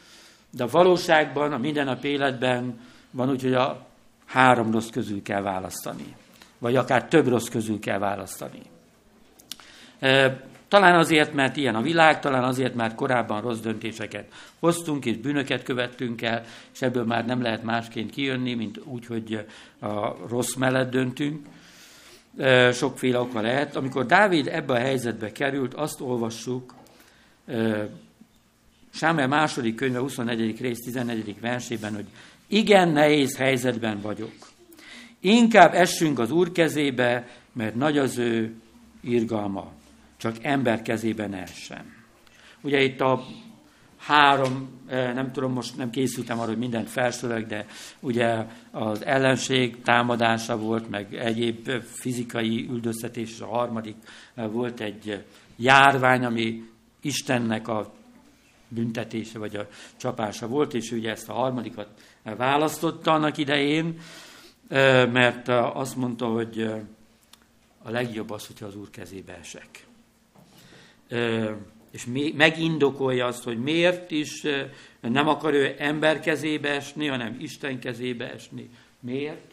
de 0.55 0.63
a 0.63 0.67
valóságban, 0.67 1.51
a 1.51 1.57
mindennapi 1.57 2.07
életben 2.07 2.79
van 3.11 3.29
úgy, 3.29 3.41
hogy 3.41 3.53
a 3.53 3.85
három 4.25 4.71
rossz 4.71 4.89
közül 4.89 5.21
kell 5.21 5.41
választani. 5.41 6.15
Vagy 6.59 6.75
akár 6.75 7.07
több 7.07 7.27
rossz 7.27 7.47
közül 7.47 7.79
kell 7.79 7.99
választani. 7.99 8.61
Talán 10.67 10.95
azért, 10.95 11.33
mert 11.33 11.57
ilyen 11.57 11.75
a 11.75 11.81
világ, 11.81 12.19
talán 12.19 12.43
azért, 12.43 12.75
mert 12.75 12.95
korábban 12.95 13.41
rossz 13.41 13.59
döntéseket 13.59 14.25
hoztunk, 14.59 15.05
és 15.05 15.17
bűnöket 15.17 15.63
követtünk 15.63 16.21
el, 16.21 16.43
és 16.73 16.81
ebből 16.81 17.05
már 17.05 17.25
nem 17.25 17.41
lehet 17.41 17.63
másként 17.63 18.11
kijönni, 18.11 18.53
mint 18.53 18.79
úgy, 18.83 19.05
hogy 19.05 19.45
a 19.79 20.27
rossz 20.27 20.53
mellett 20.55 20.91
döntünk. 20.91 21.45
Sokféle 22.71 23.19
oka 23.19 23.41
lehet. 23.41 23.75
Amikor 23.75 24.05
Dávid 24.05 24.47
ebbe 24.47 24.73
a 24.73 24.79
helyzetbe 24.79 25.31
került, 25.31 25.73
azt 25.73 26.01
olvassuk, 26.01 26.73
Sámuel 28.93 29.27
második 29.27 29.75
könyve 29.75 29.99
24. 29.99 30.61
rész 30.61 30.79
14. 30.79 31.39
versében, 31.39 31.93
hogy 31.93 32.05
igen 32.47 32.89
nehéz 32.89 33.37
helyzetben 33.37 34.01
vagyok. 34.01 34.33
Inkább 35.19 35.73
essünk 35.73 36.19
az 36.19 36.31
Úr 36.31 36.51
kezébe, 36.51 37.27
mert 37.53 37.75
nagy 37.75 37.97
az 37.97 38.17
ő 38.17 38.53
irgalma. 39.01 39.71
Csak 40.17 40.35
ember 40.41 40.81
kezében 40.81 41.29
ne. 41.29 41.43
Ugye 42.61 42.81
itt 42.81 43.01
a 43.01 43.25
három, 43.97 44.69
eh, 44.87 45.13
nem 45.13 45.31
tudom, 45.31 45.51
most 45.51 45.77
nem 45.77 45.89
készültem 45.89 46.39
arra, 46.39 46.49
hogy 46.49 46.57
mindent 46.57 46.89
felsorolok, 46.89 47.47
de 47.47 47.65
ugye 47.99 48.45
az 48.71 49.05
ellenség 49.05 49.81
támadása 49.81 50.57
volt, 50.57 50.89
meg 50.89 51.13
egyéb 51.13 51.69
fizikai 51.83 52.67
üldöztetés, 52.69 53.31
és 53.31 53.39
a 53.39 53.45
harmadik 53.45 53.95
eh, 54.35 54.51
volt 54.51 54.79
egy 54.79 55.23
járvány, 55.55 56.25
ami 56.25 56.63
Istennek 57.01 57.67
a 57.67 57.93
büntetése 58.73 59.39
vagy 59.39 59.55
a 59.55 59.67
csapása 59.97 60.47
volt, 60.47 60.73
és 60.73 60.91
ugye 60.91 61.11
ezt 61.11 61.29
a 61.29 61.33
harmadikat 61.33 61.87
választotta 62.23 63.11
annak 63.11 63.37
idején, 63.37 63.99
mert 65.11 65.47
azt 65.73 65.95
mondta, 65.95 66.25
hogy 66.25 66.61
a 67.83 67.89
legjobb 67.89 68.29
az, 68.29 68.47
hogyha 68.47 68.65
az 68.65 68.75
Úr 68.75 68.89
kezébe 68.89 69.37
esek. 69.37 69.85
És 71.91 72.07
megindokolja 72.35 73.25
azt, 73.25 73.43
hogy 73.43 73.57
miért 73.57 74.11
is 74.11 74.45
nem 75.01 75.27
akar 75.27 75.53
ő 75.53 75.75
ember 75.77 76.19
kezébe 76.19 76.69
esni, 76.69 77.07
hanem 77.07 77.37
Isten 77.39 77.79
kezébe 77.79 78.31
esni. 78.31 78.69
Miért? 78.99 79.51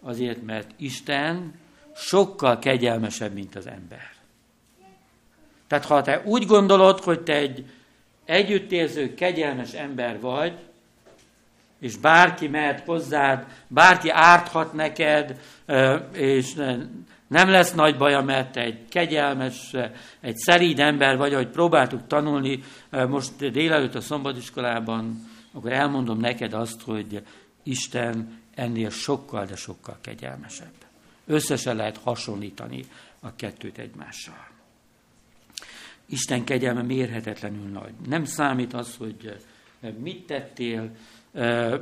Azért, 0.00 0.42
mert 0.42 0.70
Isten 0.76 1.54
sokkal 1.94 2.58
kegyelmesebb, 2.58 3.32
mint 3.32 3.54
az 3.54 3.66
ember. 3.66 4.14
Tehát 5.66 5.84
ha 5.84 6.02
te 6.02 6.22
úgy 6.24 6.46
gondolod, 6.46 7.00
hogy 7.00 7.20
te 7.20 7.34
egy 7.34 7.64
együttérző, 8.26 9.14
kegyelmes 9.14 9.72
ember 9.72 10.20
vagy, 10.20 10.52
és 11.80 11.96
bárki 11.96 12.48
mehet 12.48 12.80
hozzád, 12.80 13.46
bárki 13.68 14.10
árthat 14.10 14.72
neked, 14.72 15.40
és 16.12 16.54
nem 17.26 17.48
lesz 17.48 17.72
nagy 17.72 17.96
baja, 17.96 18.20
mert 18.20 18.56
egy 18.56 18.88
kegyelmes, 18.88 19.74
egy 20.20 20.36
szeríd 20.36 20.78
ember 20.80 21.16
vagy, 21.16 21.32
ahogy 21.32 21.48
próbáltuk 21.48 22.06
tanulni 22.06 22.62
most 22.90 23.50
délelőtt 23.50 23.94
a 23.94 24.00
szombatiskolában, 24.00 25.28
akkor 25.52 25.72
elmondom 25.72 26.18
neked 26.18 26.52
azt, 26.52 26.82
hogy 26.82 27.22
Isten 27.62 28.42
ennél 28.54 28.90
sokkal, 28.90 29.44
de 29.44 29.56
sokkal 29.56 29.98
kegyelmesebb. 30.00 30.74
Összesen 31.26 31.76
lehet 31.76 32.00
hasonlítani 32.02 32.84
a 33.20 33.36
kettőt 33.36 33.78
egymással. 33.78 34.46
Isten 36.06 36.44
kegyelme 36.44 36.82
mérhetetlenül 36.82 37.68
nagy. 37.68 37.92
Nem 38.08 38.24
számít 38.24 38.74
az, 38.74 38.96
hogy 38.96 39.36
mit 39.98 40.26
tettél, 40.26 40.90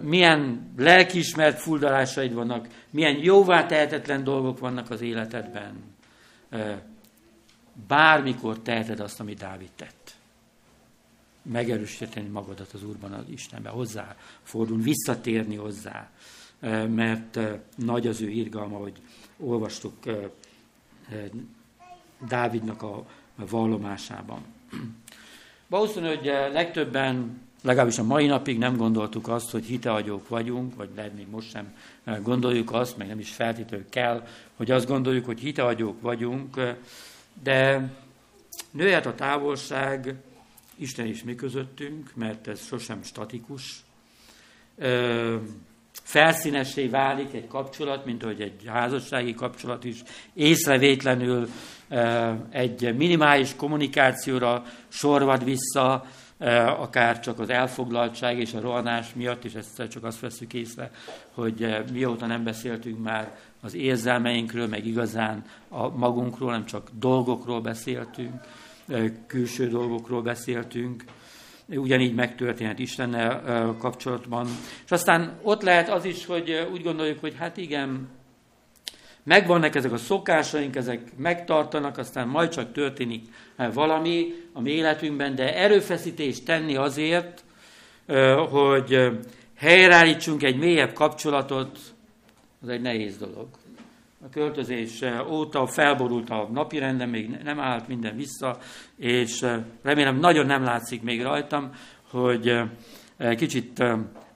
milyen 0.03 0.73
lelkiismert 0.77 1.59
fuldalásaid 1.61 2.35
vannak, 2.35 2.69
milyen 2.91 3.17
jóvá 3.23 3.67
tehetetlen 3.67 4.25
dolgok 4.25 4.59
vannak 4.59 4.91
az 4.91 5.01
életedben. 5.01 5.75
Bármikor 7.87 8.59
teheted 8.59 9.01
azt, 9.01 9.21
amit 9.21 9.39
Dávid 9.39 9.71
tett. 9.77 10.15
Megerősíteni 11.43 12.29
magadat 12.29 12.73
az 12.73 12.85
Úrban, 12.85 13.13
az 13.13 13.25
Istenbe, 13.29 13.69
hozzá 13.69 14.17
fordul, 14.43 14.79
visszatérni 14.81 15.57
hozzá, 15.57 16.11
mert 16.89 17.39
nagy 17.77 18.07
az 18.07 18.21
ő 18.21 18.29
irgalma, 18.29 18.77
hogy 18.79 19.01
olvastuk 19.39 19.95
Dávidnak 22.29 22.83
a 22.83 23.07
vallomásában. 23.37 24.41
Valószínű, 25.67 26.07
hogy 26.07 26.25
legtöbben 26.53 27.43
legalábbis 27.65 27.99
a 27.99 28.03
mai 28.03 28.27
napig 28.27 28.59
nem 28.59 28.77
gondoltuk 28.77 29.29
azt, 29.29 29.51
hogy 29.51 29.65
hiteagyók 29.65 30.29
vagyunk, 30.29 30.75
vagy 30.77 30.89
lehet 30.97 31.15
még 31.15 31.27
most 31.31 31.51
sem 31.51 31.75
eh, 32.05 32.19
gondoljuk 32.23 32.73
azt, 32.73 32.97
meg 32.97 33.07
nem 33.07 33.19
is 33.19 33.31
feltétlenül 33.31 33.87
kell, 33.89 34.27
hogy 34.57 34.71
azt 34.71 34.87
gondoljuk, 34.87 35.25
hogy 35.25 35.41
hiteagyók 35.41 36.01
vagyunk, 36.01 36.57
eh, 36.57 36.77
de 37.43 37.91
nőhet 38.71 39.07
a 39.07 39.15
távolság, 39.15 40.15
Isten 40.77 41.07
is 41.07 41.23
mi 41.23 41.35
közöttünk, 41.35 42.11
mert 42.15 42.47
ez 42.47 42.67
sosem 42.67 43.03
statikus. 43.03 43.85
Felszínesé 46.03 46.87
válik 46.87 47.35
egy 47.35 47.47
kapcsolat, 47.47 48.05
mint 48.05 48.23
ahogy 48.23 48.41
egy 48.41 48.63
házassági 48.67 49.35
kapcsolat 49.35 49.85
is 49.85 50.03
észrevétlenül 50.35 51.49
egy 52.51 52.95
minimális 52.97 53.57
kommunikációra 53.57 54.65
sorvad 54.89 55.45
vissza, 55.45 56.05
akár 56.79 57.21
csak 57.21 57.39
az 57.39 57.51
elfoglaltság 57.51 58.39
és 58.39 58.55
a 58.55 58.61
rohanás 58.61 59.15
miatt, 59.15 59.45
és 59.45 59.55
ezt 59.55 59.89
csak 59.91 60.05
azt 60.05 60.21
veszük 60.21 60.53
észre, 60.53 60.91
hogy 61.35 61.85
mióta 61.93 62.27
nem 62.27 62.45
beszéltünk 62.45 63.03
már 63.03 63.37
az 63.61 63.75
érzelmeinkről, 63.75 64.67
meg 64.67 64.87
igazán 64.87 65.45
a 65.69 65.89
magunkról, 65.89 66.51
nem 66.51 66.65
csak 66.65 66.91
dolgokról 66.99 67.61
beszéltünk, 67.61 68.33
külső 69.27 69.69
dolgokról 69.69 70.23
beszéltünk, 70.23 71.05
ugyanígy 71.69 72.15
megtörténhet 72.15 72.79
Istennel 72.79 73.77
kapcsolatban. 73.79 74.47
És 74.85 74.91
aztán 74.91 75.39
ott 75.43 75.63
lehet 75.63 75.89
az 75.89 76.05
is, 76.05 76.27
hogy 76.27 76.69
úgy 76.73 76.83
gondoljuk, 76.83 77.21
hogy 77.21 77.35
hát 77.39 77.57
igen, 77.57 78.09
megvannak 79.23 79.75
ezek 79.75 79.93
a 79.93 79.97
szokásaink, 79.97 80.77
ezek 80.77 81.17
megtartanak, 81.17 81.99
aztán 81.99 82.29
majd 82.29 82.51
csak 82.51 82.73
történik 82.73 83.25
valami 83.73 84.35
a 84.53 84.61
mi 84.61 84.71
életünkben, 84.71 85.35
de 85.35 85.57
erőfeszítést 85.57 86.45
tenni 86.45 86.77
azért, 86.77 87.45
hogy 88.51 89.11
helyreállítsunk 89.57 90.43
egy 90.43 90.57
mélyebb 90.57 90.93
kapcsolatot, 90.93 91.79
az 92.63 92.69
egy 92.69 92.81
nehéz 92.81 93.17
dolog. 93.17 93.49
A 94.25 94.29
költözés 94.29 95.05
óta 95.29 95.67
felborult 95.67 96.31
a 96.31 96.49
napirenden, 96.53 97.09
még 97.09 97.31
nem 97.43 97.61
állt 97.61 97.89
minden 97.89 98.17
vissza, 98.17 98.59
és 98.97 99.47
remélem 99.83 100.19
nagyon 100.19 100.47
nem 100.47 100.63
látszik 100.63 101.03
még 101.03 101.23
rajtam, 101.23 101.71
hogy 102.11 102.61
kicsit 103.37 103.85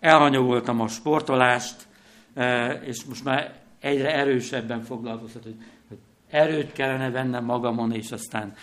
elhanyagoltam 0.00 0.80
a 0.80 0.88
sportolást, 0.88 1.88
és 2.84 3.04
most 3.04 3.24
már 3.24 3.60
egyre 3.80 4.14
erősebben 4.14 4.82
foglalkoztat, 4.82 5.42
hogy, 5.42 5.56
hogy 5.88 5.98
erőt 6.30 6.72
kellene 6.72 7.10
vennem 7.10 7.44
magamon, 7.44 7.92
és 7.92 8.10
aztán 8.10 8.54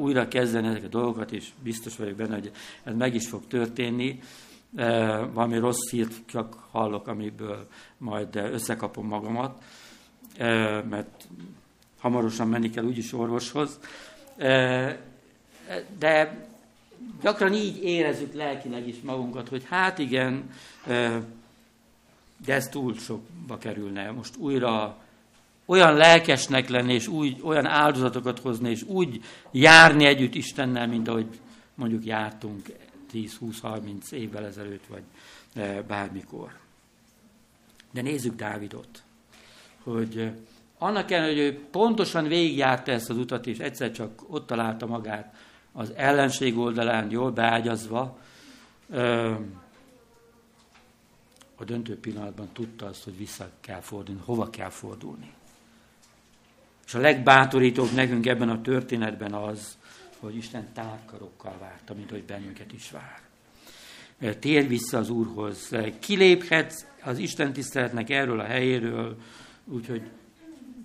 újra 0.00 0.28
kezdeni 0.28 0.66
ezeket 0.66 0.94
a 0.94 0.98
dolgokat, 0.98 1.32
és 1.32 1.48
biztos 1.62 1.96
vagyok 1.96 2.16
benne, 2.16 2.34
hogy 2.34 2.50
ez 2.84 2.94
meg 2.94 3.14
is 3.14 3.28
fog 3.28 3.46
történni. 3.46 4.18
Valami 5.32 5.58
rossz 5.58 5.90
hírt 5.90 6.14
csak 6.26 6.54
hallok, 6.70 7.06
amiből 7.06 7.66
majd 7.98 8.36
összekapom 8.36 9.06
magamat, 9.06 9.62
mert 10.88 11.28
hamarosan 12.00 12.48
menni 12.48 12.70
kell 12.70 12.84
úgyis 12.84 13.12
orvoshoz. 13.12 13.78
De 15.98 16.46
gyakran 17.22 17.52
így 17.52 17.84
érezzük 17.84 18.34
lelkileg 18.34 18.88
is 18.88 19.00
magunkat, 19.00 19.48
hogy 19.48 19.64
hát 19.68 19.98
igen, 19.98 20.50
de 22.44 22.54
ez 22.54 22.68
túl 22.68 22.94
sokba 22.94 23.58
kerülne. 23.58 24.10
Most 24.10 24.36
újra 24.36 25.00
olyan 25.66 25.94
lelkesnek 25.94 26.68
lenni, 26.68 26.94
és 26.94 27.06
úgy, 27.06 27.40
olyan 27.42 27.66
áldozatokat 27.66 28.38
hozni, 28.38 28.70
és 28.70 28.82
úgy 28.82 29.22
járni 29.50 30.04
együtt 30.04 30.34
Istennel, 30.34 30.86
mint 30.86 31.08
ahogy 31.08 31.26
mondjuk 31.74 32.04
jártunk 32.04 32.66
10-20-30 33.12 34.10
évvel 34.10 34.44
ezelőtt, 34.44 34.84
vagy 34.86 35.02
bármikor. 35.86 36.52
De 37.90 38.02
nézzük 38.02 38.34
Dávidot, 38.34 39.02
hogy 39.82 40.18
e, 40.18 40.34
annak 40.78 41.10
ellenére, 41.10 41.34
hogy 41.34 41.54
ő 41.54 41.66
pontosan 41.70 42.24
végigjárta 42.28 42.92
ezt 42.92 43.10
az 43.10 43.16
utat, 43.16 43.46
és 43.46 43.58
egyszer 43.58 43.92
csak 43.92 44.22
ott 44.26 44.46
találta 44.46 44.86
magát 44.86 45.34
az 45.72 45.92
ellenség 45.96 46.58
oldalán, 46.58 47.10
jól 47.10 47.30
beágyazva, 47.30 48.18
e, 48.92 49.38
a 51.56 51.64
döntő 51.64 51.98
pillanatban 51.98 52.48
tudta 52.52 52.86
azt, 52.86 53.04
hogy 53.04 53.16
vissza 53.16 53.48
kell 53.60 53.80
fordulni, 53.80 54.20
hova 54.24 54.50
kell 54.50 54.68
fordulni. 54.68 55.32
És 56.86 56.94
a 56.94 56.98
legbátorítóbb 56.98 57.92
nekünk 57.94 58.26
ebben 58.26 58.48
a 58.48 58.60
történetben 58.60 59.32
az, 59.32 59.78
hogy 60.18 60.36
Isten 60.36 60.72
tárkarokkal 60.72 61.56
várta, 61.60 61.94
mint 61.94 62.10
hogy 62.10 62.24
bennünket 62.24 62.72
is 62.72 62.90
vár. 62.90 63.20
Tér 64.38 64.68
vissza 64.68 64.98
az 64.98 65.10
Úrhoz. 65.10 65.70
Kiléphetsz 65.98 66.84
az 67.02 67.18
Isten 67.18 67.52
tiszteletnek 67.52 68.10
erről 68.10 68.40
a 68.40 68.44
helyéről, 68.44 69.16
úgyhogy 69.64 70.02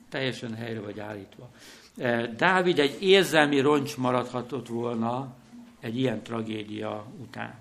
teljesen 0.09 0.55
helyre 0.55 0.79
vagy 0.79 0.99
állítva. 0.99 1.49
Dávid 2.35 2.79
egy 2.79 2.97
érzelmi 3.01 3.59
roncs 3.59 3.97
maradhatott 3.97 4.67
volna 4.67 5.35
egy 5.79 5.97
ilyen 5.97 6.23
tragédia 6.23 7.05
után. 7.21 7.55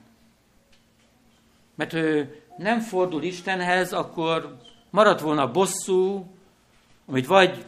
Mert 1.74 1.92
ő 1.92 2.40
nem 2.56 2.80
fordul 2.80 3.22
Istenhez, 3.22 3.92
akkor 3.92 4.56
maradt 4.90 5.20
volna 5.20 5.50
bosszú, 5.50 6.26
amit 7.06 7.26
vagy 7.26 7.64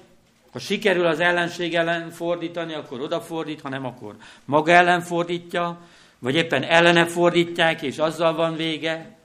ha 0.53 0.59
sikerül 0.59 1.07
az 1.07 1.21
ellenség 1.21 1.75
ellen 1.75 2.11
fordítani, 2.11 2.75
akkor 2.75 3.01
odafordít, 3.01 3.61
ha 3.61 3.69
nem, 3.69 3.85
akkor 3.85 4.17
maga 4.45 4.73
ellen 4.73 5.01
fordítja, 5.01 5.79
vagy 6.19 6.35
éppen 6.35 6.63
ellene 6.63 7.07
fordítják, 7.07 7.83
és 7.83 7.99
azzal 7.99 8.35
van 8.35 8.57
vége. 8.57 9.18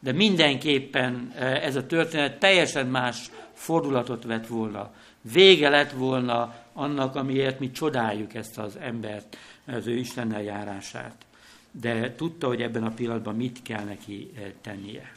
De 0.00 0.12
mindenképpen 0.12 1.32
e, 1.36 1.44
ez 1.44 1.76
a 1.76 1.86
történet 1.86 2.38
teljesen 2.38 2.86
más 2.86 3.30
fordulatot 3.52 4.24
vett 4.24 4.46
volna. 4.46 4.92
Vége 5.32 5.68
lett 5.68 5.90
volna 5.90 6.54
annak, 6.72 7.16
amiért 7.16 7.58
mi 7.58 7.70
csodáljuk 7.70 8.34
ezt 8.34 8.58
az 8.58 8.76
embert, 8.80 9.36
az 9.66 9.86
ő 9.86 9.96
Istennel 9.96 10.42
járását 10.42 11.26
de 11.70 12.14
tudta, 12.14 12.46
hogy 12.46 12.62
ebben 12.62 12.84
a 12.84 12.90
pillanatban 12.90 13.36
mit 13.36 13.62
kell 13.62 13.84
neki 13.84 14.30
eh, 14.36 14.52
tennie. 14.60 15.12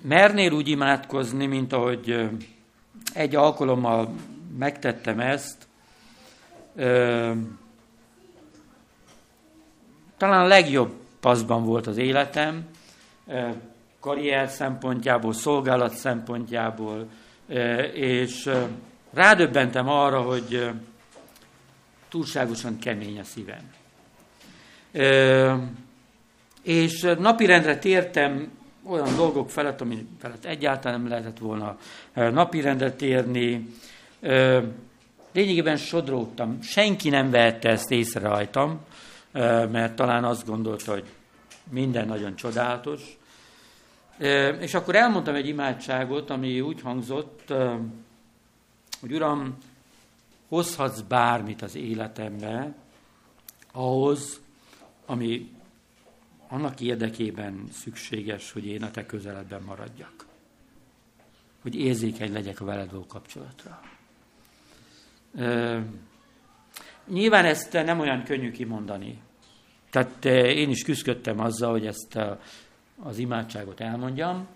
Mernél 0.00 0.52
úgy 0.52 0.68
imádkozni, 0.68 1.46
mint 1.46 1.72
ahogy 1.72 2.30
egy 3.14 3.34
alkalommal 3.34 4.14
megtettem 4.58 5.20
ezt, 5.20 5.66
talán 10.16 10.44
a 10.44 10.46
legjobb 10.46 11.01
paszban 11.22 11.64
volt 11.64 11.86
az 11.86 11.96
életem, 11.96 12.64
karrier 14.00 14.48
szempontjából, 14.48 15.32
szolgálat 15.32 15.94
szempontjából, 15.94 17.06
és 17.92 18.50
rádöbbentem 19.12 19.88
arra, 19.88 20.20
hogy 20.20 20.70
túlságosan 22.08 22.78
kemény 22.78 23.18
a 23.18 23.24
szívem. 23.24 23.72
És 26.62 27.00
napirendre 27.18 27.78
tértem 27.78 28.50
olyan 28.86 29.16
dolgok 29.16 29.50
felett, 29.50 29.80
ami 29.80 30.06
felett 30.20 30.44
egyáltalán 30.44 31.00
nem 31.00 31.08
lehetett 31.08 31.38
volna 31.38 31.78
napirendre 32.14 32.92
térni. 32.92 33.66
Lényegében 35.32 35.76
sodródtam. 35.76 36.58
Senki 36.62 37.08
nem 37.08 37.30
vette 37.30 37.68
ezt 37.68 37.90
észre 37.90 38.20
rajtam, 38.20 38.80
mert 39.32 39.96
talán 39.96 40.24
azt 40.24 40.46
gondolta, 40.46 40.92
hogy 40.92 41.08
minden 41.70 42.06
nagyon 42.06 42.36
csodálatos. 42.36 43.18
És 44.60 44.74
akkor 44.74 44.94
elmondtam 44.94 45.34
egy 45.34 45.48
imádságot, 45.48 46.30
ami 46.30 46.60
úgy 46.60 46.80
hangzott, 46.80 47.52
hogy 49.00 49.12
Uram, 49.12 49.56
hozhatsz 50.48 51.00
bármit 51.00 51.62
az 51.62 51.74
életembe, 51.74 52.74
ahhoz, 53.72 54.40
ami 55.06 55.50
annak 56.48 56.80
érdekében 56.80 57.68
szükséges, 57.72 58.52
hogy 58.52 58.66
én 58.66 58.82
a 58.82 58.90
te 58.90 59.06
közeledben 59.06 59.62
maradjak. 59.62 60.26
Hogy 61.62 61.74
érzékeny 61.74 62.32
legyek 62.32 62.60
a 62.60 62.64
veled 62.64 62.90
való 62.90 63.06
kapcsolatra. 63.06 63.80
Nyilván 67.06 67.44
ezt 67.44 67.72
nem 67.72 68.00
olyan 68.00 68.22
könnyű 68.22 68.50
kimondani. 68.50 69.18
Tehát 69.90 70.24
én 70.24 70.70
is 70.70 70.82
küzdöttem 70.82 71.40
azzal, 71.40 71.70
hogy 71.70 71.86
ezt 71.86 72.18
az 73.02 73.18
imádságot 73.18 73.80
elmondjam, 73.80 74.46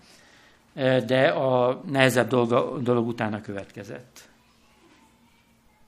de 1.05 1.27
a 1.27 1.81
nehezebb 1.85 2.27
dolog, 2.27 2.81
dolog 2.81 3.07
utána 3.07 3.41
következett. 3.41 4.29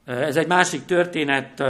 Ez 0.06 0.36
egy 0.36 0.48
másik 0.48 0.86
történet, 0.86 1.64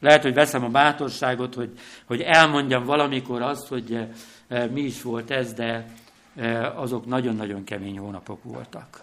lehet, 0.00 0.22
hogy 0.22 0.34
veszem 0.34 0.64
a 0.64 0.68
bátorságot, 0.68 1.54
hogy, 1.54 1.78
hogy 2.06 2.20
elmondjam 2.20 2.84
valamikor 2.84 3.42
azt, 3.42 3.68
hogy 3.68 4.06
mi 4.70 4.80
is 4.80 5.02
volt 5.02 5.30
ez, 5.30 5.52
de 5.52 5.86
azok 6.74 7.06
nagyon-nagyon 7.06 7.64
kemény 7.64 7.98
hónapok 7.98 8.42
voltak. 8.42 9.00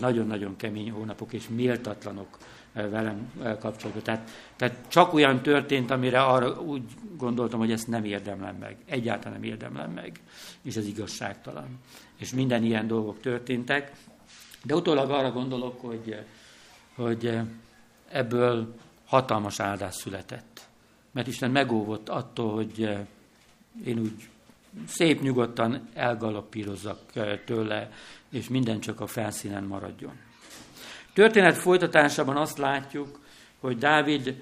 Nagyon-nagyon 0.00 0.56
kemény 0.56 0.90
hónapok, 0.90 1.32
és 1.32 1.48
méltatlanok 1.48 2.38
velem 2.72 3.32
kapcsolatban. 3.60 4.02
Tehát, 4.02 4.30
tehát 4.56 4.76
csak 4.88 5.12
olyan 5.12 5.42
történt, 5.42 5.90
amire 5.90 6.22
arra 6.22 6.60
úgy 6.60 6.82
gondoltam, 7.16 7.58
hogy 7.58 7.72
ezt 7.72 7.88
nem 7.88 8.04
érdemlem 8.04 8.56
meg. 8.56 8.76
Egyáltalán 8.86 9.40
nem 9.40 9.48
érdemlem 9.50 9.90
meg. 9.90 10.20
És 10.62 10.76
ez 10.76 10.86
igazságtalan. 10.86 11.78
És 12.18 12.32
minden 12.32 12.64
ilyen 12.64 12.86
dolgok 12.86 13.20
történtek. 13.20 13.92
De 14.64 14.74
utólag 14.74 15.10
arra 15.10 15.32
gondolok, 15.32 15.80
hogy, 15.80 16.16
hogy 16.94 17.38
ebből 18.08 18.74
hatalmas 19.04 19.60
áldás 19.60 19.94
született. 19.94 20.68
Mert 21.10 21.26
Isten 21.26 21.50
megóvott 21.50 22.08
attól, 22.08 22.54
hogy 22.54 22.82
eh, 22.82 23.06
én 23.84 23.98
úgy 23.98 24.28
szép 24.86 25.22
nyugodtan 25.22 25.88
elgalapírozzak 25.94 27.00
eh, 27.14 27.38
tőle, 27.44 27.90
és 28.30 28.48
minden 28.48 28.80
csak 28.80 29.00
a 29.00 29.06
felszínen 29.06 29.64
maradjon. 29.64 30.12
Történet 31.12 31.56
folytatásában 31.56 32.36
azt 32.36 32.58
látjuk, 32.58 33.20
hogy 33.60 33.78
Dávid 33.78 34.34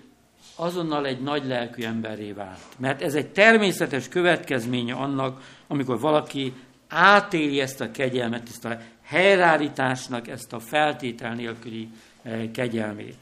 azonnal 0.57 1.07
egy 1.07 1.21
nagy 1.21 1.47
lelkű 1.47 1.83
emberré 1.83 2.33
vált. 2.33 2.61
Mert 2.79 3.03
ez 3.03 3.15
egy 3.15 3.29
természetes 3.29 4.09
következménye 4.09 4.95
annak, 4.95 5.43
amikor 5.67 6.01
valaki 6.01 6.53
átéli 6.89 7.61
ezt 7.61 7.81
a 7.81 7.91
kegyelmet, 7.91 8.49
ezt 8.49 8.65
a 8.65 8.79
helyreállításnak, 9.03 10.29
ezt 10.29 10.53
a 10.53 10.59
feltétel 10.59 11.35
nélküli 11.35 11.89
eh, 12.23 12.49
kegyelmét. 12.53 13.17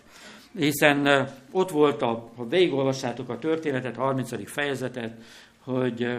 Hiszen 0.58 1.06
eh, 1.06 1.28
ott 1.50 1.70
volt, 1.70 2.02
a, 2.02 2.32
ha 2.36 2.48
végigolvassátok 2.48 3.28
a 3.28 3.38
történetet, 3.38 3.96
30. 3.96 4.50
fejezetet, 4.50 5.12
hogy 5.64 6.02
eh, 6.02 6.18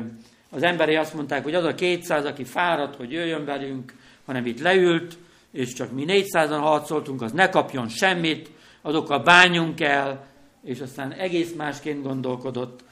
az 0.50 0.64
emberi 0.64 0.96
azt 0.96 1.14
mondták, 1.14 1.44
hogy 1.44 1.56
az 1.56 1.64
a 1.64 1.76
200, 1.76 2.26
aki 2.26 2.44
fáradt, 2.44 2.96
hogy 2.96 3.12
jöjjön 3.12 3.46
velünk, 3.46 3.94
hanem 4.26 4.46
itt 4.46 4.60
leült, 4.60 5.18
és 5.52 5.74
csak 5.74 5.91
mi 5.91 6.06
400-an 6.08 6.60
harcoltunk, 6.62 7.22
az 7.22 7.32
ne 7.32 7.50
kapjon 7.50 7.88
semmit, 7.88 8.52
azokkal 8.82 9.20
bánjunk 9.20 9.82
el, 9.82 10.28
és 10.64 10.80
aztán 10.80 11.12
egész 11.12 11.54
másként 11.54 12.04
gondolkodott, 12.04 12.84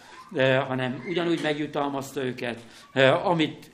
hanem 0.68 1.03
ugyanúgy 1.10 1.39
megjutalmazta 1.43 2.24
őket. 2.24 2.60
Amit 3.24 3.72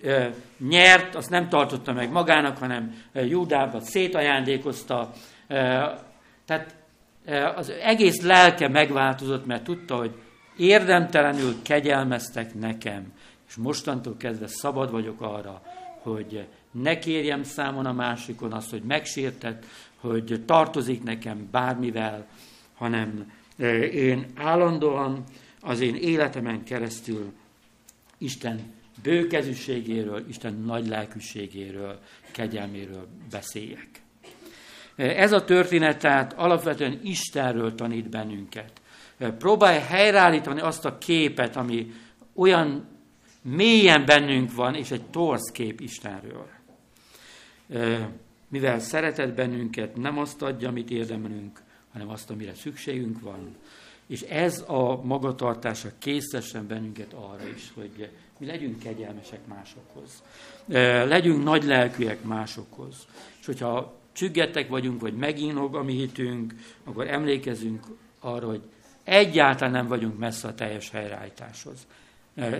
nyert, 0.69 1.15
azt 1.15 1.29
nem 1.29 1.49
tartotta 1.49 1.93
meg 1.93 2.11
magának, 2.11 2.57
hanem 2.57 2.95
Júdába 3.13 3.79
szétajándékozta. 3.79 5.11
Tehát 6.45 6.75
az 7.55 7.69
egész 7.69 8.21
lelke 8.21 8.67
megváltozott, 8.67 9.45
mert 9.45 9.63
tudta, 9.63 9.95
hogy 9.95 10.11
érdemtelenül 10.57 11.61
kegyelmeztek 11.61 12.53
nekem, 12.53 13.13
és 13.47 13.55
mostantól 13.55 14.17
kezdve 14.17 14.47
szabad 14.47 14.91
vagyok 14.91 15.21
arra, 15.21 15.61
hogy 16.01 16.47
ne 16.81 16.99
kérjem 16.99 17.43
számon 17.43 17.85
a 17.85 17.93
másikon 17.93 18.53
azt, 18.53 18.69
hogy 18.69 18.81
megsértett, 18.81 19.65
hogy 19.95 20.41
tartozik 20.45 21.03
nekem 21.03 21.47
bármivel, 21.51 22.27
hanem 22.73 23.31
én 23.91 24.25
állandóan 24.35 25.23
az 25.61 25.79
én 25.79 25.95
életemen 25.95 26.63
keresztül 26.63 27.33
Isten 28.17 28.73
bőkezűségéről, 29.03 30.25
Isten 30.29 30.53
nagy 30.53 30.87
lelkűségéről, 30.87 31.99
kegyelméről 32.31 33.07
beszéljek. 33.31 33.89
Ez 34.95 35.31
a 35.31 35.43
történet 35.43 35.99
tehát 35.99 36.33
alapvetően 36.33 36.99
Istenről 37.03 37.75
tanít 37.75 38.09
bennünket. 38.09 38.81
Próbálj 39.37 39.79
helyreállítani 39.79 40.61
azt 40.61 40.85
a 40.85 40.97
képet, 40.97 41.55
ami 41.55 41.93
olyan 42.33 42.87
mélyen 43.41 44.05
bennünk 44.05 44.53
van, 44.53 44.75
és 44.75 44.91
egy 44.91 45.03
torsz 45.03 45.51
kép 45.51 45.81
Istenről. 45.81 46.47
Mivel 48.47 48.79
szeretet 48.79 49.33
bennünket, 49.33 49.95
nem 49.95 50.17
azt 50.17 50.41
adja, 50.41 50.69
amit 50.69 50.89
érdemelünk, 50.91 51.61
hanem 51.91 52.09
azt, 52.09 52.29
amire 52.29 52.53
szükségünk 52.53 53.21
van. 53.21 53.55
És 54.07 54.21
ez 54.21 54.63
a 54.67 55.01
magatartása 55.03 55.89
késztessen 55.97 56.67
bennünket 56.67 57.13
arra 57.13 57.47
is, 57.55 57.71
hogy 57.73 58.09
mi 58.37 58.45
legyünk 58.45 58.79
kegyelmesek 58.79 59.39
másokhoz. 59.47 60.23
Legyünk 61.07 61.43
nagy 61.43 61.63
lelkűek 61.63 62.23
másokhoz. 62.23 63.07
És 63.39 63.45
hogyha 63.45 63.93
csüggetek 64.11 64.69
vagyunk, 64.69 65.01
vagy 65.01 65.13
megínog 65.13 65.75
a 65.75 65.83
mi 65.83 65.93
hitünk, 65.93 66.53
akkor 66.83 67.07
emlékezünk 67.07 67.85
arra, 68.19 68.47
hogy 68.47 68.61
egyáltalán 69.03 69.73
nem 69.73 69.87
vagyunk 69.87 70.17
messze 70.17 70.47
a 70.47 70.55
teljes 70.55 70.89
helyreállításhoz, 70.89 71.87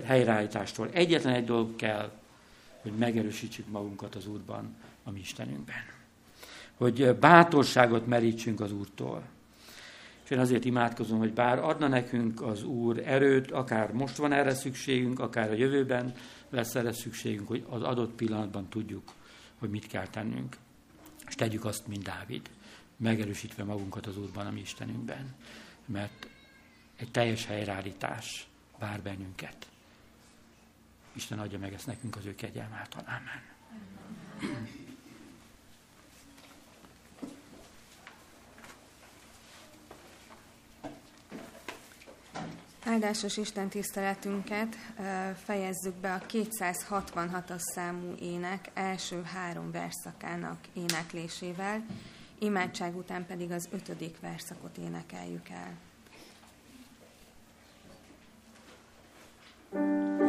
helyreállítástól. 0.04 0.90
Egyetlen 0.92 1.34
egy 1.34 1.46
dolog 1.46 1.76
kell, 1.76 2.12
hogy 2.82 2.92
megerősítsük 2.92 3.68
magunkat 3.70 4.16
az 4.16 4.28
Úrban, 4.28 4.76
a 5.04 5.12
mi 5.12 5.20
Istenünkben 5.20 5.94
hogy 6.84 7.16
bátorságot 7.16 8.08
merítsünk 8.08 8.60
az 8.60 8.72
Úrtól. 8.72 9.24
És 10.24 10.30
én 10.30 10.40
azért 10.40 10.66
imádkozom, 10.66 11.18
hogy 11.18 11.34
bár 11.34 11.60
adna 11.60 11.88
nekünk 11.88 12.42
az 12.42 12.64
Úr 12.64 13.02
erőt, 13.06 13.52
akár 13.52 13.92
most 13.92 14.18
van 14.18 14.32
erre 14.32 14.54
szükségünk, 14.54 15.20
akár 15.20 15.50
a 15.50 15.56
jövőben 15.56 16.14
lesz 16.50 16.76
erre 16.76 16.94
szükségünk, 16.94 17.48
hogy 17.48 17.66
az 17.70 17.82
adott 17.82 18.12
pillanatban 18.16 18.70
tudjuk, 18.70 19.14
hogy 19.60 19.70
mit 19.70 19.88
kell 19.88 20.08
tennünk. 20.08 20.58
És 21.28 21.36
tegyük 21.36 21.66
azt, 21.66 21.88
mint 21.88 22.04
Dávid, 22.04 22.50
megerősítve 22.98 23.64
magunkat 23.64 24.06
az 24.06 24.18
Úrban, 24.18 24.46
a 24.46 24.52
mi 24.52 24.60
Istenünkben. 24.60 25.36
Mert 25.86 26.28
egy 26.96 27.12
teljes 27.12 27.46
helyreállítás 27.46 28.48
vár 28.80 29.02
bennünket. 29.02 29.68
Isten 31.14 31.40
adja 31.40 31.60
meg 31.60 31.74
ezt 31.74 31.88
nekünk 31.88 32.16
az 32.16 32.26
ő 32.26 32.36
kegyelm 32.36 32.74
által. 32.74 33.04
Amen. 33.06 33.42
Áldásos 42.86 43.38
Isten 43.38 43.70
tiszteletünket 43.70 44.76
fejezzük 45.44 45.96
be 45.96 46.14
a 46.14 46.26
266-as 46.26 47.60
számú 47.60 48.14
ének 48.20 48.70
első 48.74 49.24
három 49.24 49.72
verszakának 49.72 50.58
éneklésével, 50.74 51.86
imádság 52.40 52.96
után 52.96 53.26
pedig 53.26 53.52
az 53.52 53.68
ötödik 53.72 54.20
verszakot 54.20 54.78
énekeljük 54.78 55.50
el. 55.50 55.78
kegyelmet 59.74 60.23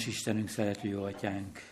Kegyelmes 0.00 0.18
Istenünk, 0.18 0.48
szerető 0.48 0.98
atyánk, 0.98 1.62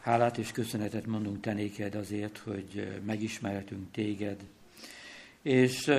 hálát 0.00 0.38
és 0.38 0.52
köszönetet 0.52 1.06
mondunk 1.06 1.40
te 1.40 1.52
néked 1.52 1.94
azért, 1.94 2.38
hogy 2.38 3.00
megismerhetünk 3.06 3.90
téged. 3.92 4.36
És 5.42 5.92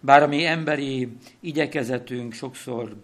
bár 0.00 0.22
a 0.22 0.26
mi 0.26 0.44
emberi 0.44 1.08
igyekezetünk 1.40 2.32
sokszor 2.32 2.96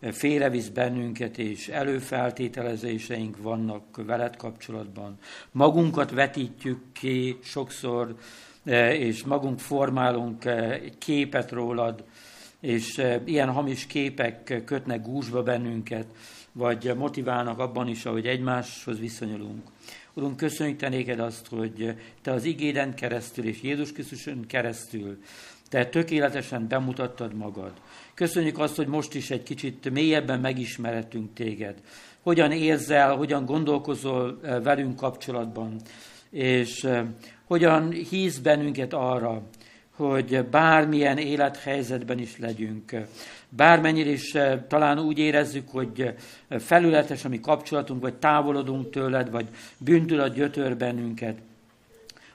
félrevisz 0.00 0.68
bennünket, 0.68 1.38
és 1.38 1.68
előfeltételezéseink 1.68 3.36
vannak 3.42 4.04
veled 4.06 4.36
kapcsolatban. 4.36 5.18
Magunkat 5.50 6.10
vetítjük 6.10 6.92
ki 6.92 7.38
sokszor, 7.42 8.16
és 8.92 9.24
magunk 9.24 9.58
formálunk 9.58 10.44
képet 10.98 11.50
rólad, 11.50 12.04
és 12.60 13.02
ilyen 13.24 13.52
hamis 13.52 13.86
képek 13.86 14.62
kötnek 14.64 15.02
gúzsba 15.02 15.42
bennünket, 15.42 16.06
vagy 16.56 16.92
motiválnak 16.96 17.58
abban 17.58 17.88
is, 17.88 18.04
ahogy 18.04 18.26
egymáshoz 18.26 18.98
viszonyulunk. 18.98 19.62
Urunk, 20.14 20.36
köszönjük 20.36 20.78
te 20.78 20.88
néked 20.88 21.20
azt, 21.20 21.46
hogy 21.46 21.94
te 22.22 22.32
az 22.32 22.44
igéden 22.44 22.94
keresztül 22.94 23.44
és 23.44 23.62
Jézus 23.62 23.92
Krisztuson 23.92 24.46
keresztül 24.46 25.18
te 25.68 25.86
tökéletesen 25.86 26.68
bemutattad 26.68 27.34
magad. 27.34 27.72
Köszönjük 28.14 28.58
azt, 28.58 28.76
hogy 28.76 28.86
most 28.86 29.14
is 29.14 29.30
egy 29.30 29.42
kicsit 29.42 29.90
mélyebben 29.90 30.40
megismerettünk 30.40 31.34
téged. 31.34 31.74
Hogyan 32.22 32.52
érzel, 32.52 33.16
hogyan 33.16 33.44
gondolkozol 33.44 34.40
eh, 34.42 34.62
velünk 34.62 34.96
kapcsolatban, 34.96 35.80
és 36.30 36.84
eh, 36.84 37.04
hogyan 37.44 37.90
híz 37.90 38.38
bennünket 38.38 38.92
arra, 38.92 39.42
hogy 39.96 40.44
bármilyen 40.44 41.18
élethelyzetben 41.18 42.18
is 42.18 42.38
legyünk, 42.38 42.92
bármennyire 43.56 44.10
is 44.10 44.34
eh, 44.34 44.60
talán 44.68 44.98
úgy 44.98 45.18
érezzük, 45.18 45.68
hogy 45.68 46.14
felületes 46.48 47.24
a 47.24 47.28
mi 47.28 47.40
kapcsolatunk, 47.40 48.00
vagy 48.00 48.14
távolodunk 48.14 48.90
tőled, 48.90 49.30
vagy 49.30 49.48
bűntudat 49.78 50.34
gyötör 50.34 50.76
bennünket, 50.76 51.38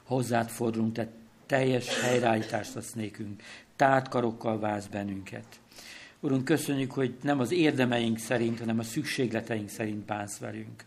hozzád 0.04 0.50
fordulunk, 0.50 0.94
te 0.94 1.08
teljes 1.46 2.02
helyreállítást 2.02 2.76
adsz 2.76 2.94
nékünk, 2.94 3.42
tárt 3.76 4.08
karokkal 4.08 4.60
váz 4.60 4.88
bennünket. 4.88 5.46
Urunk, 6.20 6.46
köszönjük, 6.46 6.92
hogy 6.92 7.14
nem 7.22 7.40
az 7.40 7.52
érdemeink 7.52 8.18
szerint, 8.18 8.60
hanem 8.60 8.80
a 8.80 8.84
szükségleteink 8.84 9.70
szerint 9.70 10.06
bánsz 10.06 10.38
velünk. 10.38 10.84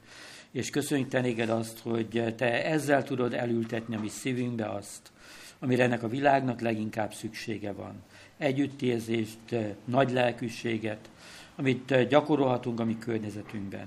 És 0.50 0.70
köszönjük 0.70 1.08
te 1.08 1.20
néged 1.20 1.48
azt, 1.48 1.78
hogy 1.78 2.34
te 2.36 2.64
ezzel 2.64 3.02
tudod 3.02 3.34
elültetni 3.34 3.96
a 3.96 4.00
mi 4.00 4.08
szívünkbe 4.08 4.70
azt, 4.70 5.10
amire 5.58 5.84
ennek 5.84 6.02
a 6.02 6.08
világnak 6.08 6.60
leginkább 6.60 7.12
szüksége 7.12 7.72
van. 7.72 8.02
Együttérzést, 8.44 9.38
nagy 9.84 10.12
lelkűséget, 10.12 11.10
amit 11.56 12.08
gyakorolhatunk 12.08 12.80
a 12.80 12.84
mi 12.84 12.98
környezetünkben. 12.98 13.86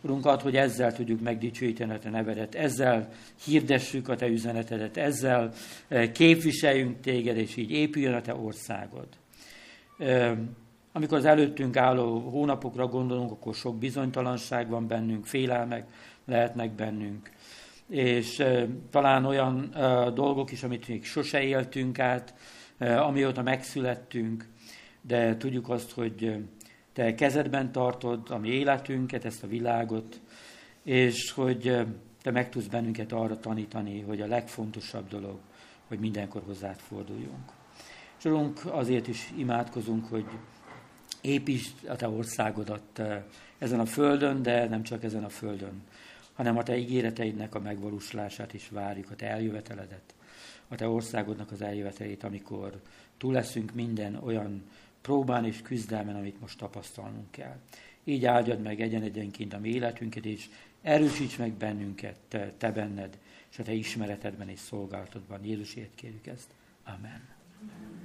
Urunk, 0.00 0.26
ad, 0.26 0.40
hogy 0.40 0.56
ezzel 0.56 0.92
tudjuk 0.92 1.20
megdicsőíteni 1.20 1.92
a 1.92 1.98
Te 1.98 2.10
nevedet, 2.10 2.54
ezzel 2.54 3.12
hirdessük 3.44 4.08
a 4.08 4.16
Te 4.16 4.26
üzenetedet, 4.26 4.96
ezzel 4.96 5.52
képviseljünk 6.12 7.00
Téged, 7.00 7.36
és 7.36 7.56
így 7.56 7.70
épüljön 7.70 8.14
a 8.14 8.20
Te 8.20 8.34
országod. 8.34 9.06
Amikor 10.92 11.18
az 11.18 11.24
előttünk 11.24 11.76
álló 11.76 12.18
hónapokra 12.18 12.86
gondolunk, 12.86 13.30
akkor 13.30 13.54
sok 13.54 13.78
bizonytalanság 13.78 14.68
van 14.68 14.86
bennünk, 14.86 15.26
félelmek 15.26 15.86
lehetnek 16.26 16.72
bennünk, 16.72 17.30
és 17.88 18.42
talán 18.90 19.24
olyan 19.24 19.74
dolgok 20.14 20.52
is, 20.52 20.62
amit 20.62 20.88
még 20.88 21.04
sose 21.04 21.42
éltünk 21.42 21.98
át, 21.98 22.34
amióta 22.78 23.42
megszülettünk, 23.42 24.46
de 25.00 25.36
tudjuk 25.36 25.68
azt, 25.68 25.90
hogy 25.90 26.44
te 26.92 27.14
kezedben 27.14 27.72
tartod 27.72 28.30
a 28.30 28.38
mi 28.38 28.48
életünket, 28.48 29.24
ezt 29.24 29.42
a 29.42 29.46
világot, 29.46 30.20
és 30.82 31.30
hogy 31.30 31.86
te 32.22 32.30
meg 32.30 32.48
tudsz 32.48 32.66
bennünket 32.66 33.12
arra 33.12 33.38
tanítani, 33.38 34.00
hogy 34.00 34.20
a 34.20 34.26
legfontosabb 34.26 35.08
dolog, 35.08 35.38
hogy 35.88 35.98
mindenkor 35.98 36.42
hozzád 36.46 36.78
forduljunk. 36.78 37.52
És 38.18 38.30
azért 38.64 39.08
is 39.08 39.32
imádkozunk, 39.36 40.06
hogy 40.06 40.24
építsd 41.20 41.88
a 41.88 41.96
te 41.96 42.08
országodat 42.08 43.02
ezen 43.58 43.80
a 43.80 43.86
földön, 43.86 44.42
de 44.42 44.68
nem 44.68 44.82
csak 44.82 45.04
ezen 45.04 45.24
a 45.24 45.28
földön, 45.28 45.82
hanem 46.32 46.56
a 46.56 46.62
te 46.62 46.76
ígéreteidnek 46.76 47.54
a 47.54 47.60
megvalósulását 47.60 48.54
is 48.54 48.68
várjuk, 48.68 49.10
a 49.10 49.14
te 49.14 49.26
eljöveteledet, 49.26 50.14
a 50.72 50.74
te 50.74 50.88
országodnak 50.88 51.50
az 51.50 51.62
eljövetelét, 51.62 52.24
amikor 52.24 52.80
túl 53.18 53.32
leszünk 53.32 53.74
minden 53.74 54.14
olyan 54.14 54.62
próbán 55.00 55.44
és 55.44 55.62
küzdelmen, 55.62 56.16
amit 56.16 56.40
most 56.40 56.58
tapasztalnunk 56.58 57.30
kell. 57.30 57.56
Így 58.04 58.24
áldjad 58.24 58.60
meg 58.60 58.80
egyen-egyenként 58.80 59.52
a 59.52 59.58
mi 59.58 59.68
életünket, 59.68 60.24
és 60.24 60.48
erősíts 60.82 61.38
meg 61.38 61.52
bennünket, 61.52 62.16
te, 62.28 62.52
te 62.58 62.72
benned, 62.72 63.18
és 63.50 63.58
a 63.58 63.62
te 63.62 63.72
ismeretedben 63.72 64.48
és 64.48 64.58
szolgálatodban. 64.58 65.44
Jézusért 65.44 65.94
kérjük 65.94 66.26
ezt. 66.26 66.48
Amen. 66.84 67.22
kegyelem 67.58 68.01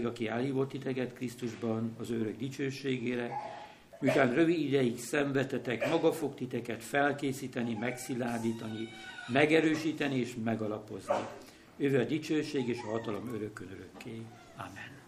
Pedig, 0.00 0.12
aki 0.12 0.28
elhívott 0.28 0.68
titeket 0.68 1.14
Krisztusban 1.14 1.96
az 1.98 2.10
őrök 2.10 2.36
dicsőségére, 2.36 3.30
miután 4.00 4.34
rövid 4.34 4.58
ideig 4.58 4.98
szenvedtetek, 4.98 5.88
maga 5.88 6.12
fog 6.12 6.34
titeket 6.34 6.84
felkészíteni, 6.84 7.74
megszilárdítani, 7.74 8.88
megerősíteni 9.32 10.16
és 10.16 10.34
megalapozni. 10.44 11.14
Őve 11.76 12.00
a 12.00 12.04
dicsőség 12.04 12.68
és 12.68 12.78
a 12.86 12.90
hatalom 12.90 13.34
örökön 13.34 13.68
örökké. 13.70 14.22
Amen. 14.56 14.99